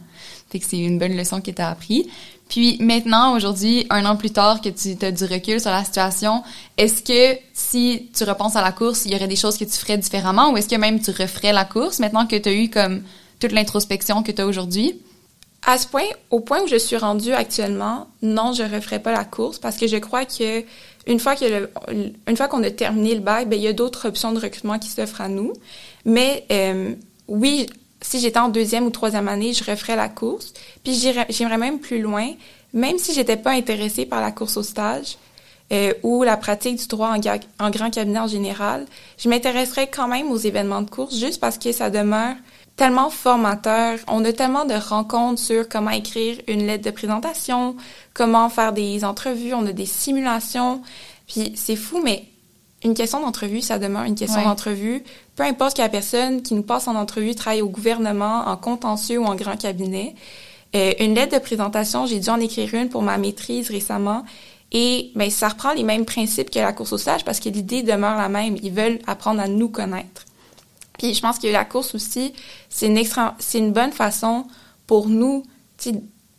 Fait 0.50 0.60
c'est 0.60 0.78
une 0.78 0.98
bonne 0.98 1.16
leçon 1.16 1.40
que 1.40 1.52
tu 1.52 1.62
as 1.62 1.68
appris. 1.68 2.08
Puis 2.48 2.78
maintenant, 2.80 3.36
aujourd'hui, 3.36 3.86
un 3.90 4.04
an 4.06 4.16
plus 4.16 4.30
tard 4.30 4.60
que 4.60 4.70
tu 4.70 5.04
as 5.04 5.12
du 5.12 5.24
recul 5.24 5.60
sur 5.60 5.70
la 5.70 5.84
situation, 5.84 6.42
est-ce 6.78 7.02
que 7.02 7.38
si 7.52 8.08
tu 8.16 8.24
repenses 8.24 8.56
à 8.56 8.62
la 8.62 8.72
course, 8.72 9.04
il 9.04 9.12
y 9.12 9.14
aurait 9.14 9.28
des 9.28 9.36
choses 9.36 9.56
que 9.56 9.64
tu 9.64 9.72
ferais 9.72 9.98
différemment 9.98 10.50
ou 10.50 10.56
est-ce 10.56 10.68
que 10.68 10.76
même 10.76 11.00
tu 11.00 11.10
referais 11.10 11.52
la 11.52 11.64
course 11.64 12.00
maintenant 12.00 12.26
que 12.26 12.36
tu 12.36 12.48
as 12.48 12.52
eu 12.52 12.70
comme 12.70 13.02
toute 13.38 13.52
l'introspection 13.52 14.22
que 14.22 14.32
tu 14.32 14.42
as 14.42 14.46
aujourd'hui? 14.46 14.98
À 15.70 15.76
ce 15.76 15.86
point, 15.86 16.06
au 16.30 16.40
point 16.40 16.62
où 16.62 16.66
je 16.66 16.76
suis 16.76 16.96
rendue 16.96 17.34
actuellement, 17.34 18.06
non, 18.22 18.54
je 18.54 18.62
referai 18.62 19.00
pas 19.00 19.12
la 19.12 19.26
course 19.26 19.58
parce 19.58 19.76
que 19.76 19.86
je 19.86 19.98
crois 19.98 20.24
que 20.24 20.64
une 21.06 21.20
fois 21.20 21.36
que 21.36 21.68
une 22.26 22.36
fois 22.38 22.48
qu'on 22.48 22.62
a 22.62 22.70
terminé 22.70 23.14
le 23.14 23.20
bac, 23.20 23.50
ben 23.50 23.56
il 23.56 23.62
y 23.62 23.68
a 23.68 23.74
d'autres 23.74 24.08
options 24.08 24.32
de 24.32 24.40
recrutement 24.40 24.78
qui 24.78 24.88
s'offrent 24.88 25.20
à 25.20 25.28
nous. 25.28 25.52
Mais 26.06 26.46
euh, 26.50 26.94
oui, 27.28 27.66
si 28.00 28.18
j'étais 28.18 28.38
en 28.38 28.48
deuxième 28.48 28.86
ou 28.86 28.90
troisième 28.90 29.28
année, 29.28 29.52
je 29.52 29.62
referais 29.62 29.94
la 29.94 30.08
course. 30.08 30.54
Puis 30.84 30.94
j'aimerais 31.28 31.58
même 31.58 31.80
plus 31.80 32.00
loin, 32.00 32.30
même 32.72 32.96
si 32.96 33.12
j'étais 33.12 33.36
pas 33.36 33.50
intéressée 33.50 34.06
par 34.06 34.22
la 34.22 34.32
course 34.32 34.56
au 34.56 34.62
stage 34.62 35.18
euh, 35.70 35.92
ou 36.02 36.22
la 36.22 36.38
pratique 36.38 36.76
du 36.76 36.86
droit 36.86 37.14
en, 37.14 37.20
en 37.62 37.68
grand 37.68 37.90
cabinet 37.90 38.20
en 38.20 38.26
général, 38.26 38.86
je 39.18 39.28
m'intéresserais 39.28 39.88
quand 39.88 40.08
même 40.08 40.32
aux 40.32 40.38
événements 40.38 40.80
de 40.80 40.88
course 40.88 41.14
juste 41.14 41.40
parce 41.40 41.58
que 41.58 41.72
ça 41.72 41.90
demeure 41.90 42.36
tellement 42.78 43.10
formateur. 43.10 43.98
On 44.06 44.24
a 44.24 44.32
tellement 44.32 44.64
de 44.64 44.74
rencontres 44.74 45.40
sur 45.40 45.68
comment 45.68 45.90
écrire 45.90 46.38
une 46.46 46.66
lettre 46.66 46.84
de 46.84 46.90
présentation, 46.90 47.76
comment 48.14 48.48
faire 48.48 48.72
des 48.72 49.04
entrevues, 49.04 49.52
on 49.52 49.66
a 49.66 49.72
des 49.72 49.84
simulations. 49.84 50.80
Puis 51.26 51.52
c'est 51.56 51.76
fou, 51.76 52.00
mais 52.02 52.24
une 52.84 52.94
question 52.94 53.20
d'entrevue, 53.20 53.60
ça 53.60 53.80
demeure 53.80 54.04
une 54.04 54.14
question 54.14 54.42
d'entrevue. 54.42 55.02
Peu 55.34 55.42
importe 55.42 55.76
que 55.76 55.82
la 55.82 55.88
personne 55.88 56.40
qui 56.40 56.54
nous 56.54 56.62
passe 56.62 56.86
en 56.86 56.94
entrevue 56.94 57.34
travaille 57.34 57.62
au 57.62 57.68
gouvernement, 57.68 58.44
en 58.46 58.56
contentieux 58.56 59.18
ou 59.18 59.24
en 59.24 59.34
grand 59.34 59.56
cabinet. 59.56 60.14
Euh, 60.76 60.92
une 61.00 61.16
lettre 61.16 61.34
de 61.34 61.42
présentation, 61.42 62.06
j'ai 62.06 62.20
dû 62.20 62.30
en 62.30 62.38
écrire 62.38 62.72
une 62.74 62.88
pour 62.88 63.02
ma 63.02 63.18
maîtrise 63.18 63.70
récemment. 63.70 64.24
Et 64.70 65.10
ben, 65.16 65.30
ça 65.30 65.48
reprend 65.48 65.72
les 65.72 65.82
mêmes 65.82 66.04
principes 66.04 66.50
que 66.50 66.60
la 66.60 66.72
course 66.72 66.92
au 66.92 66.98
stage 66.98 67.24
parce 67.24 67.40
que 67.40 67.48
l'idée 67.48 67.82
demeure 67.82 68.16
la 68.16 68.28
même. 68.28 68.56
Ils 68.62 68.72
veulent 68.72 69.00
apprendre 69.08 69.40
à 69.40 69.48
nous 69.48 69.68
connaître. 69.68 70.27
Puis 70.98 71.14
je 71.14 71.20
pense 71.20 71.38
que 71.38 71.46
la 71.46 71.64
course 71.64 71.94
aussi, 71.94 72.34
c'est 72.68 72.86
une 72.86 72.98
extra, 72.98 73.36
une 73.54 73.72
bonne 73.72 73.92
façon 73.92 74.46
pour 74.86 75.08
nous, 75.08 75.44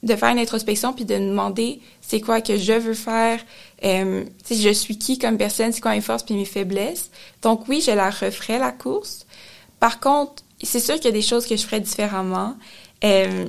de 0.03 0.15
faire 0.15 0.29
une 0.29 0.39
introspection 0.39 0.93
puis 0.93 1.05
de 1.05 1.15
demander 1.15 1.81
c'est 2.01 2.21
quoi 2.21 2.41
que 2.41 2.57
je 2.57 2.73
veux 2.73 2.93
faire, 2.93 3.39
euh, 3.83 4.23
je 4.49 4.69
suis 4.69 4.97
qui 4.97 5.17
comme 5.17 5.37
personne, 5.37 5.71
c'est 5.71 5.81
quoi 5.81 5.91
mes 5.91 6.01
forces 6.01 6.23
puis 6.23 6.35
mes 6.35 6.45
faiblesses. 6.45 7.09
Donc 7.41 7.67
oui, 7.67 7.81
je 7.85 7.91
la 7.91 8.09
referai 8.09 8.59
la 8.59 8.71
course. 8.71 9.25
Par 9.79 9.99
contre, 9.99 10.43
c'est 10.61 10.79
sûr 10.79 10.95
qu'il 10.95 11.05
y 11.05 11.09
a 11.09 11.11
des 11.11 11.21
choses 11.21 11.45
que 11.45 11.55
je 11.55 11.63
ferais 11.63 11.79
différemment, 11.79 12.55
euh, 13.03 13.45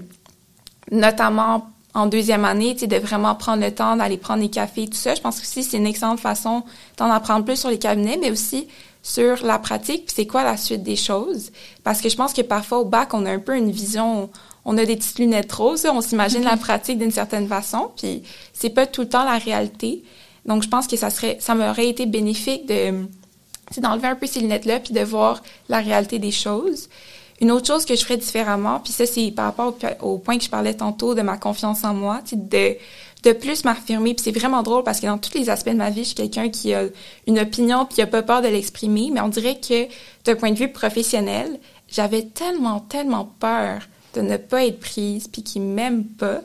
notamment 0.90 1.70
en 1.92 2.06
deuxième 2.06 2.44
année, 2.44 2.74
de 2.74 2.96
vraiment 2.96 3.34
prendre 3.34 3.62
le 3.64 3.74
temps 3.74 3.96
d'aller 3.96 4.16
prendre 4.16 4.42
des 4.42 4.50
cafés, 4.50 4.86
tout 4.86 4.96
ça. 4.96 5.14
Je 5.14 5.20
pense 5.20 5.40
que 5.40 5.46
c'est 5.46 5.76
une 5.76 5.86
excellente 5.86 6.20
façon 6.20 6.62
d'en 6.96 7.10
apprendre 7.10 7.44
plus 7.44 7.56
sur 7.56 7.68
les 7.68 7.78
cabinets, 7.78 8.18
mais 8.20 8.30
aussi 8.30 8.68
sur 9.02 9.44
la 9.44 9.58
pratique, 9.58 10.06
puis 10.06 10.14
c'est 10.14 10.26
quoi 10.26 10.44
la 10.44 10.56
suite 10.56 10.82
des 10.82 10.96
choses? 10.96 11.52
Parce 11.84 12.00
que 12.00 12.08
je 12.08 12.16
pense 12.16 12.32
que 12.32 12.42
parfois 12.42 12.80
au 12.80 12.84
bac, 12.84 13.14
on 13.14 13.24
a 13.24 13.30
un 13.30 13.38
peu 13.38 13.56
une 13.56 13.70
vision, 13.70 14.30
on 14.64 14.76
a 14.76 14.84
des 14.84 14.96
petites 14.96 15.18
lunettes 15.18 15.52
roses, 15.52 15.86
on 15.86 16.00
s'imagine 16.00 16.42
la 16.44 16.56
pratique 16.56 16.98
d'une 16.98 17.10
certaine 17.10 17.48
façon, 17.48 17.90
puis 17.96 18.22
c'est 18.52 18.70
pas 18.70 18.86
tout 18.86 19.02
le 19.02 19.08
temps 19.08 19.24
la 19.24 19.38
réalité. 19.38 20.02
Donc 20.44 20.62
je 20.62 20.68
pense 20.68 20.86
que 20.86 20.96
ça 20.96 21.10
serait, 21.10 21.38
ça 21.40 21.54
m'aurait 21.54 21.88
été 21.88 22.06
bénéfique 22.06 22.66
de, 22.66 23.06
d'enlever 23.78 24.08
un 24.08 24.16
peu 24.16 24.26
ces 24.26 24.40
lunettes-là, 24.40 24.80
puis 24.80 24.92
de 24.92 25.00
voir 25.00 25.42
la 25.68 25.80
réalité 25.80 26.18
des 26.18 26.30
choses. 26.30 26.88
Une 27.40 27.50
autre 27.52 27.66
chose 27.66 27.86
que 27.86 27.96
je 27.96 28.02
ferais 28.02 28.18
différemment, 28.18 28.80
puis 28.80 28.92
ça 28.92 29.06
c'est 29.06 29.30
par 29.30 29.46
rapport 29.46 29.74
au, 30.02 30.10
au, 30.10 30.18
point 30.18 30.36
que 30.36 30.44
je 30.44 30.50
parlais 30.50 30.74
tantôt 30.74 31.14
de 31.14 31.22
ma 31.22 31.38
confiance 31.38 31.84
en 31.84 31.94
moi, 31.94 32.20
de 32.32 32.76
de 33.22 33.32
plus 33.32 33.64
m'affirmer. 33.64 34.14
Puis 34.14 34.24
c'est 34.24 34.38
vraiment 34.38 34.62
drôle 34.62 34.82
parce 34.82 35.00
que 35.00 35.06
dans 35.06 35.18
tous 35.18 35.34
les 35.34 35.50
aspects 35.50 35.70
de 35.70 35.74
ma 35.74 35.90
vie, 35.90 36.02
je 36.02 36.08
suis 36.08 36.14
quelqu'un 36.14 36.48
qui 36.48 36.74
a 36.74 36.84
une 37.26 37.38
opinion 37.38 37.84
puis 37.84 37.96
qui 37.96 38.02
a 38.02 38.06
pas 38.06 38.22
peur 38.22 38.42
de 38.42 38.48
l'exprimer. 38.48 39.10
Mais 39.12 39.20
on 39.20 39.28
dirait 39.28 39.58
que 39.60 39.86
d'un 40.24 40.36
point 40.36 40.50
de 40.50 40.58
vue 40.58 40.72
professionnel, 40.72 41.58
j'avais 41.88 42.22
tellement, 42.22 42.80
tellement 42.80 43.32
peur 43.38 43.82
de 44.14 44.20
ne 44.20 44.36
pas 44.36 44.64
être 44.64 44.80
prise 44.80 45.28
puis 45.28 45.42
qu'ils 45.42 45.62
m'aiment 45.62 46.04
pas 46.04 46.40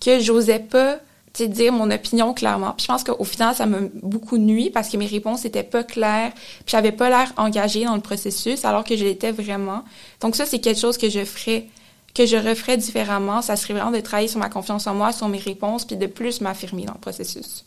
que 0.00 0.20
j'osais 0.20 0.60
pas 0.60 1.00
dire 1.46 1.72
mon 1.72 1.90
opinion 1.90 2.34
clairement. 2.34 2.74
Je 2.78 2.86
pense 2.86 3.04
qu'au 3.04 3.24
final, 3.24 3.54
ça 3.54 3.66
m'a 3.66 3.78
beaucoup 4.02 4.38
nuit 4.38 4.70
parce 4.70 4.88
que 4.88 4.96
mes 4.96 5.06
réponses 5.06 5.44
étaient 5.44 5.62
pas 5.62 5.84
claires, 5.84 6.32
puis 6.32 6.68
j'avais 6.68 6.92
pas 6.92 7.08
l'air 7.08 7.32
engagée 7.36 7.84
dans 7.84 7.94
le 7.94 8.00
processus 8.00 8.64
alors 8.64 8.84
que 8.84 8.96
je 8.96 9.04
l'étais 9.04 9.32
vraiment. 9.32 9.84
Donc 10.20 10.36
ça, 10.36 10.46
c'est 10.46 10.58
quelque 10.58 10.80
chose 10.80 10.98
que 10.98 11.08
je 11.08 11.24
ferais, 11.24 11.66
que 12.14 12.26
je 12.26 12.36
referais 12.36 12.76
différemment. 12.76 13.42
Ça 13.42 13.56
serait 13.56 13.74
vraiment 13.74 13.90
de 13.90 14.00
travailler 14.00 14.28
sur 14.28 14.38
ma 14.38 14.48
confiance 14.48 14.86
en 14.86 14.94
moi, 14.94 15.12
sur 15.12 15.28
mes 15.28 15.38
réponses, 15.38 15.84
puis 15.84 15.96
de 15.96 16.06
plus 16.06 16.40
m'affirmer 16.40 16.84
dans 16.84 16.94
le 16.94 17.00
processus. 17.00 17.64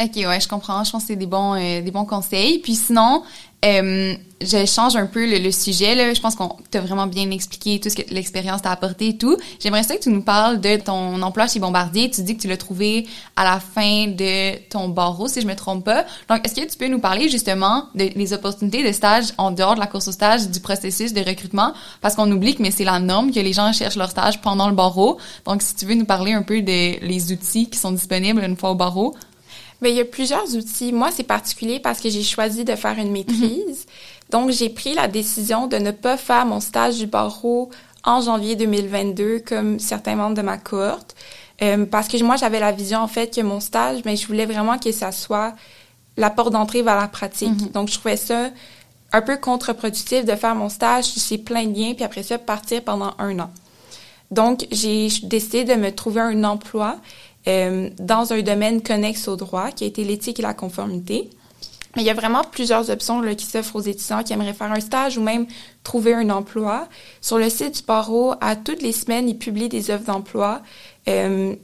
Ok, 0.00 0.16
ouais, 0.16 0.40
je 0.40 0.48
comprends. 0.48 0.84
Je 0.84 0.90
pense 0.92 1.02
que 1.02 1.08
c'est 1.08 1.16
des 1.16 1.26
bons, 1.26 1.54
euh, 1.54 1.80
des 1.80 1.90
bons 1.90 2.04
conseils. 2.04 2.58
Puis 2.58 2.74
sinon, 2.74 3.22
euh, 3.66 4.14
je 4.40 4.66
change 4.66 4.96
un 4.96 5.06
peu 5.06 5.26
le, 5.26 5.50
sujet. 5.50 5.94
Là. 5.94 6.12
Je 6.12 6.20
pense 6.20 6.34
qu'on 6.34 6.56
t'a 6.70 6.80
vraiment 6.80 7.06
bien 7.06 7.30
expliqué 7.30 7.80
tout 7.80 7.88
ce 7.88 7.96
que 7.96 8.02
l'expérience 8.12 8.62
t'a 8.62 8.70
apporté 8.70 9.08
et 9.08 9.16
tout. 9.16 9.36
J'aimerais 9.60 9.82
ça 9.82 9.96
que 9.96 10.02
tu 10.02 10.10
nous 10.10 10.22
parles 10.22 10.60
de 10.60 10.76
ton 10.76 11.20
emploi 11.22 11.46
chez 11.46 11.58
Bombardier. 11.58 12.10
Tu 12.10 12.22
dis 12.22 12.36
que 12.36 12.42
tu 12.42 12.48
l'as 12.48 12.56
trouvé 12.56 13.06
à 13.34 13.44
la 13.44 13.60
fin 13.60 14.08
de 14.08 14.56
ton 14.68 14.88
barreau, 14.88 15.28
si 15.28 15.40
je 15.40 15.46
me 15.46 15.54
trompe 15.54 15.84
pas. 15.84 16.04
Donc, 16.28 16.44
est-ce 16.44 16.54
que 16.54 16.70
tu 16.70 16.76
peux 16.76 16.88
nous 16.88 17.00
parler 17.00 17.28
justement 17.28 17.84
des 17.94 18.32
opportunités 18.32 18.86
de 18.86 18.92
stage 18.92 19.26
en 19.38 19.50
dehors 19.50 19.74
de 19.74 19.80
la 19.80 19.86
course 19.86 20.08
au 20.08 20.12
stage, 20.12 20.48
du 20.48 20.60
processus 20.60 21.12
de 21.12 21.20
recrutement? 21.20 21.72
Parce 22.00 22.14
qu'on 22.14 22.30
oublie 22.30 22.54
que 22.54 22.62
mais 22.62 22.70
c'est 22.70 22.84
la 22.84 22.98
norme 22.98 23.32
que 23.32 23.40
les 23.40 23.52
gens 23.52 23.72
cherchent 23.72 23.96
leur 23.96 24.10
stage 24.10 24.40
pendant 24.42 24.68
le 24.68 24.74
barreau. 24.74 25.18
Donc, 25.46 25.62
si 25.62 25.74
tu 25.74 25.86
veux 25.86 25.94
nous 25.94 26.04
parler 26.04 26.32
un 26.32 26.42
peu 26.42 26.62
des 26.62 26.98
les 27.02 27.32
outils 27.32 27.68
qui 27.68 27.78
sont 27.78 27.92
disponibles 27.92 28.42
une 28.42 28.56
fois 28.56 28.70
au 28.70 28.74
barreau, 28.74 29.14
mais 29.80 29.90
il 29.90 29.96
y 29.96 30.00
a 30.00 30.04
plusieurs 30.04 30.54
outils. 30.56 30.92
Moi, 30.92 31.10
c'est 31.12 31.22
particulier 31.22 31.80
parce 31.80 32.00
que 32.00 32.08
j'ai 32.08 32.22
choisi 32.22 32.64
de 32.64 32.74
faire 32.74 32.98
une 32.98 33.10
maîtrise. 33.10 33.86
Donc, 34.30 34.50
j'ai 34.50 34.68
pris 34.68 34.94
la 34.94 35.08
décision 35.08 35.66
de 35.66 35.76
ne 35.76 35.90
pas 35.90 36.16
faire 36.16 36.46
mon 36.46 36.60
stage 36.60 36.98
du 36.98 37.06
barreau 37.06 37.70
en 38.04 38.20
janvier 38.20 38.56
2022 38.56 39.40
comme 39.40 39.78
certains 39.78 40.16
membres 40.16 40.36
de 40.36 40.42
ma 40.42 40.58
cohorte. 40.58 41.14
Euh, 41.62 41.86
parce 41.86 42.08
que 42.08 42.22
moi, 42.22 42.36
j'avais 42.36 42.60
la 42.60 42.72
vision, 42.72 43.00
en 43.00 43.08
fait, 43.08 43.34
que 43.34 43.40
mon 43.40 43.60
stage, 43.60 44.00
mais 44.04 44.16
je 44.16 44.26
voulais 44.26 44.46
vraiment 44.46 44.78
que 44.78 44.92
ça 44.92 45.12
soit 45.12 45.54
la 46.16 46.30
porte 46.30 46.52
d'entrée 46.52 46.82
vers 46.82 46.96
la 46.96 47.08
pratique. 47.08 47.48
Mhm. 47.48 47.70
Donc, 47.70 47.88
je 47.88 47.94
trouvais 47.98 48.16
ça 48.16 48.50
un 49.12 49.22
peu 49.22 49.36
contre-productif 49.36 50.24
de 50.24 50.34
faire 50.34 50.54
mon 50.54 50.68
stage 50.68 51.04
chez 51.04 51.38
plein 51.38 51.64
de 51.64 51.78
liens, 51.78 51.94
puis 51.94 52.04
après 52.04 52.22
ça, 52.22 52.38
partir 52.38 52.82
pendant 52.82 53.14
un 53.18 53.38
an. 53.38 53.50
Donc, 54.30 54.66
j'ai 54.70 55.08
décidé 55.22 55.64
de 55.64 55.74
me 55.74 55.90
trouver 55.90 56.20
un 56.20 56.44
emploi 56.44 56.96
euh, 57.48 57.90
dans 57.98 58.32
un 58.32 58.42
domaine 58.42 58.82
connexe 58.82 59.28
au 59.28 59.36
droit, 59.36 59.70
qui 59.70 59.84
a 59.84 59.86
été 59.86 60.04
l'éthique 60.04 60.38
et 60.40 60.42
la 60.42 60.54
conformité. 60.54 61.30
Mais 61.96 62.02
il 62.02 62.04
y 62.04 62.10
a 62.10 62.14
vraiment 62.14 62.42
plusieurs 62.44 62.90
options 62.90 63.20
là, 63.22 63.34
qui 63.34 63.46
s'offrent 63.46 63.76
aux 63.76 63.80
étudiants 63.80 64.22
qui 64.22 64.34
aimeraient 64.34 64.52
faire 64.52 64.70
un 64.70 64.80
stage 64.80 65.16
ou 65.16 65.22
même 65.22 65.46
trouver 65.82 66.12
un 66.12 66.28
emploi. 66.28 66.88
Sur 67.22 67.38
le 67.38 67.48
site 67.48 67.76
du 67.76 67.82
barreau, 67.82 68.34
à 68.42 68.54
toutes 68.54 68.82
les 68.82 68.92
semaines, 68.92 69.28
ils 69.28 69.38
publient 69.38 69.70
des 69.70 69.90
offres 69.90 70.04
d'emploi. 70.04 70.60
Euh, 71.08 71.54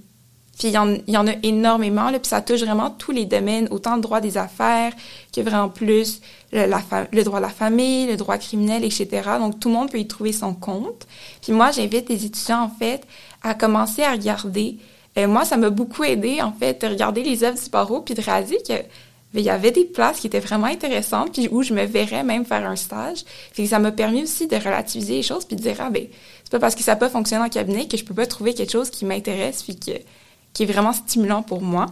puis 0.58 0.68
il 0.68 0.74
y, 0.74 1.16
en, 1.16 1.26
a 1.26 1.32
énormément, 1.42 2.10
là, 2.10 2.18
puis 2.18 2.28
ça 2.28 2.40
touche 2.40 2.60
vraiment 2.60 2.90
tous 2.90 3.10
les 3.10 3.24
domaines, 3.24 3.68
autant 3.70 3.96
le 3.96 4.00
droit 4.00 4.20
des 4.20 4.38
affaires 4.38 4.92
que 5.34 5.40
vraiment 5.40 5.68
plus 5.68 6.20
le, 6.52 6.66
la 6.66 6.82
le 7.10 7.24
droit 7.24 7.40
de 7.40 7.44
la 7.44 7.50
famille, 7.50 8.06
le 8.06 8.16
droit 8.16 8.38
criminel, 8.38 8.84
etc. 8.84 9.08
Donc 9.38 9.58
tout 9.58 9.68
le 9.68 9.74
monde 9.74 9.90
peut 9.90 9.98
y 9.98 10.06
trouver 10.06 10.32
son 10.32 10.54
compte. 10.54 11.06
Puis 11.42 11.52
moi, 11.52 11.72
j'invite 11.72 12.08
les 12.08 12.26
étudiants, 12.26 12.62
en 12.62 12.68
fait, 12.68 13.02
à 13.42 13.54
commencer 13.54 14.02
à 14.02 14.12
regarder 14.12 14.76
et 15.14 15.26
moi, 15.26 15.44
ça 15.44 15.56
m'a 15.56 15.70
beaucoup 15.70 16.04
aidé, 16.04 16.40
en 16.40 16.52
fait, 16.52 16.80
de 16.82 16.86
regarder 16.86 17.22
les 17.22 17.44
œuvres 17.44 17.62
du 17.62 17.70
barreau 17.70 18.00
puis 18.00 18.14
de 18.14 18.22
réaliser 18.22 18.58
que 18.66 18.74
ben, 19.34 19.40
il 19.40 19.44
y 19.44 19.50
avait 19.50 19.70
des 19.70 19.84
places 19.84 20.20
qui 20.20 20.26
étaient 20.26 20.40
vraiment 20.40 20.66
intéressantes 20.66 21.32
puis 21.32 21.48
où 21.50 21.62
je 21.62 21.72
me 21.72 21.84
verrais 21.84 22.22
même 22.22 22.44
faire 22.44 22.68
un 22.68 22.76
stage. 22.76 23.24
Fait 23.52 23.62
que 23.62 23.68
ça 23.68 23.78
m'a 23.78 23.92
permis 23.92 24.22
aussi 24.22 24.46
de 24.46 24.56
relativiser 24.56 25.14
les 25.14 25.22
choses 25.22 25.44
puis 25.44 25.56
de 25.56 25.62
dire 25.62 25.76
ah 25.80 25.88
ben 25.90 26.06
c'est 26.44 26.50
pas 26.50 26.58
parce 26.58 26.74
que 26.74 26.82
ça 26.82 26.96
peut 26.96 27.08
fonctionner 27.08 27.44
en 27.44 27.48
cabinet 27.48 27.88
que 27.88 27.96
je 27.96 28.04
peux 28.04 28.14
pas 28.14 28.26
trouver 28.26 28.52
quelque 28.52 28.72
chose 28.72 28.90
qui 28.90 29.06
m'intéresse 29.06 29.62
puis 29.62 29.76
qui 29.76 29.92
est 29.92 30.66
vraiment 30.66 30.92
stimulant 30.92 31.42
pour 31.42 31.62
moi. 31.62 31.86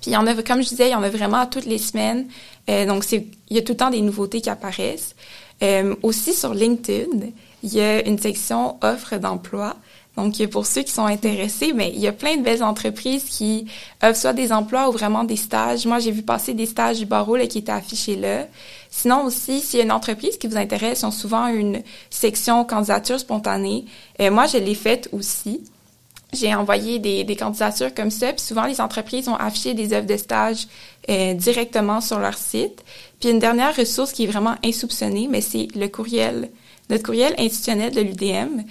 Puis 0.00 0.10
il 0.10 0.14
y 0.14 0.16
en 0.16 0.26
a 0.26 0.34
comme 0.42 0.62
je 0.62 0.68
disais, 0.68 0.88
il 0.88 0.92
y 0.92 0.94
en 0.94 1.02
a 1.02 1.10
vraiment 1.10 1.44
toutes 1.46 1.66
les 1.66 1.78
semaines. 1.78 2.28
Euh, 2.70 2.86
donc 2.86 3.04
c'est 3.04 3.26
il 3.50 3.56
y 3.56 3.58
a 3.58 3.62
tout 3.62 3.72
le 3.72 3.78
temps 3.78 3.90
des 3.90 4.00
nouveautés 4.00 4.40
qui 4.40 4.48
apparaissent. 4.50 5.14
Euh, 5.62 5.96
aussi 6.02 6.32
sur 6.34 6.54
LinkedIn, 6.54 7.26
il 7.62 7.74
y 7.74 7.80
a 7.80 8.06
une 8.06 8.18
section 8.18 8.78
offres 8.80 9.18
d'emploi. 9.18 9.76
Donc, 10.18 10.44
pour 10.48 10.66
ceux 10.66 10.82
qui 10.82 10.90
sont 10.90 11.06
intéressés, 11.06 11.72
mais 11.72 11.92
il 11.94 12.00
y 12.00 12.08
a 12.08 12.12
plein 12.12 12.36
de 12.36 12.42
belles 12.42 12.64
entreprises 12.64 13.22
qui 13.22 13.66
offrent 14.02 14.18
soit 14.18 14.32
des 14.32 14.50
emplois 14.50 14.88
ou 14.88 14.92
vraiment 14.92 15.22
des 15.22 15.36
stages. 15.36 15.86
Moi, 15.86 16.00
j'ai 16.00 16.10
vu 16.10 16.22
passer 16.22 16.54
des 16.54 16.66
stages 16.66 16.98
du 16.98 17.06
barreau 17.06 17.36
là, 17.36 17.46
qui 17.46 17.58
étaient 17.58 17.70
affichés 17.70 18.16
là. 18.16 18.48
Sinon 18.90 19.26
aussi, 19.26 19.60
s'il 19.60 19.78
y 19.78 19.82
a 19.82 19.84
une 19.84 19.92
entreprise 19.92 20.36
qui 20.36 20.48
vous 20.48 20.56
intéresse, 20.56 21.02
ils 21.02 21.06
ont 21.06 21.12
souvent 21.12 21.46
une 21.46 21.82
section 22.10 22.64
candidature 22.64 23.20
spontanée. 23.20 23.84
Euh, 24.20 24.32
moi, 24.32 24.46
je 24.46 24.58
l'ai 24.58 24.74
faite 24.74 25.08
aussi. 25.12 25.62
J'ai 26.32 26.52
envoyé 26.52 26.98
des, 26.98 27.36
candidatures 27.36 27.94
comme 27.94 28.10
ça, 28.10 28.32
puis 28.32 28.44
souvent 28.44 28.66
les 28.66 28.80
entreprises 28.80 29.28
ont 29.28 29.36
affiché 29.36 29.72
des 29.72 29.92
offres 29.92 30.08
de 30.08 30.16
stage 30.16 30.66
euh, 31.08 31.32
directement 31.34 32.00
sur 32.00 32.18
leur 32.18 32.36
site. 32.36 32.82
Puis 33.20 33.30
une 33.30 33.38
dernière 33.38 33.74
ressource 33.76 34.10
qui 34.10 34.24
est 34.24 34.26
vraiment 34.26 34.56
insoupçonnée, 34.64 35.28
mais 35.30 35.42
c'est 35.42 35.68
le 35.76 35.86
courriel 35.86 36.50
notre 36.90 37.04
courriel 37.04 37.34
institutionnel 37.38 37.92
de 37.92 38.00
l'UDM 38.00 38.62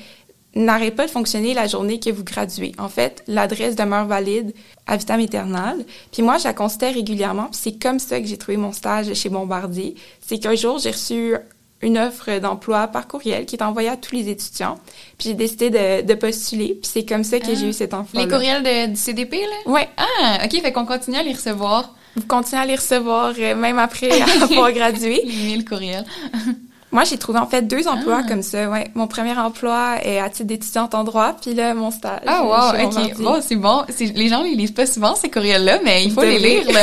n'arrête 0.58 0.96
pas 0.96 1.06
de 1.06 1.12
fonctionner 1.12 1.54
la 1.54 1.68
journée 1.68 2.00
que 2.00 2.10
vous 2.10 2.24
graduez. 2.24 2.74
En 2.78 2.90
fait, 2.90 3.24
l'adresse 3.28 3.76
demeure 3.76 4.06
valide 4.06 4.54
à 4.86 4.98
vitam 4.98 5.20
aeternam. 5.20 5.84
Puis 6.12 6.22
moi, 6.22 6.38
je 6.38 6.46
la 6.46 6.54
considère 6.54 6.94
régulièrement. 6.94 7.46
Puis 7.46 7.60
c'est 7.64 7.80
comme 7.82 8.00
ça 8.00 8.20
que 8.20 8.28
j'ai 8.28 8.38
trouvé 8.38 8.58
mon 8.58 8.72
stage 8.72 9.14
chez 9.14 9.30
Bombardier. 9.30 9.96
C'est 10.26 10.40
qu'un 10.40 10.56
jour, 10.56 10.80
j'ai 10.80 10.92
reçu 10.92 11.36
une 11.82 11.98
offre 11.98 12.40
d'emploi 12.40 12.88
par 12.88 13.08
courriel 13.08 13.46
qui 13.46 13.56
est 13.56 13.64
envoyée 13.64 13.90
à 13.90 13.98
tous 13.98 14.16
les 14.16 14.30
étudiants. 14.30 14.80
Puis 15.18 15.30
j'ai 15.30 15.36
décidé 15.36 15.70
de, 15.70 16.02
de, 16.02 16.14
postuler. 16.16 16.80
Puis 16.82 16.92
c'est 16.92 17.06
comme 17.06 17.24
ça 17.24 17.40
que 17.40 17.54
j'ai 17.54 17.70
eu 17.70 17.74
cet 17.74 17.94
emploi. 17.94 18.22
Les 18.22 18.28
courriels 18.28 18.64
de, 18.64 18.88
du 18.88 18.96
CDP, 18.96 19.42
là? 19.42 19.56
Oui. 19.68 19.82
Ah, 19.98 20.40
OK. 20.44 20.60
Fait 20.62 20.72
qu'on 20.72 20.86
continue 20.86 21.18
à 21.18 21.24
les 21.24 21.34
recevoir. 21.34 21.94
Vous 22.16 22.26
continuez 22.26 22.62
à 22.62 22.66
les 22.66 22.76
recevoir 22.76 23.34
euh, 23.38 23.56
même 23.56 23.78
après 23.78 24.10
avoir 24.42 24.72
gradué. 24.74 25.22
Les 25.24 25.36
mille 25.36 25.66
courriels. 25.66 26.06
Moi, 26.92 27.04
j'ai 27.04 27.18
trouvé 27.18 27.40
en 27.40 27.48
fait 27.48 27.64
deux 27.64 27.88
emplois 27.88 28.22
ah. 28.24 28.28
comme 28.28 28.42
ça. 28.42 28.70
Ouais, 28.70 28.90
mon 28.96 29.08
premier 29.08 29.38
emploi 29.38 29.98
est 30.04 30.20
à 30.20 30.30
titre 30.30 30.48
d'étudiante 30.48 30.96
en 30.96 31.04
droit, 31.04 31.36
puis 31.40 31.54
là 31.54 31.74
mon 31.74 31.92
stage. 31.92 32.22
Ah 32.26 32.44
wow, 32.44 32.86
ok. 32.86 33.18
Bon, 33.20 33.40
c'est 33.42 33.56
bon. 33.56 33.84
Les 34.00 34.30
gens 34.30 34.42
les 34.42 34.56
lisent 34.56 34.72
pas 34.72 34.86
souvent 34.86 35.16
ces 35.16 35.30
courriels-là, 35.30 35.80
mais 35.84 36.06
il 36.06 36.12
faut 36.12 36.22
les 36.22 36.40
lire. 36.40 36.66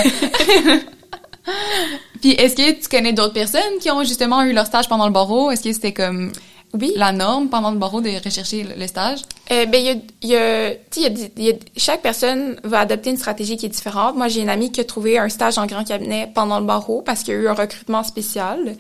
puis 2.21 2.33
est-ce 2.33 2.55
que 2.55 2.73
tu 2.73 2.89
connais 2.89 3.15
d'autres 3.15 3.33
personnes 3.33 3.79
qui 3.81 3.91
ont 3.91 4.05
justement 4.05 4.43
eu 4.43 4.53
leur 4.53 4.67
stage 4.67 4.89
pendant 4.89 5.07
le 5.07 5.13
barreau? 5.13 5.51
Est-ce 5.51 5.63
que 5.63 5.73
c'était 5.73 5.95
comme 5.95 6.33
oui. 6.75 6.93
la 6.97 7.13
norme 7.13 7.49
pendant 7.49 7.71
le 7.71 7.79
barreau 7.79 8.03
de 8.03 8.11
rechercher 8.23 8.67
le 8.77 8.87
stage? 8.87 9.21
Euh, 9.53 9.65
ben, 9.67 9.81
il 9.81 9.87
y 10.29 10.37
a, 10.37 10.71
y 10.71 11.07
a, 11.07 11.09
y 11.39 11.51
a, 11.51 11.55
chaque 11.77 12.03
personne 12.03 12.57
va 12.63 12.81
adopter 12.81 13.11
une 13.11 13.17
stratégie 13.17 13.57
qui 13.57 13.67
est 13.67 13.71
différente. 13.71 14.17
Moi, 14.17 14.29
j'ai 14.29 14.43
une 14.43 14.49
amie 14.49 14.71
qui 14.71 14.81
a 14.81 14.85
trouvé 14.85 15.19
un 15.19 15.29
stage 15.29 15.57
en 15.57 15.67
grand 15.67 15.85
cabinet 15.85 16.31
pendant 16.35 16.61
le 16.61 16.67
barreau 16.67 17.01
parce 17.01 17.23
qu'il 17.23 17.35
y 17.35 17.37
a 17.37 17.41
eu 17.41 17.49
un 17.49 17.55
recrutement 17.55 18.03
spécial. 18.03 18.77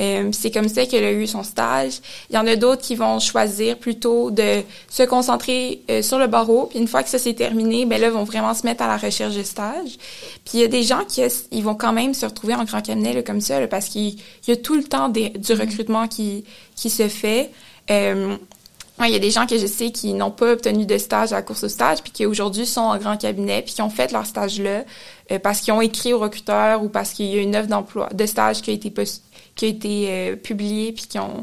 Euh, 0.00 0.28
c'est 0.32 0.50
comme 0.50 0.68
ça 0.68 0.86
qu'elle 0.86 1.04
a 1.04 1.12
eu 1.12 1.26
son 1.26 1.42
stage. 1.42 2.00
Il 2.30 2.36
y 2.36 2.38
en 2.38 2.46
a 2.46 2.54
d'autres 2.54 2.82
qui 2.82 2.94
vont 2.94 3.18
choisir 3.18 3.76
plutôt 3.76 4.30
de 4.30 4.62
se 4.88 5.02
concentrer 5.02 5.82
euh, 5.90 6.02
sur 6.02 6.18
le 6.18 6.28
barreau. 6.28 6.66
Puis 6.66 6.78
une 6.78 6.86
fois 6.86 7.02
que 7.02 7.08
ça 7.08 7.18
s'est 7.18 7.34
terminé, 7.34 7.84
ben 7.84 8.00
là, 8.00 8.10
vont 8.10 8.24
vraiment 8.24 8.54
se 8.54 8.64
mettre 8.64 8.82
à 8.82 8.86
la 8.86 8.96
recherche 8.96 9.34
de 9.34 9.42
stage. 9.42 9.98
Puis 10.44 10.54
il 10.54 10.60
y 10.60 10.64
a 10.64 10.68
des 10.68 10.84
gens 10.84 11.04
qui 11.06 11.22
ils 11.50 11.64
vont 11.64 11.74
quand 11.74 11.92
même 11.92 12.14
se 12.14 12.26
retrouver 12.26 12.54
en 12.54 12.64
grand 12.64 12.80
cabinet 12.80 13.12
là, 13.12 13.22
comme 13.22 13.40
ça, 13.40 13.66
parce 13.66 13.86
qu'il 13.86 14.18
y 14.46 14.52
a 14.52 14.56
tout 14.56 14.76
le 14.76 14.84
temps 14.84 15.08
du 15.08 15.52
recrutement 15.52 16.06
qui, 16.06 16.44
qui 16.76 16.90
se 16.90 17.08
fait. 17.08 17.50
Euh, 17.90 18.36
il 19.04 19.12
y 19.12 19.16
a 19.16 19.20
des 19.20 19.30
gens 19.30 19.46
que 19.46 19.56
je 19.56 19.66
sais 19.66 19.92
qui 19.92 20.12
n'ont 20.12 20.32
pas 20.32 20.52
obtenu 20.52 20.84
de 20.84 20.98
stage 20.98 21.32
à 21.32 21.36
la 21.36 21.42
course 21.42 21.62
au 21.62 21.68
stage, 21.68 22.02
puis 22.02 22.10
qui 22.10 22.26
aujourd'hui 22.26 22.66
sont 22.66 22.80
en 22.80 22.98
grand 22.98 23.16
cabinet, 23.16 23.62
puis 23.62 23.74
qui 23.74 23.82
ont 23.82 23.90
fait 23.90 24.10
leur 24.10 24.26
stage 24.26 24.60
là 24.60 24.84
parce 25.42 25.60
qu'ils 25.60 25.74
ont 25.74 25.82
écrit 25.82 26.14
au 26.14 26.18
recruteur 26.18 26.82
ou 26.82 26.88
parce 26.88 27.10
qu'il 27.10 27.26
y 27.26 27.38
a 27.38 27.42
une 27.42 27.54
offre 27.54 27.68
d'emploi, 27.68 28.08
de 28.14 28.24
stage 28.24 28.62
qui 28.62 28.70
a 28.70 28.72
été 28.72 28.90
qui 29.58 29.64
a 29.64 29.68
été 29.68 30.06
euh, 30.08 30.36
publié 30.36 30.92
puis 30.92 31.06
qui 31.06 31.18
ont 31.18 31.42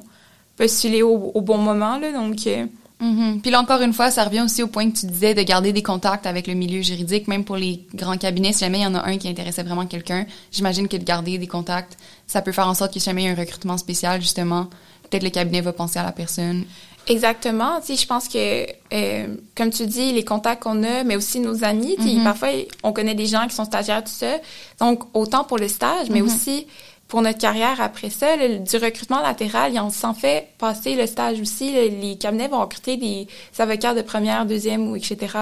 postulé 0.58 1.04
au, 1.04 1.32
au 1.34 1.42
bon 1.42 1.58
moment 1.58 2.00
là 2.00 2.14
donc 2.14 2.48
euh. 2.48 2.66
mm-hmm. 3.02 3.42
Puis 3.42 3.52
là 3.52 3.60
encore 3.60 3.82
une 3.82 3.92
fois, 3.94 4.10
ça 4.10 4.24
revient 4.24 4.42
aussi 4.42 4.64
au 4.64 4.68
point 4.68 4.90
que 4.90 4.98
tu 4.98 5.06
disais 5.06 5.34
de 5.34 5.44
garder 5.44 5.74
des 5.74 5.84
contacts 5.84 6.26
avec 6.26 6.48
le 6.48 6.54
milieu 6.54 6.82
juridique, 6.82 7.28
même 7.28 7.44
pour 7.44 7.58
les 7.58 7.86
grands 7.94 8.18
cabinets. 8.18 8.54
Si 8.54 8.62
jamais 8.62 8.80
il 8.80 8.84
y 8.84 8.88
en 8.88 8.96
a 8.96 9.06
un 9.06 9.18
qui 9.18 9.28
intéressait 9.28 9.64
vraiment 9.64 9.86
quelqu'un, 9.86 10.26
j'imagine 10.52 10.88
que 10.88 10.96
de 10.96 11.04
garder 11.04 11.38
des 11.38 11.48
contacts, 11.48 11.98
ça 12.26 12.42
peut 12.42 12.54
faire 12.54 12.68
en 12.68 12.74
sorte 12.74 12.94
que 12.94 13.00
si 13.00 13.06
jamais 13.06 13.24
il 13.24 13.26
y 13.26 13.28
a 13.28 13.32
un 13.34 13.36
recrutement 13.36 13.78
spécial, 13.78 14.22
justement, 14.22 14.70
peut-être 15.10 15.24
le 15.24 15.30
cabinet 15.30 15.60
va 15.60 15.74
penser 15.74 16.00
à 16.00 16.04
la 16.04 16.14
personne. 16.14 16.64
Exactement. 17.08 17.80
Tu 17.82 17.96
sais, 17.96 18.02
je 18.02 18.08
pense 18.08 18.28
que, 18.28 18.66
euh, 18.94 19.36
comme 19.56 19.70
tu 19.70 19.86
dis, 19.86 20.12
les 20.12 20.24
contacts 20.24 20.64
qu'on 20.64 20.84
a, 20.84 21.04
mais 21.04 21.16
aussi 21.16 21.40
nos 21.40 21.64
amis, 21.64 21.96
tu 21.98 22.04
sais, 22.04 22.10
mm-hmm. 22.10 22.24
parfois, 22.24 22.50
on 22.84 22.94
connaît 22.94 23.14
des 23.14 23.28
gens 23.28 23.46
qui 23.48 23.56
sont 23.56 23.66
stagiaires, 23.66 24.04
tout 24.04 24.12
ça. 24.12 24.38
Donc, 24.80 25.04
autant 25.14 25.44
pour 25.44 25.58
le 25.58 25.68
stage, 25.68 26.10
mais 26.10 26.22
mm-hmm. 26.22 26.24
aussi 26.24 26.68
pour 27.08 27.22
notre 27.22 27.38
carrière 27.38 27.82
après 27.82 28.10
ça, 28.10 28.36
du 28.38 28.78
recrutement 28.78 29.22
latéral, 29.22 29.74
on 29.80 29.92
s'en 29.92 30.14
fait 30.14 30.50
passer 30.58 30.96
le 30.96 31.06
stage 31.06 31.40
aussi. 31.40 31.72
les 31.72 32.18
cabinets 32.18 32.48
vont 32.48 32.62
recruter 32.62 32.98
des 32.98 33.28
avocats 33.60 33.94
de 33.94 34.02
première, 34.02 34.46
deuxième 34.46 34.90
ou 34.90 34.96
etc. 34.96 35.38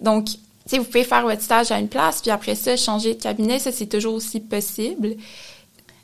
Donc, 0.00 0.28
vous 0.76 0.84
pouvez 0.84 1.04
faire 1.04 1.22
votre 1.22 1.40
stage 1.40 1.72
à 1.72 1.78
une 1.78 1.88
place, 1.88 2.20
puis 2.20 2.30
après 2.30 2.54
ça, 2.54 2.76
changer 2.76 3.14
de 3.14 3.22
cabinet, 3.22 3.58
ça, 3.58 3.72
c'est 3.72 3.86
toujours 3.86 4.14
aussi 4.14 4.40
possible. 4.40 5.16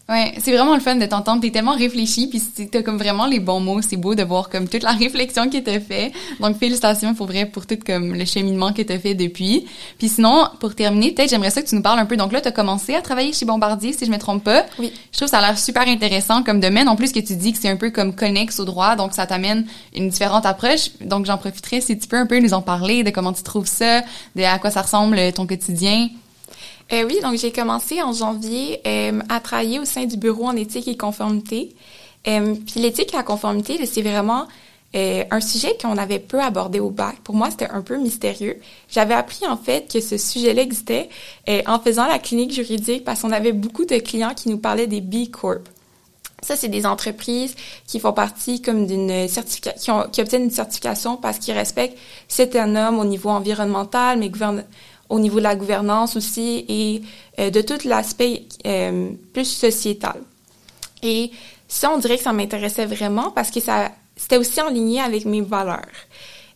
Ouais, 0.07 0.35
c'est 0.39 0.53
vraiment 0.53 0.75
le 0.75 0.81
fun 0.81 0.97
de 0.97 1.07
t'entendre. 1.07 1.41
T'es 1.41 1.51
tellement 1.51 1.75
réfléchi, 1.75 2.27
puis 2.27 2.43
t'as 2.71 2.83
comme 2.83 2.99
vraiment 2.99 3.25
les 3.25 3.41
bons 3.41 3.61
mots. 3.61 3.81
C'est 3.81 3.97
beau 3.97 4.15
de 4.15 4.23
voir 4.23 4.51
comme 4.51 4.69
toute 4.69 4.83
la 4.83 4.91
réflexion 4.99 5.49
que 5.49 5.57
t'as 5.57 5.81
fait. 5.81 6.13
Donc 6.41 6.59
félicitations 6.59 7.15
pour 7.15 7.27
vrai 7.27 7.47
pour 7.47 7.67
tout 7.67 7.79
comme 7.85 8.15
le 8.15 8.25
cheminement 8.27 8.75
que 8.75 8.83
t'as 8.83 8.99
fait 8.99 9.15
depuis. 9.15 9.65
Puis 9.99 10.11
sinon, 10.11 10.47
pour 10.61 10.75
terminer, 10.75 11.13
peut-être 11.13 11.31
j'aimerais 11.31 11.49
ça 11.49 11.63
que 11.63 11.69
tu 11.69 11.75
nous 11.75 11.81
parles 11.81 11.99
un 11.99 12.05
peu. 12.05 12.19
Donc 12.19 12.33
là, 12.33 12.43
t'as 12.43 12.51
commencé 12.51 12.95
à 12.95 13.01
travailler 13.01 13.33
chez 13.33 13.47
Bombardier, 13.47 13.95
si 13.95 14.05
je 14.05 14.11
me 14.11 14.19
trompe 14.19 14.45
pas. 14.45 14.67
Oui. 14.79 14.93
Je 15.11 15.17
trouve 15.17 15.29
ça 15.29 15.39
a 15.39 15.41
l'air 15.41 15.59
super 15.59 15.89
intéressant 15.89 16.43
comme 16.43 16.61
domaine. 16.61 16.89
En 16.91 16.97
plus 16.97 17.11
que 17.11 17.21
tu 17.21 17.35
dis 17.35 17.55
que 17.55 17.59
c'est 17.59 17.71
un 17.71 17.77
peu 17.77 17.91
comme 17.91 18.15
connexe 18.15 18.61
au 18.61 18.67
droit, 18.67 18.97
donc 18.97 19.15
ça 19.15 19.27
t'amène 19.27 19.65
une 19.97 20.11
différente 20.11 20.45
approche. 20.45 20.91
Donc 21.01 21.25
j'en 21.25 21.39
profiterai 21.39 21.81
si 21.81 21.99
tu 21.99 22.09
peux 22.09 22.19
un 22.19 22.27
peu 22.27 22.41
nous 22.41 22.53
en 22.53 22.61
parler 22.61 23.05
de 23.05 23.11
comment 23.11 23.33
tu 23.33 23.43
trouves 23.43 23.67
ça, 23.67 24.03
de 24.37 24.43
à 24.43 24.59
quoi 24.59 24.71
ça 24.71 24.83
ressemble 24.83 25.33
ton 25.33 25.47
quotidien. 25.47 26.09
Euh, 26.95 27.05
oui, 27.09 27.19
donc 27.21 27.37
j'ai 27.39 27.51
commencé 27.51 28.01
en 28.03 28.13
janvier 28.13 28.81
euh, 28.87 29.21
à 29.29 29.41
travailler 29.41 29.81
au 29.81 29.85
sein 29.85 30.05
du 30.05 30.17
bureau 30.17 30.45
en 30.47 30.55
éthique 30.55 30.87
et 30.87 30.97
conformité. 30.97 31.75
Euh, 32.29 32.55
puis 32.55 32.81
l'éthique 32.81 33.13
et 33.13 33.17
la 33.17 33.25
conformité, 33.25 33.85
c'est 33.85 34.03
vraiment 34.03 34.47
un 34.97 35.41
sujet 35.41 35.77
qu'on 35.83 35.99
avait 35.99 36.21
peu 36.21 36.41
abordé 36.41 36.79
au 36.79 36.89
bac. 36.89 37.17
Pour 37.25 37.35
moi, 37.35 37.51
c'était 37.51 37.69
un 37.69 37.83
peu 37.83 37.97
mystérieux. 37.97 38.61
J'avais 38.89 39.15
appris 39.15 39.45
en 39.45 39.57
fait 39.57 39.93
que 39.93 40.01
ce 40.01 40.17
sujet-là 40.17 40.63
existait 40.63 41.09
en 41.67 41.81
faisant 41.81 42.07
la 42.07 42.21
clinique 42.21 42.53
juridique 42.53 43.03
parce 43.03 43.23
qu'on 43.23 43.33
avait 43.33 43.51
beaucoup 43.51 43.87
de 43.87 43.97
clients 43.97 44.35
qui 44.37 44.51
nous 44.51 44.59
parlaient 44.59 44.87
des 44.87 45.01
B 45.01 45.29
Corp. 45.33 45.69
Ça, 46.43 46.55
c'est 46.55 46.69
des 46.69 46.87
entreprises 46.87 47.57
qui 47.89 47.99
font 47.99 48.13
partie 48.13 48.63
comme 48.63 48.87
d'une 48.87 49.27
certification, 49.27 50.07
qui, 50.13 50.21
obtiennent 50.21 50.45
une 50.45 50.51
certification 50.53 51.17
parce 51.17 51.39
qu'ils 51.39 51.55
respectent 51.55 51.99
certains 52.29 52.69
normes 52.69 53.01
au 53.01 53.05
niveau 53.05 53.31
environnemental, 53.31 54.21
mais 54.21 54.29
au 55.09 55.19
niveau 55.21 55.39
de 55.39 55.45
la 55.45 55.57
gouvernance 55.57 56.17
aussi 56.17 56.65
et 56.69 57.03
euh, 57.39 57.51
de 57.51 57.61
tout 57.61 57.79
l'aspect 57.87 58.45
euh, 58.67 59.11
plus 59.33 59.45
sociétal. 59.45 60.21
Et 61.03 61.31
ça, 61.69 61.91
on 61.93 61.99
dirait 61.99 62.17
que 62.17 62.23
ça 62.23 62.33
m'intéressait 62.33 62.87
vraiment 62.87 63.31
parce 63.31 63.51
que 63.51 63.61
ça, 63.61 63.91
c'était 64.17 64.37
aussi 64.37 64.61
en 64.61 64.71
ligne 64.71 65.01
avec 65.01 65.25
mes 65.25 65.41
valeurs. 65.41 65.81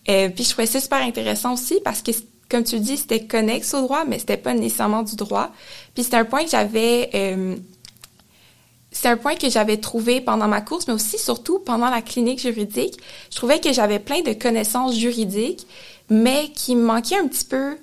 Euh, 0.09 0.29
puis 0.31 0.45
je 0.45 0.51
trouvais 0.51 0.67
ça 0.67 0.81
super 0.81 1.03
intéressant 1.03 1.55
aussi 1.55 1.81
parce 1.85 2.03
que, 2.03 2.13
comme 2.49 2.65
tu 2.65 2.81
dis, 2.81 2.97
c'était 2.97 3.27
connexe 3.27 3.75
au 3.75 3.83
droit, 3.83 4.05
mais 4.07 4.19
c'était 4.19 4.39
pas 4.39 4.55
nécessairement 4.55 5.03
du 5.03 5.17
droit. 5.17 5.51
Puis 5.95 6.05
c'était 6.05 6.17
un 6.17 6.25
point 6.25 6.45
que 6.45 6.51
j'avais 6.51 7.11
euh, 7.15 7.57
c'est 8.91 9.09
un 9.09 9.17
point 9.17 9.37
que 9.37 9.51
j'avais 9.51 9.77
trouvé 9.77 10.21
pendant 10.21 10.49
ma 10.49 10.61
course, 10.61 10.89
mais 10.89 10.95
aussi 10.95 11.19
surtout 11.19 11.59
pendant 11.59 11.91
la 11.91 12.01
clinique 12.01 12.41
juridique. 12.41 12.99
Je 13.31 13.37
trouvais 13.37 13.61
que 13.61 13.73
j'avais 13.73 13.99
plein 13.99 14.23
de 14.23 14.33
connaissances 14.33 14.97
juridiques, 14.97 15.67
mais 16.09 16.49
qui 16.55 16.75
me 16.75 16.83
manquait 16.83 17.17
un 17.17 17.29
petit 17.29 17.45
peu 17.45 17.77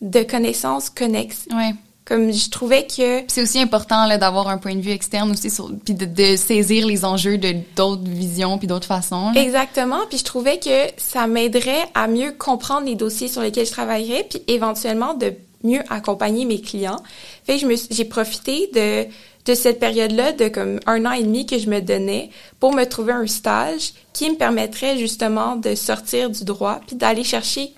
de 0.00 0.22
connaissances 0.22 0.90
connexes. 0.90 1.46
Ouais. 1.50 1.74
Comme 2.04 2.32
je 2.32 2.50
trouvais 2.50 2.86
que 2.86 3.24
c'est 3.26 3.42
aussi 3.42 3.58
important 3.58 4.06
là 4.06 4.16
d'avoir 4.16 4.46
un 4.46 4.58
point 4.58 4.76
de 4.76 4.80
vue 4.80 4.92
externe 4.92 5.32
aussi 5.32 5.50
sur 5.50 5.72
puis 5.84 5.94
de, 5.94 6.04
de 6.04 6.36
saisir 6.36 6.86
les 6.86 7.04
enjeux 7.04 7.36
de 7.36 7.56
d'autres 7.74 8.08
visions 8.08 8.58
puis 8.58 8.68
d'autres 8.68 8.86
façons. 8.86 9.32
Là. 9.32 9.42
Exactement, 9.42 9.98
puis 10.08 10.18
je 10.18 10.24
trouvais 10.24 10.60
que 10.60 10.88
ça 10.98 11.26
m'aiderait 11.26 11.84
à 11.94 12.06
mieux 12.06 12.30
comprendre 12.30 12.86
les 12.86 12.94
dossiers 12.94 13.26
sur 13.26 13.42
lesquels 13.42 13.66
je 13.66 13.72
travaillerais 13.72 14.24
puis 14.30 14.40
éventuellement 14.46 15.14
de 15.14 15.32
mieux 15.64 15.82
accompagner 15.88 16.44
mes 16.44 16.60
clients. 16.60 17.02
Fait 17.44 17.54
que 17.54 17.62
je 17.62 17.66
me 17.66 17.74
j'ai 17.90 18.04
profité 18.04 18.70
de 18.72 19.08
de 19.46 19.54
cette 19.54 19.78
période-là 19.78 20.32
de 20.32 20.48
comme 20.48 20.80
un 20.86 21.06
an 21.06 21.12
et 21.12 21.22
demi 21.22 21.46
que 21.46 21.58
je 21.58 21.68
me 21.68 21.80
donnais 21.80 22.30
pour 22.60 22.72
me 22.72 22.84
trouver 22.84 23.12
un 23.12 23.26
stage 23.26 23.94
qui 24.12 24.30
me 24.30 24.36
permettrait 24.36 24.98
justement 24.98 25.56
de 25.56 25.74
sortir 25.74 26.30
du 26.30 26.44
droit 26.44 26.80
puis 26.86 26.96
d'aller 26.96 27.24
chercher 27.24 27.72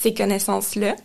ces 0.00 0.12
connaissances-là. 0.12 0.96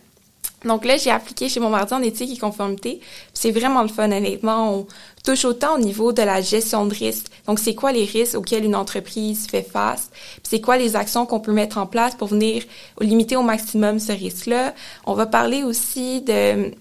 Donc 0.64 0.84
là, 0.84 0.96
j'ai 0.96 1.10
appliqué 1.10 1.48
chez 1.48 1.60
mon 1.60 1.70
mardi 1.70 1.94
en 1.94 2.02
éthique 2.02 2.36
et 2.36 2.38
conformité. 2.38 3.00
C'est 3.32 3.50
vraiment 3.50 3.82
le 3.82 3.88
fun, 3.88 4.12
honnêtement. 4.12 4.74
On 4.74 4.86
touche 5.24 5.44
autant 5.44 5.76
au 5.76 5.78
niveau 5.78 6.12
de 6.12 6.22
la 6.22 6.42
gestion 6.42 6.86
de 6.86 6.94
risques. 6.94 7.28
Donc, 7.46 7.58
c'est 7.58 7.74
quoi 7.74 7.92
les 7.92 8.04
risques 8.04 8.36
auxquels 8.36 8.64
une 8.64 8.76
entreprise 8.76 9.46
fait 9.46 9.62
face? 9.62 10.10
C'est 10.42 10.60
quoi 10.60 10.76
les 10.76 10.96
actions 10.96 11.24
qu'on 11.24 11.40
peut 11.40 11.52
mettre 11.52 11.78
en 11.78 11.86
place 11.86 12.14
pour 12.14 12.28
venir 12.28 12.62
limiter 13.00 13.36
au 13.36 13.42
maximum 13.42 13.98
ce 13.98 14.12
risque-là? 14.12 14.74
On 15.06 15.14
va 15.14 15.26
parler 15.26 15.62
aussi 15.62 16.20
de 16.20 16.72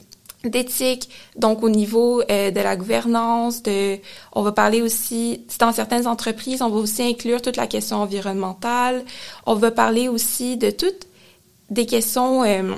d'éthique, 0.44 1.10
donc 1.36 1.64
au 1.64 1.70
niveau 1.70 2.22
euh, 2.22 2.50
de 2.50 2.60
la 2.62 2.78
gouvernance, 2.78 3.62
de, 3.62 3.98
on 4.32 4.42
va 4.42 4.54
parler 4.54 4.82
aussi, 4.82 5.46
dans 5.60 5.74
certaines 5.74 6.08
entreprises, 6.08 6.62
on 6.62 6.70
va 6.70 6.78
aussi 6.78 7.04
inclure 7.04 7.42
toute 7.42 7.58
la 7.58 7.68
question 7.68 7.98
environnementale, 7.98 9.04
on 9.46 9.56
va 9.56 9.72
parler 9.72 10.08
aussi 10.08 10.56
de 10.56 10.70
toutes 10.70 11.08
des 11.70 11.86
questions 11.86 12.46
euh, 12.46 12.74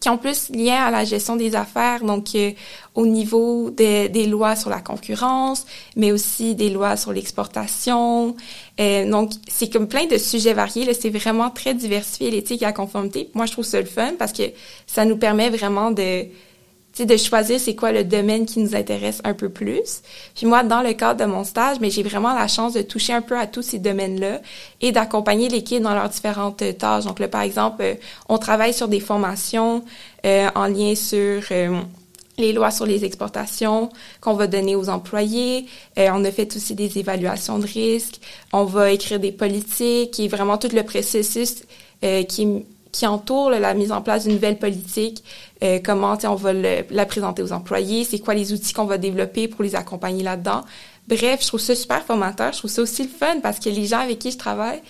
qui 0.00 0.08
ont 0.08 0.18
plus 0.18 0.50
lien 0.50 0.84
à 0.84 0.90
la 0.90 1.04
gestion 1.04 1.36
des 1.36 1.54
affaires, 1.54 2.04
donc 2.04 2.34
euh, 2.34 2.52
au 2.94 3.06
niveau 3.06 3.70
de, 3.70 4.08
des 4.08 4.26
lois 4.26 4.56
sur 4.56 4.70
la 4.70 4.80
concurrence, 4.80 5.66
mais 5.96 6.12
aussi 6.12 6.54
des 6.54 6.70
lois 6.70 6.96
sur 6.96 7.12
l'exportation. 7.12 8.36
Euh, 8.78 9.10
donc, 9.10 9.32
c'est 9.48 9.72
comme 9.72 9.88
plein 9.88 10.06
de 10.06 10.18
sujets 10.18 10.52
variés. 10.52 10.92
C'est 10.94 11.10
vraiment 11.10 11.50
très 11.50 11.74
diversifié, 11.74 12.30
l'éthique 12.30 12.62
et 12.62 12.66
la 12.66 12.72
conformité. 12.72 13.30
Moi, 13.34 13.46
je 13.46 13.52
trouve 13.52 13.64
ça 13.64 13.80
le 13.80 13.86
fun 13.86 14.12
parce 14.18 14.32
que 14.32 14.44
ça 14.86 15.04
nous 15.04 15.16
permet 15.16 15.50
vraiment 15.50 15.90
de 15.90 16.26
de 17.04 17.16
choisir 17.16 17.60
c'est 17.60 17.74
quoi 17.74 17.92
le 17.92 18.04
domaine 18.04 18.46
qui 18.46 18.60
nous 18.60 18.74
intéresse 18.74 19.20
un 19.24 19.34
peu 19.34 19.48
plus. 19.48 20.02
Puis 20.34 20.46
moi, 20.46 20.62
dans 20.62 20.80
le 20.80 20.94
cadre 20.94 21.20
de 21.20 21.30
mon 21.30 21.44
stage, 21.44 21.76
mais 21.80 21.90
j'ai 21.90 22.02
vraiment 22.02 22.34
la 22.34 22.48
chance 22.48 22.72
de 22.72 22.82
toucher 22.82 23.12
un 23.12 23.22
peu 23.22 23.38
à 23.38 23.46
tous 23.46 23.62
ces 23.62 23.78
domaines-là 23.78 24.40
et 24.80 24.92
d'accompagner 24.92 25.48
l'équipe 25.48 25.82
dans 25.82 25.94
leurs 25.94 26.08
différentes 26.08 26.62
tâches. 26.78 27.04
Donc 27.04 27.18
là, 27.18 27.28
par 27.28 27.42
exemple, 27.42 27.82
euh, 27.82 27.94
on 28.28 28.38
travaille 28.38 28.72
sur 28.72 28.88
des 28.88 29.00
formations 29.00 29.84
euh, 30.24 30.48
en 30.54 30.66
lien 30.66 30.94
sur 30.94 31.42
euh, 31.50 31.80
les 32.38 32.52
lois 32.52 32.70
sur 32.70 32.86
les 32.86 33.04
exportations 33.04 33.90
qu'on 34.20 34.34
va 34.34 34.46
donner 34.46 34.74
aux 34.74 34.88
employés. 34.88 35.66
Euh, 35.98 36.08
on 36.12 36.24
a 36.24 36.30
fait 36.30 36.54
aussi 36.56 36.74
des 36.74 36.98
évaluations 36.98 37.58
de 37.58 37.66
risques. 37.66 38.20
On 38.52 38.64
va 38.64 38.90
écrire 38.90 39.20
des 39.20 39.32
politiques 39.32 40.18
et 40.18 40.28
vraiment 40.28 40.58
tout 40.58 40.70
le 40.72 40.82
processus 40.82 41.62
qui 42.28 42.64
qui 42.96 43.06
entoure 43.06 43.50
là, 43.50 43.60
la 43.60 43.74
mise 43.74 43.92
en 43.92 44.00
place 44.00 44.24
d'une 44.24 44.32
nouvelle 44.32 44.58
politique, 44.58 45.22
euh, 45.62 45.78
comment 45.84 46.16
on 46.24 46.34
va 46.34 46.52
la 46.52 47.06
présenter 47.06 47.42
aux 47.42 47.52
employés, 47.52 48.04
c'est 48.04 48.18
quoi 48.18 48.32
les 48.34 48.54
outils 48.54 48.72
qu'on 48.72 48.86
va 48.86 48.96
développer 48.96 49.48
pour 49.48 49.62
les 49.62 49.74
accompagner 49.74 50.22
là-dedans. 50.22 50.62
Bref, 51.06 51.42
je 51.42 51.48
trouve 51.48 51.60
ça 51.60 51.74
super 51.74 52.02
formateur. 52.02 52.52
Je 52.52 52.58
trouve 52.58 52.70
ça 52.70 52.82
aussi 52.82 53.02
le 53.02 53.08
fun 53.08 53.40
parce 53.42 53.58
que 53.58 53.68
les 53.68 53.84
gens 53.86 54.00
avec 54.00 54.18
qui 54.18 54.30
je 54.30 54.38
travaille, 54.38 54.80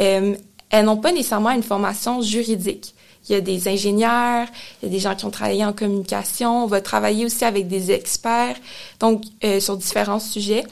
euh, 0.00 0.36
elles 0.70 0.84
n'ont 0.84 0.98
pas 0.98 1.10
nécessairement 1.10 1.50
une 1.50 1.64
formation 1.64 2.22
juridique. 2.22 2.94
Il 3.28 3.32
y 3.32 3.34
a 3.34 3.40
des 3.40 3.68
ingénieurs, 3.68 4.46
il 4.80 4.88
y 4.88 4.90
a 4.90 4.94
des 4.94 5.00
gens 5.00 5.16
qui 5.16 5.24
ont 5.24 5.30
travaillé 5.30 5.64
en 5.64 5.72
communication. 5.72 6.64
On 6.64 6.66
va 6.66 6.80
travailler 6.80 7.26
aussi 7.26 7.44
avec 7.44 7.66
des 7.66 7.90
experts, 7.90 8.56
donc 9.00 9.24
euh, 9.44 9.58
sur 9.58 9.76
différents 9.76 10.20
sujets. 10.20 10.64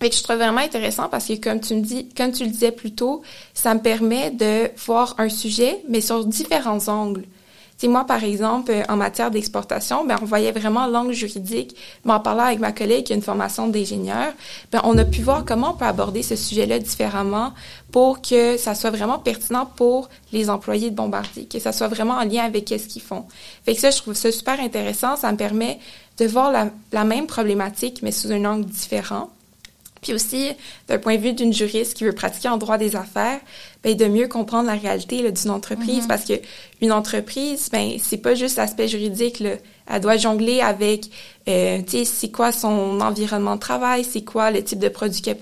Fait 0.00 0.10
que 0.10 0.16
je 0.16 0.22
trouve 0.22 0.36
vraiment 0.36 0.60
intéressant 0.60 1.08
parce 1.08 1.26
que 1.26 1.34
comme 1.34 1.60
tu 1.60 1.74
me 1.74 1.80
dis, 1.80 2.08
comme 2.14 2.32
tu 2.32 2.44
le 2.44 2.50
disais 2.50 2.72
plus 2.72 2.92
tôt, 2.92 3.22
ça 3.54 3.74
me 3.74 3.80
permet 3.80 4.30
de 4.30 4.70
voir 4.84 5.14
un 5.18 5.28
sujet, 5.28 5.82
mais 5.88 6.00
sur 6.00 6.24
différents 6.24 6.88
angles. 6.88 7.24
Tu 7.78 7.88
moi, 7.88 8.04
par 8.04 8.24
exemple, 8.24 8.70
euh, 8.70 8.82
en 8.88 8.96
matière 8.96 9.30
d'exportation, 9.30 10.06
ben, 10.06 10.16
on 10.22 10.24
voyait 10.24 10.52
vraiment 10.52 10.86
l'angle 10.86 11.12
juridique. 11.12 11.76
Mais 12.04 12.14
en 12.14 12.20
parlant 12.20 12.44
avec 12.44 12.58
ma 12.58 12.72
collègue 12.72 13.04
qui 13.04 13.12
a 13.12 13.16
une 13.16 13.22
formation 13.22 13.68
d'ingénieur, 13.68 14.32
ben, 14.72 14.80
on 14.84 14.96
a 14.96 15.04
pu 15.04 15.20
voir 15.20 15.44
comment 15.44 15.72
on 15.72 15.76
peut 15.76 15.84
aborder 15.84 16.22
ce 16.22 16.36
sujet-là 16.36 16.78
différemment 16.78 17.52
pour 17.92 18.22
que 18.22 18.56
ça 18.56 18.74
soit 18.74 18.90
vraiment 18.90 19.18
pertinent 19.18 19.66
pour 19.66 20.08
les 20.32 20.48
employés 20.48 20.90
de 20.90 20.96
Bombardier, 20.96 21.44
que 21.46 21.58
ça 21.58 21.72
soit 21.72 21.88
vraiment 21.88 22.14
en 22.14 22.24
lien 22.24 22.44
avec 22.44 22.68
ce 22.68 22.86
qu'ils 22.86 23.02
font. 23.02 23.26
Fait 23.66 23.74
que 23.74 23.80
ça, 23.80 23.90
je 23.90 23.98
trouve 23.98 24.14
ça 24.14 24.32
super 24.32 24.58
intéressant. 24.58 25.16
Ça 25.16 25.30
me 25.30 25.36
permet 25.36 25.78
de 26.16 26.26
voir 26.26 26.50
la 26.92 27.04
même 27.04 27.26
problématique, 27.26 28.00
mais 28.02 28.10
sous 28.10 28.32
un 28.32 28.44
angle 28.46 28.64
différent. 28.64 29.28
Puis 30.02 30.12
aussi, 30.12 30.50
d'un 30.88 30.98
point 30.98 31.16
de 31.16 31.20
vue 31.20 31.32
d'une 31.32 31.52
juriste 31.52 31.94
qui 31.94 32.04
veut 32.04 32.12
pratiquer 32.12 32.48
en 32.48 32.58
droit 32.58 32.78
des 32.78 32.96
affaires, 32.96 33.40
ben, 33.82 33.94
de 33.96 34.06
mieux 34.06 34.28
comprendre 34.28 34.66
la 34.66 34.74
réalité 34.74 35.30
d'une 35.30 35.50
entreprise 35.50 36.04
mm-hmm. 36.04 36.08
parce 36.08 36.24
que 36.24 36.34
une 36.80 36.92
entreprise, 36.92 37.68
ben 37.70 37.96
c'est 38.02 38.18
pas 38.18 38.34
juste 38.34 38.56
l'aspect 38.56 38.88
juridique. 38.88 39.40
Là. 39.40 39.52
Elle 39.88 40.00
doit 40.00 40.16
jongler 40.16 40.60
avec, 40.60 41.06
euh, 41.48 41.80
tu 41.82 41.98
sais, 41.98 42.04
c'est 42.04 42.30
quoi 42.30 42.52
son 42.52 43.00
environnement 43.00 43.54
de 43.54 43.60
travail, 43.60 44.04
c'est 44.04 44.24
quoi 44.24 44.50
le 44.50 44.62
type 44.62 44.78
de 44.78 44.88
produit 44.88 45.22
qu'elle 45.22 45.38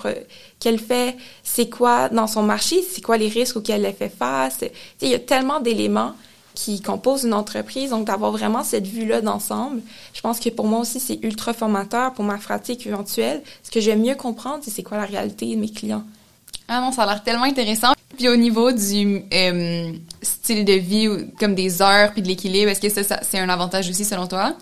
qu'elle 0.61 0.79
fait, 0.79 1.17
c'est 1.43 1.69
quoi 1.69 2.09
dans 2.09 2.27
son 2.27 2.43
marché, 2.43 2.83
c'est 2.83 3.01
quoi 3.01 3.17
les 3.17 3.29
risques 3.29 3.57
auxquels 3.57 3.85
elle 3.85 3.95
fait 3.95 4.13
face. 4.17 4.59
Tu 4.59 4.67
sais, 4.67 4.73
il 5.03 5.09
y 5.09 5.15
a 5.15 5.19
tellement 5.19 5.61
d'éléments 5.61 6.15
qui 6.55 6.81
composent 6.81 7.25
une 7.25 7.35
entreprise. 7.35 7.91
Donc, 7.91 8.07
d'avoir 8.07 8.33
vraiment 8.33 8.63
cette 8.63 8.87
vue-là 8.87 9.21
d'ensemble, 9.21 9.83
je 10.13 10.21
pense 10.21 10.41
que 10.41 10.49
pour 10.49 10.67
moi 10.67 10.81
aussi, 10.81 11.01
c'est 11.01 11.19
ultra 11.23 11.53
formateur 11.53 12.13
pour 12.15 12.25
ma 12.25 12.39
pratique 12.39 12.87
éventuelle. 12.87 13.43
Ce 13.63 13.71
que 13.71 13.81
j'aime 13.81 14.03
mieux 14.03 14.15
comprendre, 14.15 14.63
c'est 14.67 14.83
quoi 14.83 14.99
la 14.99 15.05
réalité 15.05 15.55
de 15.55 15.61
mes 15.61 15.71
clients. 15.71 16.05
Ah 16.69 16.81
non, 16.81 16.93
ça 16.93 17.03
a 17.03 17.07
l'air 17.07 17.23
tellement 17.23 17.45
intéressant. 17.45 17.93
Puis 18.17 18.29
au 18.29 18.37
niveau 18.37 18.71
du 18.73 19.23
euh, 19.33 19.93
style 20.23 20.65
de 20.65 20.73
vie, 20.73 21.09
comme 21.39 21.55
des 21.55 21.83
heures 21.83 22.13
puis 22.13 22.23
de 22.23 22.29
l'équilibre, 22.29 22.71
est-ce 22.71 22.81
que 22.81 22.89
ça, 22.89 23.03
ça 23.03 23.21
c'est 23.23 23.39
un 23.39 23.49
avantage 23.49 23.89
aussi 23.91 24.05
selon 24.05 24.27
toi? 24.27 24.55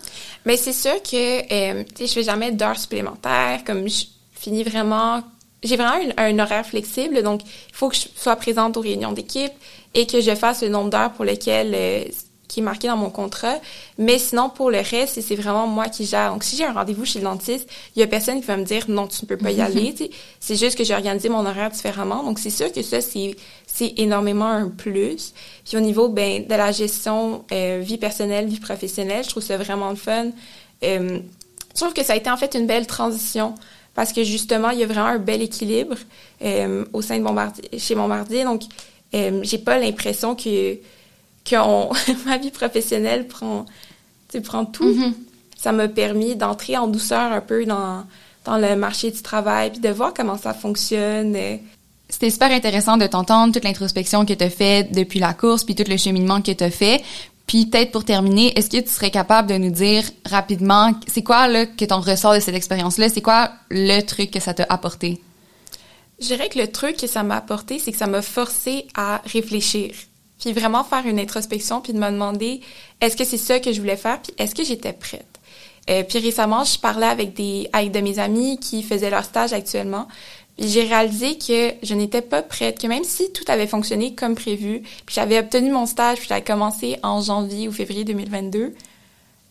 Mais 0.45 0.57
c'est 0.57 0.73
sûr 0.73 1.01
que 1.03 1.53
euh, 1.53 1.83
tu 1.83 1.95
sais, 1.99 2.07
je 2.07 2.13
fais 2.13 2.23
jamais 2.23 2.51
d'heures 2.51 2.79
supplémentaires. 2.79 3.63
Comme 3.65 3.87
je 3.87 4.05
finis 4.33 4.63
vraiment, 4.63 5.21
j'ai 5.63 5.75
vraiment 5.75 6.13
un, 6.17 6.39
horaire 6.39 6.65
flexible, 6.65 7.23
donc 7.23 7.41
il 7.43 7.75
faut 7.75 7.89
que 7.89 7.95
je 7.95 8.07
sois 8.15 8.35
présente 8.35 8.77
aux 8.77 8.81
réunions 8.81 9.11
d'équipe 9.11 9.53
et 9.93 10.05
que 10.05 10.21
je 10.21 10.35
fasse 10.35 10.61
le 10.61 10.69
nombre 10.69 10.89
d'heures 10.89 11.13
pour 11.13 11.25
lesquelles 11.25 11.73
euh, 11.73 12.03
qui 12.47 12.59
est 12.59 12.63
marqué 12.63 12.87
dans 12.87 12.97
mon 12.97 13.09
contrat. 13.09 13.55
Mais 13.97 14.19
sinon, 14.19 14.49
pour 14.49 14.69
le 14.69 14.77
reste, 14.77 15.19
c'est 15.21 15.35
vraiment 15.35 15.65
moi 15.65 15.87
qui 15.87 16.05
gère. 16.05 16.31
Donc, 16.31 16.43
si 16.43 16.55
j'ai 16.55 16.65
un 16.65 16.73
rendez-vous 16.73 17.05
chez 17.05 17.19
le 17.19 17.25
dentiste, 17.25 17.67
il 17.95 17.99
y 17.99 18.03
a 18.03 18.07
personne 18.07 18.41
qui 18.41 18.45
va 18.45 18.57
me 18.57 18.63
dire 18.63 18.85
non, 18.89 19.07
tu 19.07 19.23
ne 19.23 19.27
peux 19.27 19.37
pas 19.37 19.51
y 19.51 19.61
aller. 19.67 19.93
c'est 20.39 20.55
juste 20.55 20.77
que 20.77 20.83
j'ai 20.83 20.93
organisé 20.93 21.29
mon 21.29 21.45
horaire 21.45 21.71
différemment. 21.71 22.23
Donc, 22.23 22.39
c'est 22.39 22.51
sûr 22.51 22.71
que 22.71 22.81
ça, 22.83 23.01
c'est 23.01 23.35
c'est 23.65 23.93
énormément 23.97 24.45
un 24.45 24.69
plus. 24.69 25.33
Puis 25.65 25.77
au 25.77 25.79
niveau 25.79 26.07
ben, 26.07 26.45
de 26.45 26.53
la 26.53 26.71
gestion 26.71 27.43
euh, 27.51 27.81
vie 27.83 27.97
personnelle, 27.97 28.45
vie 28.45 28.59
professionnelle, 28.59 29.23
je 29.23 29.29
trouve 29.29 29.41
ça 29.41 29.57
vraiment 29.57 29.89
le 29.89 29.95
fun. 29.95 30.27
Euh, 30.83 31.19
je 31.73 31.79
trouve 31.79 31.93
que 31.93 32.03
ça 32.03 32.13
a 32.13 32.15
été 32.15 32.29
en 32.29 32.37
fait 32.37 32.53
une 32.53 32.67
belle 32.67 32.85
transition 32.85 33.55
parce 33.95 34.11
que 34.11 34.23
justement, 34.23 34.69
il 34.71 34.79
y 34.79 34.83
a 34.83 34.87
vraiment 34.87 35.07
un 35.07 35.19
bel 35.19 35.41
équilibre 35.41 35.95
euh, 36.43 36.85
au 36.93 37.01
sein 37.01 37.19
de 37.19 37.23
Bombardier, 37.23 37.69
chez 37.77 37.95
Bombardier. 37.95 38.43
Donc, 38.43 38.63
euh, 39.13 39.39
j'ai 39.43 39.59
pas 39.59 39.77
l'impression 39.77 40.35
que, 40.35 40.75
que 41.45 42.25
ma 42.25 42.37
vie 42.37 42.51
professionnelle 42.51 43.27
prend, 43.27 43.65
tout. 44.31 44.83
Mm-hmm. 44.83 45.13
Ça 45.57 45.71
m'a 45.71 45.87
permis 45.87 46.35
d'entrer 46.35 46.75
en 46.75 46.87
douceur 46.87 47.31
un 47.31 47.41
peu 47.41 47.65
dans, 47.65 48.03
dans 48.45 48.57
le 48.57 48.75
marché 48.75 49.11
du 49.11 49.21
travail, 49.21 49.71
puis 49.71 49.79
de 49.79 49.89
voir 49.89 50.13
comment 50.13 50.37
ça 50.37 50.53
fonctionne. 50.53 51.37
C'était 52.09 52.29
super 52.29 52.51
intéressant 52.51 52.97
de 52.97 53.07
t'entendre 53.07 53.53
toute 53.53 53.63
l'introspection 53.63 54.25
que 54.25 54.33
tu 54.33 54.43
as 54.43 54.49
fait 54.49 54.91
depuis 54.91 55.19
la 55.19 55.33
course, 55.33 55.63
puis 55.63 55.75
tout 55.75 55.85
le 55.87 55.97
cheminement 55.97 56.41
que 56.41 56.51
tu 56.51 56.63
as 56.63 56.69
fait. 56.69 57.01
Puis 57.53 57.67
peut-être 57.67 57.91
pour 57.91 58.03
terminer, 58.03 58.57
est-ce 58.57 58.67
que 58.67 58.79
tu 58.79 58.89
serais 58.89 59.11
capable 59.11 59.47
de 59.47 59.53
nous 59.57 59.69
dire 59.69 60.03
rapidement, 60.25 60.91
c'est 61.05 61.21
quoi 61.21 61.47
que 61.67 61.85
t'en 61.85 61.99
ressors 61.99 62.33
de 62.33 62.39
cette 62.39 62.55
expérience-là? 62.55 63.09
C'est 63.09 63.21
quoi 63.21 63.51
le 63.69 64.01
truc 64.01 64.31
que 64.31 64.39
ça 64.39 64.55
t'a 64.55 64.65
apporté? 64.69 65.21
Je 66.19 66.25
dirais 66.25 66.49
que 66.49 66.57
le 66.57 66.71
truc 66.71 66.97
que 66.97 67.05
ça 67.05 67.21
m'a 67.21 67.35
apporté, 67.35 67.77
c'est 67.77 67.91
que 67.91 67.97
ça 67.99 68.07
m'a 68.07 68.23
forcé 68.23 68.87
à 68.95 69.21
réfléchir. 69.25 69.93
Puis 70.39 70.51
vraiment 70.51 70.83
faire 70.83 71.05
une 71.05 71.19
introspection, 71.19 71.79
puis 71.79 71.93
de 71.93 71.99
me 71.99 72.09
demander, 72.09 72.61
est-ce 72.99 73.15
que 73.15 73.23
c'est 73.23 73.37
ça 73.37 73.59
que 73.59 73.71
je 73.71 73.79
voulais 73.79 73.97
faire, 73.97 74.19
puis 74.19 74.33
est-ce 74.39 74.55
que 74.55 74.63
j'étais 74.63 74.93
prête? 74.93 75.27
Euh, 75.91 76.01
puis 76.01 76.17
récemment, 76.17 76.63
je 76.63 76.79
parlais 76.79 77.05
avec 77.05 77.35
des 77.35 77.69
avec 77.71 77.91
de 77.91 77.99
mes 77.99 78.17
amis 78.17 78.57
qui 78.57 78.81
faisaient 78.81 79.11
leur 79.11 79.25
stage 79.25 79.53
actuellement 79.53 80.07
j'ai 80.59 80.83
réalisé 80.83 81.37
que 81.37 81.73
je 81.81 81.93
n'étais 81.93 82.21
pas 82.21 82.41
prête, 82.41 82.79
que 82.79 82.87
même 82.87 83.03
si 83.03 83.31
tout 83.31 83.43
avait 83.47 83.67
fonctionné 83.67 84.13
comme 84.13 84.35
prévu, 84.35 84.81
puis 85.05 85.15
j'avais 85.15 85.39
obtenu 85.39 85.71
mon 85.71 85.85
stage, 85.85 86.19
puis 86.19 86.27
j'avais 86.29 86.43
commencé 86.43 86.97
en 87.03 87.21
janvier 87.21 87.67
ou 87.67 87.71
février 87.71 88.03
2022, 88.03 88.73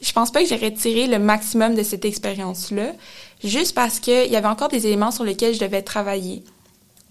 je 0.01 0.13
pense 0.13 0.31
pas 0.31 0.43
que 0.43 0.49
j'aurais 0.49 0.73
tiré 0.73 1.07
le 1.07 1.19
maximum 1.19 1.75
de 1.75 1.83
cette 1.83 2.05
expérience-là, 2.05 2.93
juste 3.43 3.75
parce 3.75 4.01
qu'il 4.01 4.31
y 4.31 4.37
avait 4.37 4.49
encore 4.49 4.69
des 4.69 4.87
éléments 4.87 5.11
sur 5.11 5.25
lesquels 5.25 5.55
je 5.55 5.61
devais 5.61 5.83
travailler. 5.83 6.43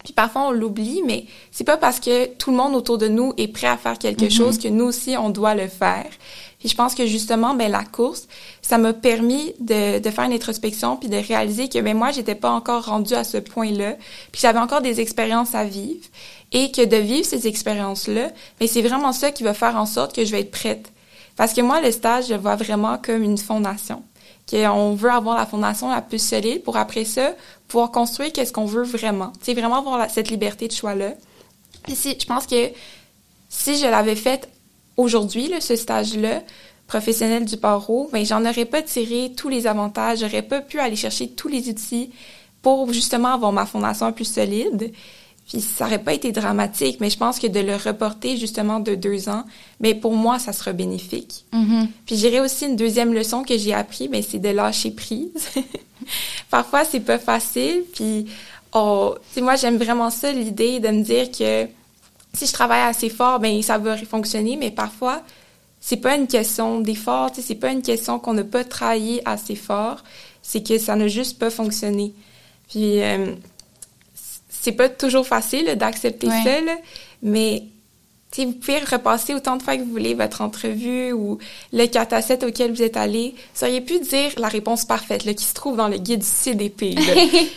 Puis 0.04 0.14
parfois 0.14 0.48
on 0.48 0.52
l'oublie, 0.52 1.02
mais 1.06 1.26
c'est 1.52 1.64
pas 1.64 1.78
parce 1.78 2.00
que 2.00 2.26
tout 2.36 2.52
le 2.52 2.58
monde 2.58 2.76
autour 2.76 2.98
de 2.98 3.08
nous 3.08 3.34
est 3.38 3.48
prêt 3.48 3.68
à 3.68 3.78
faire 3.78 4.00
quelque 4.00 4.26
mm-hmm. 4.26 4.36
chose 4.36 4.58
que 4.58 4.68
nous 4.68 4.86
aussi 4.86 5.16
on 5.18 5.30
doit 5.30 5.54
le 5.54 5.68
faire. 5.68 6.08
Puis 6.62 6.70
je 6.70 6.76
pense 6.76 6.94
que 6.94 7.08
justement, 7.08 7.56
ben 7.56 7.72
la 7.72 7.84
course, 7.84 8.28
ça 8.62 8.78
m'a 8.78 8.94
permis 8.94 9.54
de, 9.60 9.98
de 9.98 10.10
faire 10.12 10.26
une 10.26 10.34
introspection 10.34 10.96
puis 10.96 11.10
de 11.10 11.18
réaliser 11.18 11.68
que 11.68 11.80
ben 11.80 11.98
moi 11.98 12.12
j'étais 12.12 12.36
pas 12.36 12.52
encore 12.52 12.86
rendue 12.86 13.16
à 13.16 13.24
ce 13.24 13.38
point-là, 13.38 13.96
puis 14.32 14.42
j'avais 14.42 14.60
encore 14.60 14.82
des 14.82 15.02
expériences 15.02 15.56
à 15.56 15.64
vivre 15.64 16.06
et 16.52 16.72
que 16.72 16.86
de 16.86 16.98
vivre 16.98 17.26
ces 17.26 17.48
expériences-là, 17.48 18.28
mais 18.60 18.68
ben, 18.68 18.68
c'est 18.68 18.84
vraiment 18.84 19.12
ça 19.12 19.32
qui 19.32 19.42
va 19.42 19.56
faire 19.56 19.76
en 19.76 19.88
sorte 19.88 20.16
que 20.16 20.24
je 20.24 20.32
vais 20.32 20.42
être 20.42 20.52
prête. 20.52 20.92
Parce 21.36 21.54
que 21.54 21.62
moi 21.62 21.82
le 21.82 21.92
stage, 21.92 22.28
je 22.28 22.36
vois 22.36 22.56
vraiment 22.56 23.00
comme 23.00 23.24
une 23.24 23.40
fondation. 23.40 24.04
Qu'on 24.50 24.94
veut 24.94 25.10
avoir 25.10 25.38
la 25.38 25.48
fondation 25.48 25.90
la 25.90 26.02
plus 26.02 26.20
solide 26.20 26.62
pour 26.62 26.78
après 26.78 27.06
ça 27.06 27.34
pouvoir 27.68 27.90
construire 27.90 28.32
qu'est-ce 28.32 28.54
qu'on 28.54 28.66
veut 28.66 28.84
vraiment. 28.84 29.34
C'est 29.42 29.54
vraiment 29.54 29.78
avoir 29.78 30.10
cette 30.12 30.30
liberté 30.30 30.68
de 30.68 30.74
choix-là. 30.74 31.14
Puis 31.84 31.96
si, 31.96 32.18
je 32.20 32.26
pense 32.26 32.46
que 32.46 32.70
si 33.50 33.78
je 33.78 33.86
l'avais 33.86 34.16
fait 34.16 34.48
aujourd'hui, 34.98 35.52
ce 35.60 35.76
stage-là, 35.76 36.42
professionnel 36.88 37.46
du 37.46 37.56
barreau, 37.56 38.10
ben, 38.12 38.26
j'en 38.26 38.46
aurais 38.46 38.66
pas 38.66 38.82
tiré 38.82 39.32
tous 39.36 39.50
les 39.50 39.66
avantages, 39.66 40.20
j'aurais 40.20 40.42
pas 40.42 40.60
pu 40.60 40.80
aller 40.80 40.98
chercher 40.98 41.30
tous 41.30 41.48
les 41.48 41.70
outils 41.70 42.12
pour 42.62 42.92
justement 42.92 43.30
avoir 43.30 43.52
ma 43.52 43.66
fondation 43.66 44.12
plus 44.12 44.26
solide. 44.26 44.92
Puis 45.48 45.60
ça 45.62 45.86
aurait 45.86 46.04
pas 46.04 46.14
été 46.14 46.32
dramatique, 46.32 47.00
mais 47.02 47.10
je 47.10 47.18
pense 47.18 47.40
que 47.40 47.48
de 47.48 47.60
le 47.60 47.76
reporter 47.76 48.38
justement 48.38 48.80
de 48.80 48.96
deux 48.96 49.28
ans, 49.28 49.44
mais 49.80 49.94
ben, 49.94 50.02
pour 50.02 50.14
moi, 50.14 50.40
ça 50.40 50.54
sera 50.54 50.72
bénéfique. 50.72 51.46
Mm-hmm. 51.54 51.88
Puis 52.06 52.16
j'irais 52.16 52.40
aussi 52.40 52.66
une 52.68 52.76
deuxième 52.76 53.14
leçon 53.14 53.44
que 53.44 53.58
j'ai 53.58 53.74
appris, 53.74 54.08
mais 54.10 54.22
ben, 54.22 54.28
c'est 54.30 54.40
de 54.40 54.50
lâcher 54.50 54.92
prise. 54.92 55.50
Parfois, 56.50 56.86
c'est 56.86 57.02
pas 57.02 57.20
facile, 57.20 57.84
puis 57.94 58.28
oh, 58.74 59.16
moi, 59.42 59.56
j'aime 59.56 59.78
vraiment 59.78 60.10
ça, 60.10 60.32
l'idée 60.32 60.80
de 60.80 60.90
me 60.90 61.04
dire 61.04 61.32
que 61.32 61.68
si 62.34 62.48
je 62.48 62.54
travaille 62.54 62.82
assez 62.82 63.10
fort, 63.10 63.40
ben 63.40 63.62
ça 63.62 63.78
va 63.78 63.98
fonctionner, 63.98 64.56
mais 64.58 64.72
parfois, 64.72 65.22
c'est 65.80 65.98
pas 65.98 66.16
une 66.16 66.28
question 66.28 66.80
d'effort, 66.80 67.32
c'est 67.34 67.56
pas 67.56 67.72
une 67.72 67.82
question 67.82 68.20
qu'on 68.20 68.34
n'a 68.34 68.44
pas 68.44 68.64
travaillé 68.64 69.22
assez 69.26 69.56
fort, 69.56 70.04
c'est 70.42 70.66
que 70.66 70.78
ça 70.78 70.96
n'a 70.96 71.08
juste 71.08 71.40
pas 71.40 71.50
fonctionné. 71.50 72.14
Puis, 72.70 73.02
euh, 73.02 73.34
c'est 74.50 74.72
pas 74.72 74.90
toujours 74.90 75.28
facile 75.28 75.76
d'accepter 75.76 76.28
ça, 76.28 76.60
mais 77.22 77.64
vous 78.38 78.54
pouvez 78.54 78.80
repasser 78.80 79.34
autant 79.34 79.58
de 79.58 79.64
fois 79.64 79.76
que 79.76 79.82
vous 79.82 79.90
voulez 79.90 80.14
votre 80.14 80.42
entrevue 80.42 81.12
ou 81.12 81.40
le 81.74 81.86
4 81.86 82.14
à 82.14 82.22
7 82.22 82.44
auquel 82.44 82.72
vous 82.72 82.82
êtes 82.82 82.96
allé. 82.96 83.36
Vous 83.56 83.66
auriez 83.66 83.82
pu 83.82 84.00
dire 84.00 84.32
la 84.38 84.48
réponse 84.48 84.86
parfaite 84.86 85.26
là, 85.26 85.34
qui 85.34 85.44
se 85.44 85.54
trouve 85.54 85.78
dans 85.78 85.88
le 85.88 85.98
guide 85.98 86.22
du 86.22 86.26
CDP. 86.26 86.96
Puis 86.96 87.50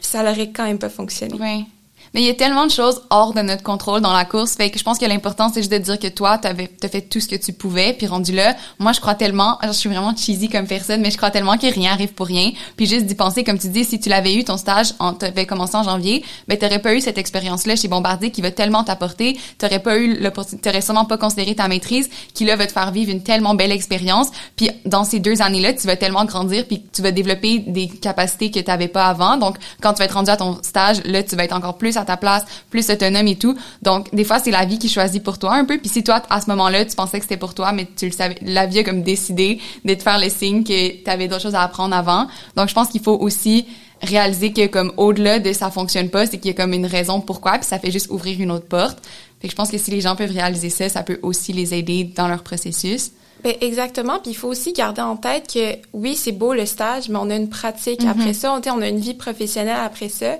ça 0.00 0.22
n'aurait 0.22 0.50
quand 0.50 0.64
même 0.64 0.78
pas 0.78 0.88
fonctionné. 0.88 1.36
Oui. 1.40 1.64
Mais 2.12 2.22
il 2.22 2.26
y 2.26 2.30
a 2.30 2.34
tellement 2.34 2.66
de 2.66 2.72
choses 2.72 3.02
hors 3.10 3.34
de 3.34 3.40
notre 3.40 3.62
contrôle 3.62 4.00
dans 4.00 4.12
la 4.12 4.24
course, 4.24 4.56
fait 4.56 4.70
que 4.70 4.78
je 4.78 4.82
pense 4.82 4.98
que 4.98 5.04
l'important 5.06 5.48
c'est 5.48 5.60
juste 5.60 5.72
de 5.72 5.78
dire 5.78 5.98
que 5.98 6.08
toi 6.08 6.38
t'avais 6.38 6.66
t'as 6.66 6.88
fait 6.88 7.02
tout 7.02 7.20
ce 7.20 7.28
que 7.28 7.36
tu 7.36 7.52
pouvais, 7.52 7.92
puis 7.92 8.08
rendu 8.08 8.32
là, 8.32 8.56
moi 8.80 8.92
je 8.92 9.00
crois 9.00 9.14
tellement, 9.14 9.58
je 9.62 9.70
suis 9.70 9.88
vraiment 9.88 10.14
cheesy 10.16 10.48
comme 10.48 10.66
personne, 10.66 11.02
mais 11.02 11.12
je 11.12 11.16
crois 11.16 11.30
tellement 11.30 11.56
que 11.56 11.72
rien 11.72 11.92
arrive 11.92 12.12
pour 12.12 12.26
rien, 12.26 12.50
puis 12.76 12.86
juste 12.86 13.06
d'y 13.06 13.14
penser 13.14 13.44
comme 13.44 13.58
tu 13.58 13.68
dis, 13.68 13.84
si 13.84 14.00
tu 14.00 14.08
l'avais 14.08 14.34
eu 14.34 14.42
ton 14.42 14.56
stage, 14.56 14.94
en 14.98 15.12
t'avais 15.12 15.46
commencé 15.46 15.76
en 15.76 15.84
janvier, 15.84 16.24
ben 16.48 16.58
t'aurais 16.58 16.80
pas 16.80 16.94
eu 16.94 17.00
cette 17.00 17.16
expérience 17.16 17.64
là 17.66 17.76
chez 17.76 17.86
Bombardier 17.86 18.32
qui 18.32 18.42
va 18.42 18.50
tellement 18.50 18.82
t'apporter, 18.82 19.38
t'aurais 19.58 19.78
pas 19.78 19.96
eu 19.96 20.18
l'opportunité, 20.20 20.68
t'aurais 20.68 20.82
sûrement 20.82 21.04
pas 21.04 21.16
considéré 21.16 21.54
ta 21.54 21.68
maîtrise 21.68 22.10
qui 22.34 22.44
là 22.44 22.56
va 22.56 22.66
te 22.66 22.72
faire 22.72 22.90
vivre 22.90 23.12
une 23.12 23.22
tellement 23.22 23.54
belle 23.54 23.72
expérience, 23.72 24.30
puis 24.56 24.68
dans 24.84 25.04
ces 25.04 25.20
deux 25.20 25.42
années 25.42 25.60
là, 25.60 25.72
tu 25.74 25.86
vas 25.86 25.94
tellement 25.94 26.24
grandir, 26.24 26.66
puis 26.66 26.82
tu 26.92 27.02
vas 27.02 27.12
développer 27.12 27.60
des 27.60 27.86
capacités 27.86 28.50
que 28.50 28.58
t'avais 28.58 28.88
pas 28.88 29.06
avant, 29.06 29.36
donc 29.36 29.58
quand 29.80 29.92
tu 29.92 30.00
vas 30.00 30.06
être 30.06 30.14
rendu 30.14 30.30
à 30.30 30.36
ton 30.36 30.58
stage, 30.62 31.04
là 31.04 31.22
tu 31.22 31.36
vas 31.36 31.44
être 31.44 31.54
encore 31.54 31.78
plus 31.78 31.99
à 32.00 32.04
ta 32.04 32.16
place, 32.16 32.44
plus 32.70 32.90
autonome 32.90 33.26
et 33.28 33.36
tout. 33.36 33.56
Donc, 33.82 34.14
des 34.14 34.24
fois, 34.24 34.38
c'est 34.38 34.50
la 34.50 34.64
vie 34.64 34.78
qui 34.78 34.88
choisit 34.88 35.22
pour 35.22 35.38
toi 35.38 35.54
un 35.54 35.64
peu. 35.64 35.78
Puis 35.78 35.88
si 35.88 36.02
toi, 36.02 36.22
à 36.30 36.40
ce 36.40 36.48
moment-là, 36.50 36.84
tu 36.84 36.96
pensais 36.96 37.18
que 37.18 37.24
c'était 37.24 37.36
pour 37.36 37.54
toi, 37.54 37.72
mais 37.72 37.86
tu 37.96 38.06
le 38.06 38.12
savais, 38.12 38.36
la 38.42 38.66
vie 38.66 38.80
a 38.80 38.84
comme 38.84 39.02
décidé 39.02 39.60
de 39.84 39.94
te 39.94 40.02
faire 40.02 40.18
le 40.18 40.28
signe 40.28 40.64
que 40.64 41.02
tu 41.02 41.10
avais 41.10 41.28
d'autres 41.28 41.42
choses 41.42 41.54
à 41.54 41.62
apprendre 41.62 41.94
avant. 41.94 42.26
Donc, 42.56 42.68
je 42.68 42.74
pense 42.74 42.88
qu'il 42.88 43.02
faut 43.02 43.16
aussi 43.16 43.66
réaliser 44.02 44.52
que 44.52 44.66
comme 44.66 44.92
au-delà 44.96 45.38
de 45.38 45.52
ça 45.52 45.70
fonctionne 45.70 46.08
pas, 46.08 46.26
c'est 46.26 46.38
qu'il 46.38 46.50
y 46.50 46.54
a 46.54 46.56
comme 46.56 46.72
une 46.72 46.86
raison 46.86 47.20
pourquoi, 47.20 47.52
puis 47.58 47.66
ça 47.66 47.78
fait 47.78 47.90
juste 47.90 48.10
ouvrir 48.10 48.40
une 48.40 48.50
autre 48.50 48.66
porte. 48.66 48.98
Fait 49.40 49.48
que 49.48 49.52
je 49.52 49.56
pense 49.56 49.70
que 49.70 49.78
si 49.78 49.90
les 49.90 50.00
gens 50.00 50.16
peuvent 50.16 50.32
réaliser 50.32 50.70
ça, 50.70 50.88
ça 50.88 51.02
peut 51.02 51.18
aussi 51.22 51.52
les 51.52 51.74
aider 51.74 52.04
dans 52.04 52.28
leur 52.28 52.42
processus. 52.42 53.12
Ben 53.42 53.54
exactement. 53.62 54.18
Puis 54.18 54.32
il 54.32 54.34
faut 54.34 54.48
aussi 54.48 54.72
garder 54.72 55.00
en 55.00 55.16
tête 55.16 55.50
que 55.52 55.76
oui, 55.94 56.14
c'est 56.14 56.32
beau 56.32 56.52
le 56.52 56.66
stage, 56.66 57.08
mais 57.08 57.18
on 57.18 57.30
a 57.30 57.36
une 57.36 57.48
pratique 57.48 58.04
après 58.04 58.32
mm-hmm. 58.32 58.34
ça. 58.34 58.52
On, 58.54 58.78
on 58.78 58.82
a 58.82 58.88
une 58.88 59.00
vie 59.00 59.14
professionnelle 59.14 59.80
après 59.82 60.10
ça 60.10 60.36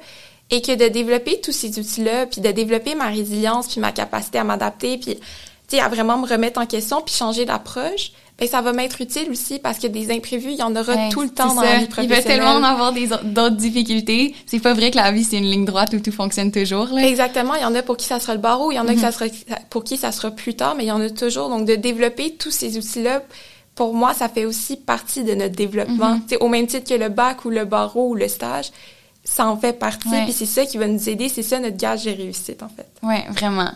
et 0.50 0.62
que 0.62 0.72
de 0.72 0.88
développer 0.88 1.40
tous 1.40 1.52
ces 1.52 1.78
outils-là, 1.78 2.26
puis 2.26 2.40
de 2.40 2.50
développer 2.50 2.94
ma 2.94 3.06
résilience, 3.06 3.68
puis 3.68 3.80
ma 3.80 3.92
capacité 3.92 4.38
à 4.38 4.44
m'adapter, 4.44 4.98
puis 4.98 5.16
tu 5.16 5.76
sais, 5.76 5.80
à 5.80 5.88
vraiment 5.88 6.18
me 6.18 6.26
remettre 6.26 6.60
en 6.60 6.66
question, 6.66 7.00
puis 7.02 7.14
changer 7.14 7.44
d'approche, 7.44 8.12
ben 8.40 8.48
ça 8.48 8.62
va 8.62 8.72
m'être 8.72 9.00
utile 9.02 9.30
aussi 9.30 9.58
parce 9.58 9.78
que 9.78 9.86
des 9.86 10.10
imprévus, 10.10 10.52
il 10.52 10.56
y 10.56 10.62
en 10.62 10.74
aura 10.74 11.10
tout 11.10 11.20
le 11.20 11.28
temps 11.28 11.54
dans 11.54 11.60
la 11.60 11.78
vie 11.78 11.86
professionnelle. 11.86 12.18
Il 12.18 12.22
va 12.22 12.22
tellement 12.22 12.54
en 12.54 12.62
avoir 12.62 12.92
d'autres 13.22 13.56
difficultés. 13.56 14.34
C'est 14.46 14.60
pas 14.60 14.72
vrai 14.72 14.90
que 14.90 14.96
la 14.96 15.12
vie 15.12 15.24
c'est 15.24 15.36
une 15.36 15.44
ligne 15.44 15.66
droite 15.66 15.92
où 15.92 16.00
tout 16.00 16.10
fonctionne 16.10 16.50
toujours. 16.50 16.86
Là. 16.86 17.06
Exactement. 17.06 17.54
Il 17.54 17.60
y 17.60 17.66
en 17.66 17.74
a 17.74 17.82
pour 17.82 17.98
qui 17.98 18.06
ça 18.06 18.18
sera 18.18 18.34
le 18.34 18.40
barreau, 18.40 18.72
il 18.72 18.76
y 18.76 18.78
en 18.78 18.88
a 18.88 18.94
que 18.94 19.00
ça 19.00 19.10
mm-hmm. 19.10 19.46
sera 19.46 19.58
pour 19.68 19.84
qui 19.84 19.98
ça 19.98 20.10
sera 20.10 20.30
plus 20.30 20.54
tard, 20.54 20.74
mais 20.74 20.84
il 20.84 20.88
y 20.88 20.92
en 20.92 21.02
a 21.02 21.10
toujours. 21.10 21.50
Donc 21.50 21.66
de 21.66 21.74
développer 21.74 22.34
tous 22.36 22.50
ces 22.50 22.78
outils-là, 22.78 23.22
pour 23.74 23.92
moi, 23.94 24.14
ça 24.14 24.30
fait 24.30 24.46
aussi 24.46 24.76
partie 24.76 25.22
de 25.22 25.34
notre 25.34 25.54
développement. 25.54 26.16
Mm-hmm. 26.16 26.38
au 26.40 26.48
même 26.48 26.66
titre 26.66 26.88
que 26.88 26.98
le 26.98 27.10
bac 27.10 27.44
ou 27.44 27.50
le 27.50 27.66
barreau 27.66 28.08
ou 28.08 28.14
le 28.14 28.26
stage 28.26 28.70
ça 29.32 29.46
en 29.46 29.56
fait 29.56 29.74
partie, 29.74 30.08
puis 30.24 30.32
c'est 30.32 30.44
ça 30.44 30.66
qui 30.66 30.76
va 30.76 30.88
nous 30.88 31.08
aider, 31.08 31.28
c'est 31.28 31.44
ça 31.44 31.60
notre 31.60 31.76
gage 31.76 32.04
de 32.04 32.10
réussite, 32.10 32.64
en 32.64 32.68
fait. 32.68 32.88
Oui, 33.00 33.14
vraiment. 33.30 33.70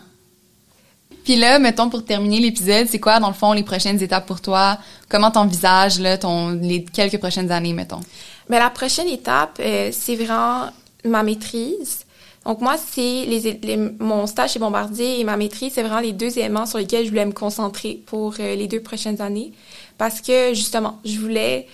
Puis 1.23 1.37
là, 1.37 1.59
mettons, 1.59 1.89
pour 1.89 2.03
terminer 2.03 2.41
l'épisode, 2.41 2.87
c'est 2.89 2.99
quoi, 2.99 3.21
dans 3.21 3.29
le 3.29 3.33
fond, 3.33 3.53
les 3.53 3.63
prochaines 3.63 4.01
étapes 4.03 4.25
pour 4.25 4.41
toi? 4.41 4.77
Comment 5.07 5.31
t'envisages, 5.31 5.97
là, 5.97 6.17
ton, 6.17 6.49
les 6.49 6.83
quelques 6.83 7.19
prochaines 7.19 7.51
années, 7.51 7.71
mettons? 7.71 8.01
Mais 8.49 8.59
la 8.59 8.69
prochaine 8.69 9.07
étape, 9.07 9.57
euh, 9.61 9.91
c'est 9.93 10.17
vraiment 10.17 10.71
ma 11.05 11.23
maîtrise. 11.23 11.99
Donc 12.45 12.59
moi, 12.59 12.75
c'est 12.77 13.25
les, 13.25 13.77
mon 13.99 14.27
stage 14.27 14.51
chez 14.51 14.59
Bombardier 14.59 15.21
et 15.21 15.23
ma 15.23 15.37
maîtrise, 15.37 15.71
c'est 15.73 15.83
vraiment 15.83 16.01
les 16.01 16.11
deux 16.11 16.37
éléments 16.37 16.65
sur 16.65 16.79
lesquels 16.79 17.05
je 17.05 17.09
voulais 17.11 17.25
me 17.25 17.31
concentrer 17.31 18.01
pour 18.05 18.35
euh, 18.39 18.55
les 18.55 18.67
deux 18.67 18.81
prochaines 18.81 19.21
années. 19.21 19.53
Parce 19.97 20.19
que, 20.19 20.53
justement, 20.53 20.99
je 21.05 21.17
voulais 21.17 21.65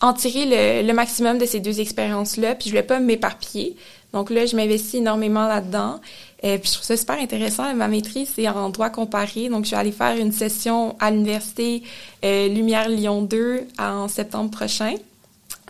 en 0.00 0.12
tirer 0.12 0.82
le, 0.82 0.92
maximum 0.92 1.38
de 1.38 1.46
ces 1.46 1.60
deux 1.60 1.80
expériences-là, 1.80 2.54
puis 2.54 2.66
je 2.66 2.70
voulais 2.70 2.82
pas 2.82 3.00
m'éparpiller. 3.00 3.76
Donc 4.12 4.30
là, 4.30 4.46
je 4.46 4.56
m'investis 4.56 4.94
énormément 4.94 5.46
là-dedans. 5.46 6.00
Et 6.42 6.58
puis 6.58 6.68
je 6.68 6.74
trouve 6.74 6.86
ça 6.86 6.96
super 6.96 7.18
intéressant. 7.18 7.74
Ma 7.74 7.86
maîtrise, 7.86 8.32
c'est 8.34 8.48
en 8.48 8.70
droit 8.70 8.90
comparé. 8.90 9.48
Donc, 9.48 9.66
je 9.66 9.70
vais 9.70 9.76
aller 9.76 9.92
faire 9.92 10.16
une 10.16 10.32
session 10.32 10.96
à 10.98 11.10
l'Université 11.10 11.82
Lumière 12.22 12.88
Lyon 12.88 13.22
2 13.22 13.68
en 13.78 14.08
septembre 14.08 14.50
prochain. 14.50 14.94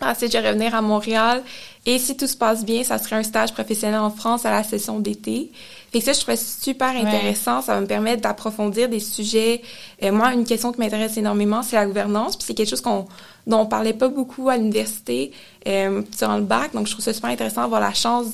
Ensuite, 0.01 0.31
je 0.33 0.37
vais 0.37 0.49
revenir 0.49 0.73
à 0.73 0.81
Montréal. 0.81 1.43
Et 1.85 1.99
si 1.99 2.17
tout 2.17 2.27
se 2.27 2.37
passe 2.37 2.65
bien, 2.65 2.83
ça 2.83 2.97
serait 2.97 3.17
un 3.17 3.23
stage 3.23 3.53
professionnel 3.53 3.99
en 3.99 4.09
France 4.09 4.45
à 4.45 4.51
la 4.51 4.63
session 4.63 4.99
d'été. 4.99 5.51
Fait 5.91 5.99
que 5.99 6.05
ça, 6.05 6.13
je 6.13 6.19
trouvais 6.19 6.37
super 6.37 6.89
intéressant. 6.89 7.61
Ça 7.61 7.75
va 7.75 7.81
me 7.81 7.85
permettre 7.85 8.21
d'approfondir 8.21 8.87
des 8.87 9.01
sujets. 9.01 9.61
Euh, 10.03 10.11
moi, 10.13 10.33
une 10.33 10.45
question 10.45 10.71
qui 10.71 10.79
m'intéresse 10.79 11.17
énormément, 11.17 11.63
c'est 11.63 11.75
la 11.75 11.85
gouvernance. 11.85 12.37
Puis 12.37 12.45
c'est 12.47 12.53
quelque 12.53 12.69
chose 12.69 12.81
qu'on 12.81 13.07
dont 13.47 13.59
on 13.59 13.65
parlait 13.65 13.93
pas 13.93 14.07
beaucoup 14.07 14.49
à 14.49 14.57
l'université 14.57 15.31
euh, 15.67 16.01
durant 16.17 16.37
le 16.37 16.43
bac. 16.43 16.73
Donc, 16.73 16.87
je 16.87 16.93
trouve 16.93 17.03
ça 17.03 17.13
super 17.13 17.29
intéressant 17.29 17.63
d'avoir 17.63 17.81
la 17.81 17.93
chance 17.93 18.27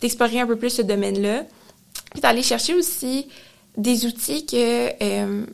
d'explorer 0.00 0.40
un 0.40 0.46
peu 0.46 0.56
plus 0.56 0.70
ce 0.70 0.82
domaine-là. 0.82 1.44
Puis 2.12 2.20
d'aller 2.20 2.42
chercher 2.42 2.74
aussi 2.74 3.28
des 3.76 4.04
outils 4.04 4.44
que 4.44 4.88
euh, 5.02 5.46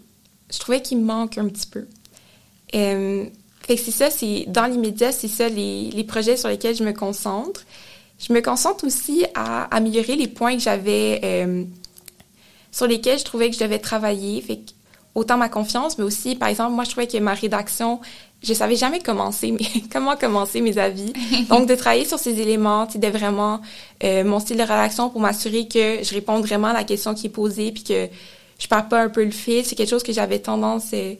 je 0.51 0.59
trouvais 0.59 0.81
qu'il 0.81 0.99
me 0.99 1.05
manquent 1.05 1.39
un 1.39 1.49
petit 1.49 1.67
peu. 1.67 1.87
Euh, 2.75 3.27
fait 3.63 3.77
que 3.77 3.83
c'est 3.83 3.91
ça, 3.91 4.11
c'est 4.11 4.45
dans 4.49 4.67
l'immédiat, 4.67 5.13
c'est 5.13 5.29
ça 5.29 5.49
les, 5.49 5.91
les 5.91 6.05
projets 6.05 6.37
sur 6.37 6.49
lesquels 6.49 6.77
je 6.77 6.85
me 6.85 6.93
concentre. 6.93 7.63
Je 8.19 8.33
me 8.33 8.41
concentre 8.41 8.87
aussi 8.87 9.27
à 9.35 9.65
améliorer 9.75 10.17
les 10.17 10.29
points 10.29 10.55
que 10.57 10.63
j'avais 10.63 11.21
euh, 11.23 11.65
sur 12.73 12.87
lesquels 12.87 13.19
je 13.19 13.25
trouvais 13.25 13.51
que 13.51 13.57
je 13.57 13.61
devais 13.61 13.79
travailler. 13.79 14.41
Fait 14.41 14.57
que 14.57 14.73
autant 15.15 15.39
ma 15.39 15.49
confiance, 15.49 15.99
mais 15.99 16.05
aussi, 16.05 16.37
par 16.37 16.49
exemple, 16.49 16.73
moi, 16.73 16.85
je 16.85 16.91
trouvais 16.91 17.07
que 17.07 17.19
ma 17.19 17.35
rédaction, 17.35 18.01
je 18.43 18.53
savais 18.53 18.77
jamais 18.77 19.01
commencer, 19.01 19.51
mais 19.51 19.67
comment 19.93 20.15
commencer 20.17 20.61
mes 20.61 20.79
avis. 20.79 21.13
Donc, 21.49 21.67
de 21.67 21.75
travailler 21.75 22.05
sur 22.05 22.19
ces 22.19 22.41
éléments, 22.41 22.87
de 22.87 23.09
vraiment 23.09 23.61
euh, 24.05 24.25
mon 24.25 24.41
style 24.41 24.59
de 24.59 24.63
rédaction 24.63 25.09
pour 25.09 25.21
m'assurer 25.21 25.69
que 25.69 26.05
je 26.05 26.15
réponde 26.15 26.45
vraiment 26.45 26.69
à 26.69 26.75
la 26.75 26.85
question 26.85 27.15
qui 27.15 27.27
est 27.27 27.31
posée, 27.31 27.73
puis 27.73 27.83
que 27.83 28.09
je 28.59 28.67
perds 28.69 28.89
pas 28.89 29.03
un 29.03 29.09
peu 29.09 29.25
le 29.25 29.31
fil. 29.31 29.65
C'est 29.65 29.75
quelque 29.75 29.91
chose 29.91 30.03
que 30.03 30.13
j'avais 30.13 30.39
tendance 30.39 30.91
euh, 30.93 31.15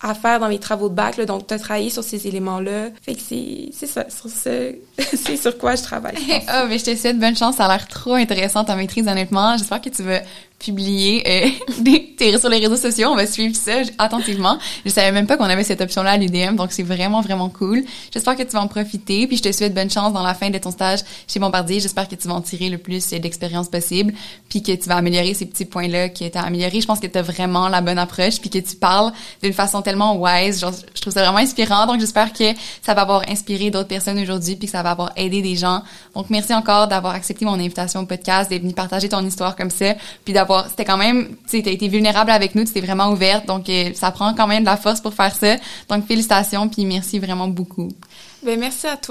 à 0.00 0.14
faire 0.14 0.38
dans 0.38 0.48
mes 0.48 0.58
travaux 0.58 0.88
de 0.88 0.94
bac, 0.94 1.16
là, 1.16 1.24
donc 1.24 1.48
de 1.48 1.56
travailler 1.56 1.90
sur 1.90 2.04
ces 2.04 2.26
éléments-là. 2.26 2.90
Fait 3.02 3.14
que 3.14 3.20
c'est, 3.20 3.70
c'est 3.72 3.86
ça, 3.86 4.06
sur 4.08 4.30
ce, 4.30 4.74
c'est 5.16 5.36
sur 5.36 5.58
quoi 5.58 5.74
je 5.74 5.82
travaille. 5.82 6.16
oh, 6.28 6.66
mais 6.68 6.78
je 6.78 6.84
te 6.84 6.96
souhaite 6.96 7.18
bonne 7.18 7.36
chance, 7.36 7.56
ça 7.56 7.66
a 7.66 7.68
l'air 7.68 7.88
trop 7.88 8.14
intéressant 8.14 8.64
ta 8.64 8.76
maîtrise, 8.76 9.08
honnêtement. 9.08 9.56
J'espère 9.56 9.80
que 9.80 9.88
tu 9.88 10.02
vas 10.02 10.20
publier 10.58 11.22
euh, 11.26 12.38
sur 12.38 12.48
les 12.48 12.58
réseaux 12.58 12.76
sociaux. 12.76 13.08
On 13.10 13.16
va 13.16 13.26
suivre 13.26 13.54
ça 13.54 13.82
attentivement. 13.98 14.58
Je 14.84 14.90
savais 14.90 15.12
même 15.12 15.26
pas 15.26 15.36
qu'on 15.36 15.44
avait 15.44 15.62
cette 15.62 15.80
option-là 15.80 16.12
à 16.12 16.16
l'UDM, 16.16 16.56
donc 16.56 16.72
c'est 16.72 16.82
vraiment, 16.82 17.20
vraiment 17.20 17.48
cool. 17.48 17.84
J'espère 18.12 18.36
que 18.36 18.42
tu 18.42 18.50
vas 18.50 18.62
en 18.62 18.68
profiter, 18.68 19.26
puis 19.26 19.36
je 19.36 19.42
te 19.42 19.52
souhaite 19.52 19.74
bonne 19.74 19.90
chance 19.90 20.12
dans 20.12 20.22
la 20.22 20.34
fin 20.34 20.50
de 20.50 20.58
ton 20.58 20.70
stage 20.70 21.00
chez 21.28 21.38
Bombardier. 21.38 21.80
J'espère 21.80 22.08
que 22.08 22.16
tu 22.16 22.26
vas 22.26 22.34
en 22.34 22.40
tirer 22.40 22.68
le 22.70 22.78
plus 22.78 23.08
d'expérience 23.10 23.68
possible, 23.68 24.14
puis 24.48 24.62
que 24.62 24.72
tu 24.72 24.88
vas 24.88 24.96
améliorer 24.96 25.34
ces 25.34 25.46
petits 25.46 25.64
points-là 25.64 26.08
qui 26.08 26.28
t'as 26.30 26.42
amélioré. 26.42 26.80
Je 26.80 26.86
pense 26.86 26.98
que 26.98 27.06
tu 27.06 27.18
as 27.18 27.22
vraiment 27.22 27.68
la 27.68 27.80
bonne 27.80 27.98
approche, 27.98 28.40
puis 28.40 28.50
que 28.50 28.58
tu 28.58 28.76
parles 28.76 29.12
d'une 29.42 29.52
façon 29.52 29.80
tellement 29.82 30.16
wise. 30.16 30.60
Genre, 30.60 30.72
je 30.94 31.00
trouve 31.00 31.12
ça 31.12 31.22
vraiment 31.22 31.38
inspirant, 31.38 31.86
donc 31.86 32.00
j'espère 32.00 32.32
que 32.32 32.52
ça 32.82 32.94
va 32.94 33.02
avoir 33.02 33.22
inspiré 33.28 33.70
d'autres 33.70 33.88
personnes 33.88 34.18
aujourd'hui, 34.18 34.56
puis 34.56 34.66
que 34.66 34.72
ça 34.72 34.82
va 34.82 34.90
avoir 34.90 35.12
aidé 35.16 35.40
des 35.40 35.54
gens. 35.54 35.82
Donc 36.14 36.30
merci 36.30 36.52
encore 36.52 36.88
d'avoir 36.88 37.14
accepté 37.14 37.44
mon 37.44 37.54
invitation 37.54 38.00
au 38.00 38.06
podcast, 38.06 38.50
d'être 38.50 38.62
venu 38.62 38.74
partager 38.74 39.08
ton 39.08 39.24
histoire 39.24 39.54
comme 39.54 39.70
ça, 39.70 39.94
puis 40.24 40.34
d'avoir 40.34 40.47
c'était 40.68 40.84
quand 40.84 40.96
même, 40.96 41.28
tu 41.48 41.62
sais, 41.62 41.72
été 41.72 41.88
vulnérable 41.88 42.30
avec 42.30 42.54
nous, 42.54 42.64
tu 42.64 42.72
t'es 42.72 42.80
vraiment 42.80 43.10
ouverte, 43.10 43.46
donc 43.46 43.68
euh, 43.68 43.90
ça 43.94 44.10
prend 44.10 44.34
quand 44.34 44.46
même 44.46 44.60
de 44.60 44.66
la 44.66 44.76
force 44.76 45.00
pour 45.00 45.14
faire 45.14 45.34
ça. 45.34 45.56
Donc 45.88 46.06
félicitations, 46.06 46.68
puis 46.68 46.84
merci 46.84 47.18
vraiment 47.18 47.48
beaucoup. 47.48 47.88
Ben 48.42 48.58
merci 48.58 48.86
à 48.86 48.96
toi. 48.96 49.06